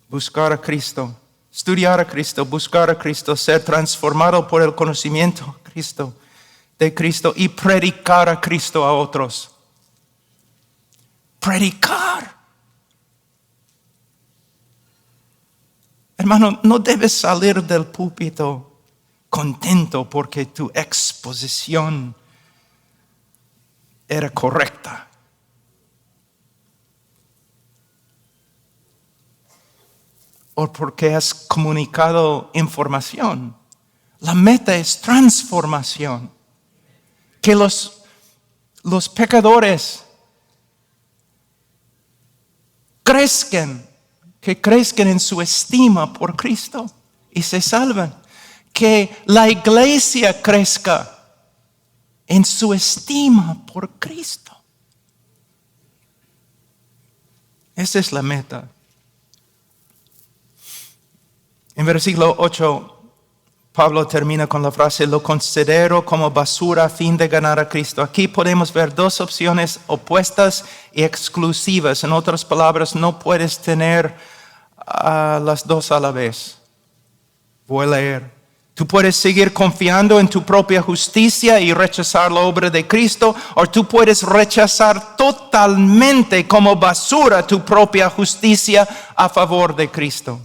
Buscar 0.08 0.52
a 0.52 0.60
Cristo, 0.60 1.14
estudiar 1.50 1.98
a 1.98 2.04
Cristo, 2.04 2.44
buscar 2.44 2.88
a 2.90 2.96
Cristo, 2.96 3.34
ser 3.34 3.64
transformado 3.64 4.46
por 4.46 4.62
el 4.62 4.74
conocimiento 4.74 5.44
de 5.44 5.72
Cristo, 5.72 6.14
de 6.78 6.94
Cristo 6.94 7.32
y 7.36 7.48
predicar 7.48 8.28
a 8.28 8.40
Cristo 8.40 8.84
a 8.84 8.92
otros. 8.92 9.50
Predicar. 11.40 12.34
Hermano, 16.16 16.60
no 16.62 16.78
debes 16.78 17.12
salir 17.12 17.62
del 17.62 17.86
púlpito 17.86 18.80
contento 19.28 20.08
porque 20.08 20.46
tu 20.46 20.70
exposición 20.74 22.14
era 24.08 24.30
correcta. 24.30 25.08
O 30.54 30.72
porque 30.72 31.14
has 31.14 31.34
comunicado 31.34 32.50
información. 32.54 33.56
La 34.20 34.34
meta 34.34 34.76
es 34.76 35.00
transformación. 35.00 36.30
Que 37.44 37.54
los, 37.54 38.00
los 38.82 39.06
pecadores 39.10 40.02
crezcan, 43.02 43.86
que 44.40 44.58
crezcan 44.58 45.08
en 45.08 45.20
su 45.20 45.42
estima 45.42 46.10
por 46.10 46.36
Cristo 46.36 46.90
y 47.30 47.42
se 47.42 47.60
salvan 47.60 48.24
que 48.72 49.14
la 49.26 49.50
iglesia 49.50 50.40
crezca 50.40 51.10
en 52.26 52.46
su 52.46 52.72
estima 52.72 53.64
por 53.66 53.90
Cristo. 53.98 54.52
Esa 57.76 57.98
es 57.98 58.10
la 58.10 58.22
meta. 58.22 58.70
En 61.76 61.84
versículo 61.84 62.34
8, 62.38 62.93
Pablo 63.74 64.06
termina 64.06 64.46
con 64.46 64.62
la 64.62 64.70
frase, 64.70 65.04
lo 65.04 65.20
considero 65.20 66.04
como 66.04 66.30
basura 66.30 66.84
a 66.84 66.88
fin 66.88 67.16
de 67.16 67.26
ganar 67.26 67.58
a 67.58 67.68
Cristo. 67.68 68.02
Aquí 68.02 68.28
podemos 68.28 68.72
ver 68.72 68.94
dos 68.94 69.20
opciones 69.20 69.80
opuestas 69.88 70.64
y 70.92 71.02
exclusivas. 71.02 72.04
En 72.04 72.12
otras 72.12 72.44
palabras, 72.44 72.94
no 72.94 73.18
puedes 73.18 73.58
tener 73.58 74.14
a 74.76 75.40
las 75.42 75.66
dos 75.66 75.90
a 75.90 75.98
la 75.98 76.12
vez. 76.12 76.56
Voy 77.66 77.84
a 77.84 77.90
leer. 77.90 78.30
Tú 78.74 78.86
puedes 78.86 79.16
seguir 79.16 79.52
confiando 79.52 80.20
en 80.20 80.28
tu 80.28 80.44
propia 80.44 80.80
justicia 80.80 81.58
y 81.58 81.74
rechazar 81.74 82.30
la 82.30 82.42
obra 82.42 82.70
de 82.70 82.86
Cristo, 82.86 83.34
o 83.56 83.66
tú 83.66 83.88
puedes 83.88 84.22
rechazar 84.22 85.16
totalmente 85.16 86.46
como 86.46 86.76
basura 86.76 87.44
tu 87.44 87.64
propia 87.64 88.08
justicia 88.08 88.86
a 89.16 89.28
favor 89.28 89.74
de 89.74 89.90
Cristo. 89.90 90.40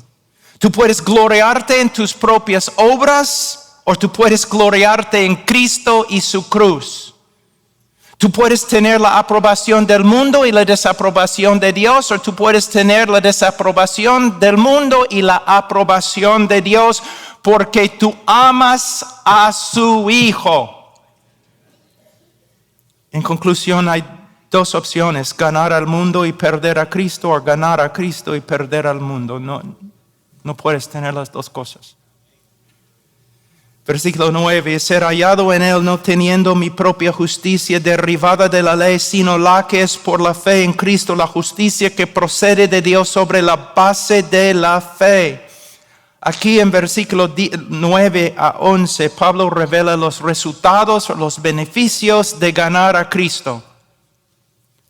Tú 0.60 0.72
puedes 0.72 1.04
gloriarte 1.04 1.80
en 1.80 1.90
tus 1.90 2.14
propias 2.14 2.72
obras, 2.76 3.80
o 3.86 3.96
tú 3.96 4.12
puedes 4.12 4.48
gloriarte 4.48 5.26
en 5.26 5.38
Cristo 5.38 6.06
y 6.10 6.22
su 6.22 6.48
cruz. 6.48 7.16
Tú 8.18 8.30
puedes 8.30 8.68
tener 8.68 9.00
la 9.00 9.18
aprobación 9.18 9.88
del 9.88 10.04
mundo 10.04 10.46
y 10.46 10.52
la 10.52 10.66
desaprobación 10.66 11.58
de 11.58 11.72
Dios, 11.72 12.12
o 12.12 12.20
tú 12.20 12.36
puedes 12.36 12.68
tener 12.70 13.10
la 13.10 13.22
desaprobación 13.22 14.38
del 14.42 14.58
mundo 14.58 15.08
y 15.10 15.22
la 15.22 15.42
aprobación 15.46 16.46
de 16.46 16.62
Dios 16.62 17.02
porque 17.42 17.88
tú 17.88 18.14
amas 18.26 19.06
a 19.24 19.54
su 19.54 20.10
Hijo. 20.10 20.94
En 23.12 23.22
conclusión, 23.22 23.88
hay 23.88 24.04
dos 24.52 24.76
opciones, 24.76 25.36
ganar 25.36 25.72
al 25.72 25.88
mundo 25.88 26.26
y 26.26 26.34
perder 26.34 26.78
a 26.80 26.90
Cristo 26.90 27.32
o 27.32 27.42
ganar 27.42 27.80
a 27.80 27.94
Cristo 27.94 28.36
y 28.36 28.42
perder 28.42 28.86
al 28.86 29.00
mundo. 29.00 29.40
No, 29.40 29.62
no 30.44 30.56
puedes 30.56 30.88
tener 30.90 31.14
las 31.14 31.32
dos 31.32 31.50
cosas. 31.50 31.96
Versículo 33.86 34.32
9, 34.32 34.80
ser 34.80 35.04
hallado 35.04 35.52
en 35.52 35.64
él 35.64 35.84
no 35.84 36.00
teniendo 36.00 36.54
mi 36.54 36.70
propia 36.70 37.12
justicia 37.12 37.80
derivada 37.80 38.48
de 38.48 38.62
la 38.62 38.76
ley, 38.76 39.00
sino 39.00 39.38
la 39.38 39.66
que 39.68 39.82
es 39.82 39.98
por 39.98 40.22
la 40.22 40.36
fe 40.36 40.64
en 40.64 40.74
Cristo, 40.74 41.16
la 41.16 41.26
justicia 41.26 41.96
que 41.96 42.06
procede 42.06 42.68
de 42.68 42.82
Dios 42.82 43.10
sobre 43.10 43.42
la 43.42 43.56
base 43.76 44.22
de 44.22 44.54
la 44.54 44.80
fe 44.80 45.50
Aquí 46.22 46.60
en 46.60 46.70
versículo 46.70 47.34
9 47.70 48.36
a 48.38 48.58
11, 48.60 49.10
Pablo 49.12 49.50
revela 49.50 49.96
los 49.96 50.20
resultados, 50.20 51.10
los 51.12 51.42
beneficios 51.42 52.40
de 52.40 52.52
ganar 52.52 52.98
a 52.98 53.10
Cristo. 53.10 53.64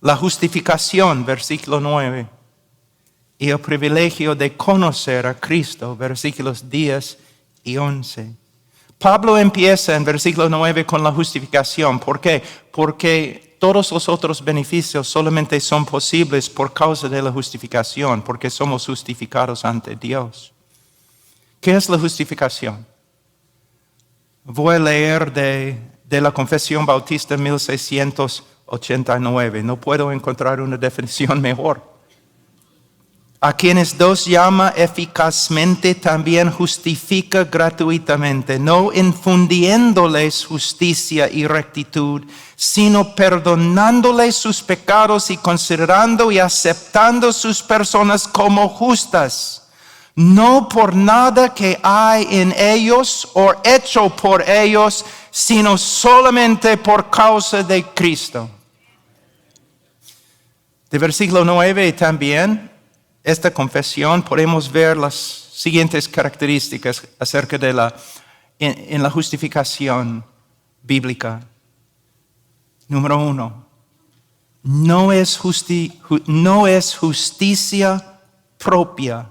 La 0.02 0.16
justificación, 0.16 1.26
versículo 1.26 1.80
9. 1.80 2.28
Y 3.40 3.50
el 3.50 3.60
privilegio 3.60 4.36
de 4.36 4.56
conocer 4.56 5.26
a 5.26 5.34
Cristo, 5.34 5.96
versículos 5.96 6.70
10 6.70 7.18
y 7.64 7.78
11. 7.78 8.36
Pablo 9.00 9.38
empieza 9.38 9.96
en 9.96 10.04
versículo 10.04 10.50
9 10.50 10.86
con 10.86 11.02
la 11.02 11.12
justificación. 11.12 12.00
¿Por 12.00 12.20
qué? 12.20 12.44
Porque 12.72 13.56
todos 13.58 13.92
los 13.92 14.10
otros 14.10 14.44
beneficios 14.44 15.08
solamente 15.08 15.60
son 15.60 15.86
posibles 15.86 16.50
por 16.50 16.74
causa 16.74 17.08
de 17.08 17.22
la 17.22 17.32
justificación, 17.32 18.22
porque 18.22 18.50
somos 18.50 18.86
justificados 18.86 19.64
ante 19.66 19.96
Dios. 19.96 20.52
¿Qué 21.62 21.76
es 21.76 21.90
la 21.90 21.98
justificación? 21.98 22.86
Voy 24.44 24.76
a 24.76 24.80
leer 24.80 25.32
de, 25.32 25.78
la 26.10 26.32
Confesión 26.32 26.86
Bautista 26.86 27.38
1689. 27.38 29.64
No 29.64 29.80
puedo 29.80 30.12
encontrar 30.12 30.60
una 30.62 30.78
definición 30.78 31.42
mejor. 31.42 31.99
A 33.42 33.54
quienes 33.54 33.98
Dios 33.98 34.26
llama 34.26 34.74
eficazmente 34.76 35.96
también 35.96 36.52
justifica 36.52 37.46
gratuitamente, 37.46 38.60
no 38.60 38.92
infundiéndoles 38.92 40.46
justicia 40.46 41.30
y 41.32 41.48
rectitud, 41.48 42.24
sino 42.58 43.16
perdonándoles 43.16 44.36
sus 44.36 44.62
pecados 44.62 45.32
y 45.32 45.38
considerando 45.38 46.32
y 46.32 46.40
aceptando 46.40 47.32
sus 47.32 47.64
personas 47.64 48.28
como 48.28 48.68
justas 48.68 49.60
no 50.20 50.68
por 50.68 50.94
nada 50.94 51.54
que 51.54 51.80
hay 51.82 52.28
en 52.30 52.54
ellos 52.58 53.30
o 53.36 53.54
hecho 53.64 54.10
por 54.10 54.48
ellos, 54.50 55.06
sino 55.32 55.78
solamente 55.78 56.76
por 56.76 57.10
causa 57.10 57.64
de 57.64 57.86
Cristo. 57.86 58.50
De 60.90 60.98
versículo 60.98 61.46
9 61.46 61.94
también, 61.94 62.70
esta 63.30 63.54
confesión, 63.54 64.24
podemos 64.24 64.72
ver 64.72 64.98
las 64.98 65.14
siguientes 65.14 66.08
características 66.08 67.08
acerca 67.20 67.58
de 67.58 67.74
la, 67.74 67.96
en, 68.58 69.02
la 69.02 69.10
justificación 69.10 70.26
bíblica. 70.82 71.42
Número 72.88 73.18
uno, 73.18 73.66
no 74.64 75.12
es, 75.12 75.40
no 76.26 76.68
es 76.68 76.96
justicia 76.96 78.20
propia 78.58 79.30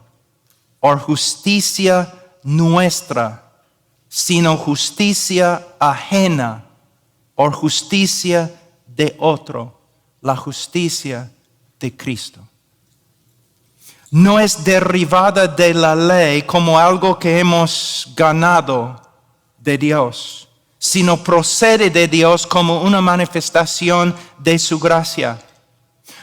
o 0.80 0.96
justicia 0.96 2.14
nuestra, 2.42 3.52
sino 4.08 4.56
justicia 4.56 5.66
ajena 5.78 6.64
o 7.34 7.50
justicia 7.50 8.54
de 8.86 9.14
otro, 9.18 9.80
la 10.20 10.36
justicia 10.36 11.30
de 11.78 11.96
Cristo. 11.96 12.47
No 14.10 14.40
es 14.40 14.64
derivada 14.64 15.46
de 15.46 15.74
la 15.74 15.94
ley 15.94 16.42
como 16.42 16.78
algo 16.78 17.18
que 17.18 17.38
hemos 17.38 18.12
ganado 18.16 19.00
de 19.58 19.76
Dios, 19.76 20.48
sino 20.78 21.22
procede 21.22 21.90
de 21.90 22.08
Dios 22.08 22.46
como 22.46 22.80
una 22.80 23.02
manifestación 23.02 24.14
de 24.38 24.58
su 24.58 24.78
gracia. 24.78 25.38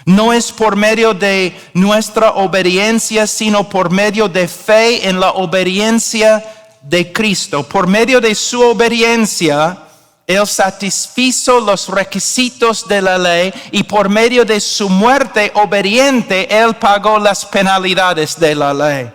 No 0.06 0.34
es 0.34 0.52
por 0.52 0.76
medio 0.76 1.14
de 1.14 1.56
nuestra 1.74 2.32
obediencia, 2.32 3.28
sino 3.28 3.70
por 3.70 3.91
medio 3.91 4.28
de 4.28 4.48
fe 4.48 5.07
en 5.07 5.20
la 5.20 5.32
obediencia 5.32 6.44
de 6.82 7.12
Cristo. 7.12 7.64
Por 7.64 7.88
medio 7.88 8.20
de 8.20 8.34
su 8.34 8.62
obediencia, 8.62 9.85
Él 10.27 10.47
satisfizo 10.47 11.60
los 11.60 11.88
requisitos 11.88 12.88
de 12.88 13.02
la 13.02 13.18
ley 13.18 13.53
y 13.72 13.84
por 13.84 14.10
medio 14.10 14.43
de 14.43 14.60
su 14.60 14.89
muerte 14.89 15.52
obediente, 15.53 16.47
Él 16.49 16.76
pagó 16.76 17.19
las 17.19 17.45
penalidades 17.45 18.39
de 18.39 18.56
la 18.56 18.73
ley. 18.73 19.14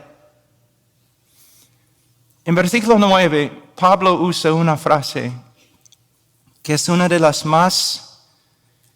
En 2.44 2.54
versículo 2.54 2.98
9, 2.98 3.62
Pablo 3.74 4.14
usa 4.14 4.52
una 4.52 4.76
frase 4.76 5.32
que 6.62 6.74
es 6.74 6.88
una 6.88 7.08
de 7.08 7.18
las 7.18 7.44
más 7.44 8.20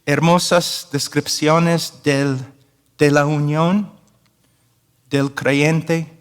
hermosas 0.06 0.88
descripciones 0.92 1.94
de 2.02 3.10
la 3.10 3.26
unión 3.26 3.90
del 5.08 5.34
creyente 5.34 6.12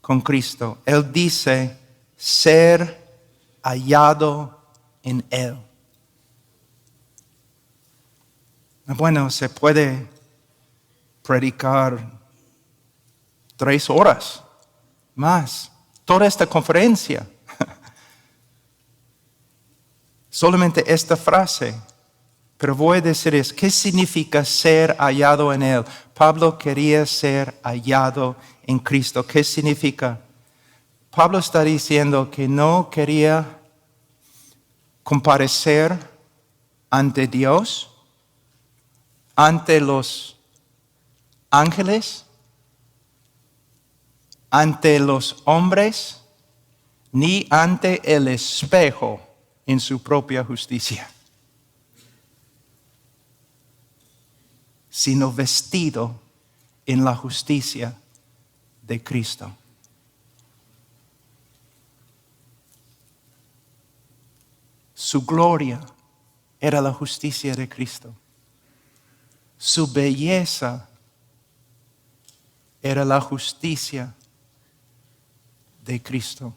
con 0.00 0.20
Cristo. 0.20 0.78
Él 0.86 1.12
dice, 1.12 1.76
ser 2.16 3.06
hallado 3.62 4.57
en 5.08 5.24
Él. 5.30 5.58
Bueno, 8.86 9.30
se 9.30 9.48
puede 9.48 10.08
predicar 11.22 12.10
tres 13.56 13.90
horas 13.90 14.42
más, 15.14 15.70
toda 16.04 16.26
esta 16.26 16.46
conferencia. 16.46 17.28
Solamente 20.30 20.84
esta 20.86 21.16
frase. 21.16 21.74
Pero 22.56 22.74
voy 22.74 22.98
a 22.98 23.02
decir 23.02 23.34
es, 23.34 23.52
¿qué 23.52 23.70
significa 23.70 24.44
ser 24.44 24.96
hallado 24.98 25.52
en 25.52 25.62
Él? 25.62 25.84
Pablo 26.14 26.58
quería 26.58 27.06
ser 27.06 27.58
hallado 27.62 28.36
en 28.64 28.78
Cristo. 28.78 29.24
¿Qué 29.24 29.44
significa? 29.44 30.20
Pablo 31.10 31.38
está 31.38 31.62
diciendo 31.62 32.30
que 32.30 32.48
no 32.48 32.90
quería 32.90 33.57
comparecer 35.08 35.98
ante 36.90 37.26
Dios, 37.26 37.88
ante 39.34 39.80
los 39.80 40.36
ángeles, 41.48 42.26
ante 44.50 44.98
los 44.98 45.40
hombres, 45.46 46.20
ni 47.10 47.46
ante 47.48 48.02
el 48.04 48.28
espejo 48.28 49.18
en 49.64 49.80
su 49.80 50.02
propia 50.02 50.44
justicia. 50.44 51.10
sino 54.90 55.32
vestido 55.32 56.20
en 56.84 57.04
la 57.04 57.14
justicia 57.14 57.96
de 58.82 59.02
Cristo. 59.02 59.56
Su 65.08 65.24
gloria 65.24 65.80
era 66.60 66.82
la 66.82 66.92
justicia 66.92 67.54
de 67.54 67.66
Cristo. 67.66 68.14
Su 69.56 69.90
belleza 69.90 70.86
era 72.82 73.06
la 73.06 73.18
justicia 73.18 74.14
de 75.82 76.02
Cristo. 76.02 76.52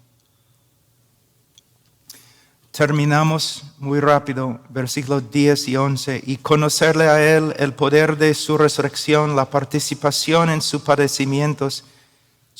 Terminamos 2.71 3.63
muy 3.77 4.01
rápido, 4.01 4.59
versículos 4.67 5.31
10 5.31 5.69
y 5.69 5.77
11, 5.77 6.21
y 6.25 6.35
conocerle 6.35 7.07
a 7.07 7.37
Él 7.37 7.55
el 7.57 7.73
poder 7.73 8.17
de 8.17 8.33
su 8.33 8.57
resurrección, 8.57 9.33
la 9.33 9.49
participación 9.49 10.49
en 10.49 10.61
sus 10.61 10.81
padecimientos, 10.81 11.85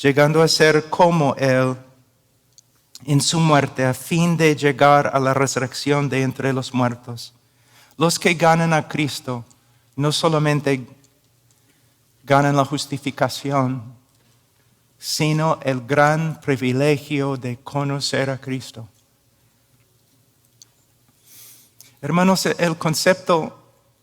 llegando 0.00 0.40
a 0.40 0.48
ser 0.48 0.88
como 0.88 1.34
Él 1.34 1.76
en 3.04 3.20
su 3.20 3.40
muerte, 3.40 3.84
a 3.84 3.94
fin 3.94 4.36
de 4.36 4.54
llegar 4.54 5.10
a 5.12 5.18
la 5.18 5.34
resurrección 5.34 6.08
de 6.08 6.22
entre 6.22 6.52
los 6.52 6.72
muertos. 6.72 7.34
Los 7.96 8.18
que 8.18 8.34
ganan 8.34 8.72
a 8.72 8.88
Cristo 8.88 9.44
no 9.96 10.12
solamente 10.12 10.86
ganan 12.24 12.56
la 12.56 12.64
justificación, 12.64 13.94
sino 14.98 15.58
el 15.62 15.80
gran 15.80 16.40
privilegio 16.40 17.36
de 17.36 17.58
conocer 17.58 18.30
a 18.30 18.38
Cristo. 18.38 18.88
Hermanos, 22.00 22.46
el 22.46 22.76
concepto 22.76 23.58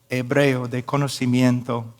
hebreo 0.09 0.67
de 0.67 0.83
conocimiento 0.83 1.93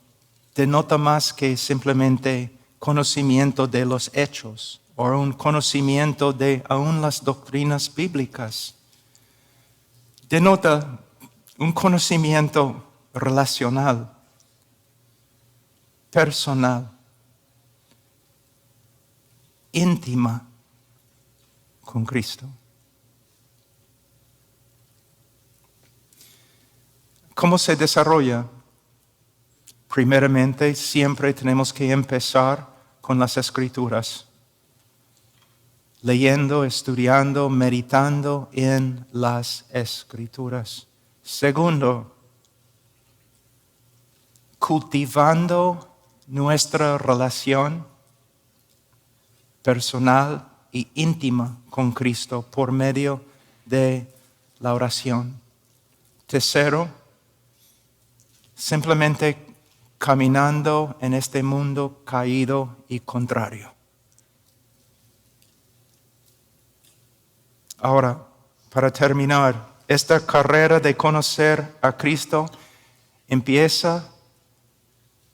denota 0.56 0.98
más 0.98 1.34
que 1.34 1.56
simplemente 1.58 2.52
conocimiento 2.80 3.68
de 3.68 3.86
los 3.86 4.12
hechos 4.14 4.82
o 5.02 5.18
un 5.18 5.32
conocimiento 5.32 6.34
de 6.34 6.62
aún 6.68 7.00
las 7.00 7.24
doctrinas 7.24 7.96
bíblicas. 7.96 8.76
Denota 10.28 11.00
un 11.58 11.72
conocimiento 11.72 12.84
relacional, 13.14 14.12
personal, 16.12 16.92
íntima 19.72 20.46
con 21.86 22.04
Cristo. 22.04 22.46
¿Cómo 27.34 27.58
se 27.58 27.78
desarrolla? 27.78 28.46
Primeramente, 29.88 30.76
siempre 30.76 31.34
tenemos 31.34 31.72
que 31.72 31.90
empezar 31.90 32.68
con 33.00 33.18
las 33.18 33.38
escrituras, 33.38 34.29
leyendo, 36.02 36.64
estudiando, 36.64 37.50
meditando 37.50 38.50
en 38.54 39.06
las 39.12 39.66
escrituras. 39.72 40.88
Segundo, 41.22 42.16
cultivando 44.58 45.96
nuestra 46.28 46.98
relación 46.98 47.86
personal 49.62 50.48
y 50.72 50.88
íntima 50.96 51.58
con 51.70 51.92
Cristo 51.92 52.44
por 52.44 52.72
medio 52.72 53.22
de 53.66 54.08
la 54.60 54.74
oración. 54.74 55.40
Tercero, 56.28 56.88
simplemente 58.56 59.48
caminando 59.98 60.96
en 61.02 61.14
este 61.14 61.44
mundo 61.44 62.02
caído 62.06 62.78
y 62.88 63.00
contrario. 63.02 63.79
Ahora, 67.82 68.26
para 68.70 68.92
terminar, 68.92 69.78
esta 69.88 70.26
carrera 70.26 70.80
de 70.80 70.96
conocer 70.96 71.76
a 71.82 71.94
Cristo 71.94 72.46
empieza 73.28 74.10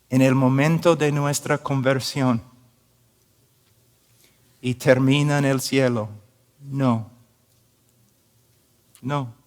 en 0.10 0.22
el 0.22 0.36
momento 0.36 0.96
de 0.96 1.12
nuestra 1.12 1.58
conversión 1.58 2.42
y 4.62 4.76
termina 4.76 5.40
en 5.40 5.46
el 5.46 5.60
cielo. 5.60 6.10
No. 6.62 7.12
No. 9.02 9.46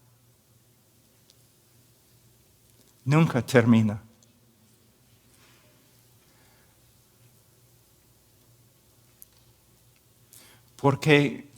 nunca 3.09 3.41
termina. 3.41 4.03
Porque 10.77 11.49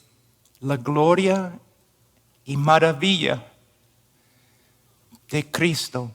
la 0.60 0.76
gloria 0.76 1.58
y 2.44 2.56
maravilla 2.56 3.46
de 5.28 5.50
Cristo 5.50 6.14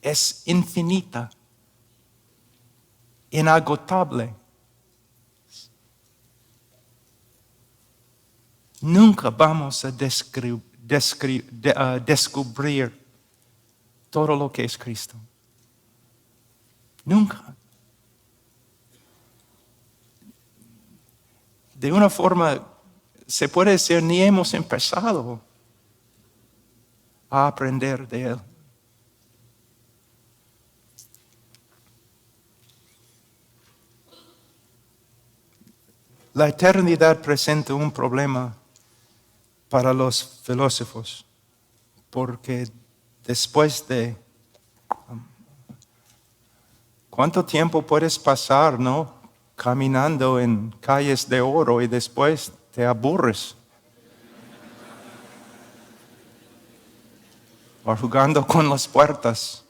es 0.00 0.42
infinita, 0.46 1.30
inagotable. 3.30 4.34
Nunca 8.80 9.28
vamos 9.28 9.84
a 9.84 9.90
descubrir 9.90 10.60
todo 14.08 14.36
lo 14.36 14.50
que 14.50 14.64
es 14.64 14.78
Cristo. 14.78 15.16
Nunca. 17.04 17.54
De 21.80 21.90
una 21.90 22.10
forma, 22.10 22.60
se 23.26 23.48
puede 23.48 23.70
decir, 23.70 24.02
ni 24.02 24.20
hemos 24.20 24.52
empezado 24.52 25.40
a 27.30 27.46
aprender 27.46 28.06
de 28.06 28.22
Él. 28.24 28.40
La 36.34 36.48
eternidad 36.48 37.22
presenta 37.22 37.72
un 37.72 37.90
problema 37.90 38.54
para 39.70 39.94
los 39.94 40.42
filósofos, 40.44 41.24
porque 42.10 42.70
después 43.24 43.88
de... 43.88 44.14
¿Cuánto 47.08 47.42
tiempo 47.42 47.80
puedes 47.80 48.18
pasar, 48.18 48.78
no? 48.78 49.19
Caminando 49.62 50.40
en 50.40 50.74
calles 50.80 51.28
de 51.28 51.42
oro 51.42 51.82
y 51.82 51.86
después 51.86 52.50
te 52.72 52.86
aburres. 52.86 53.54
O 57.84 57.94
jugando 57.94 58.46
con 58.46 58.70
las 58.70 58.88
puertas. 58.88 59.62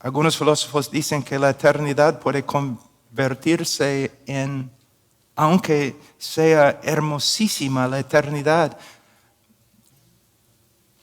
Algunos 0.00 0.36
filósofos 0.36 0.90
dicen 0.90 1.22
que 1.22 1.38
la 1.38 1.48
eternidad 1.48 2.20
puede 2.20 2.44
convertirse 2.44 4.12
en, 4.26 4.70
aunque 5.34 5.98
sea 6.18 6.78
hermosísima 6.82 7.88
la 7.88 8.00
eternidad, 8.00 8.76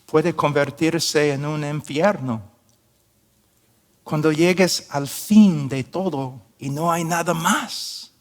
puede 0.05 0.35
convertirse 0.35 1.31
en 1.31 1.47
un 1.47 1.65
infierno. 1.65 2.50
Cuando 4.03 4.31
llegues 4.31 4.87
al 4.89 5.07
fin 5.07 5.69
de 5.69 5.83
todo 5.83 6.41
y 6.59 6.69
no 6.69 6.91
hay 6.91 7.03
nada 7.03 7.33
más, 7.33 8.11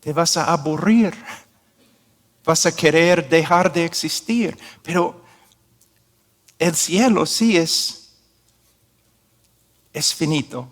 te 0.00 0.12
vas 0.12 0.36
a 0.36 0.52
aburrir, 0.52 1.14
vas 2.44 2.66
a 2.66 2.74
querer 2.74 3.28
dejar 3.28 3.72
de 3.72 3.84
existir, 3.84 4.58
pero 4.82 5.22
el 6.58 6.74
cielo 6.74 7.26
sí 7.26 7.56
es 7.56 8.02
es 9.92 10.14
finito, 10.14 10.68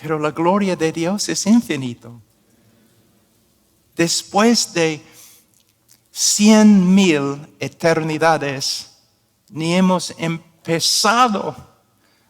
pero 0.00 0.18
la 0.18 0.30
gloria 0.32 0.76
de 0.76 0.92
Dios 0.92 1.28
es 1.28 1.46
infinito. 1.46 2.20
Después 3.94 4.72
de 4.72 5.02
cien 6.10 6.94
mil 6.94 7.54
eternidades, 7.58 8.90
ni 9.48 9.74
hemos 9.74 10.12
empezado 10.18 11.54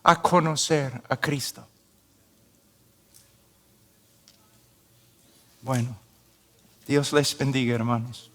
a 0.02 0.20
conocer 0.20 1.02
a 1.09 1.16
Cristo. 1.16 1.66
Bueno, 5.62 5.97
Dios 6.86 7.12
les 7.12 7.36
bendiga, 7.36 7.74
hermanos. 7.74 8.30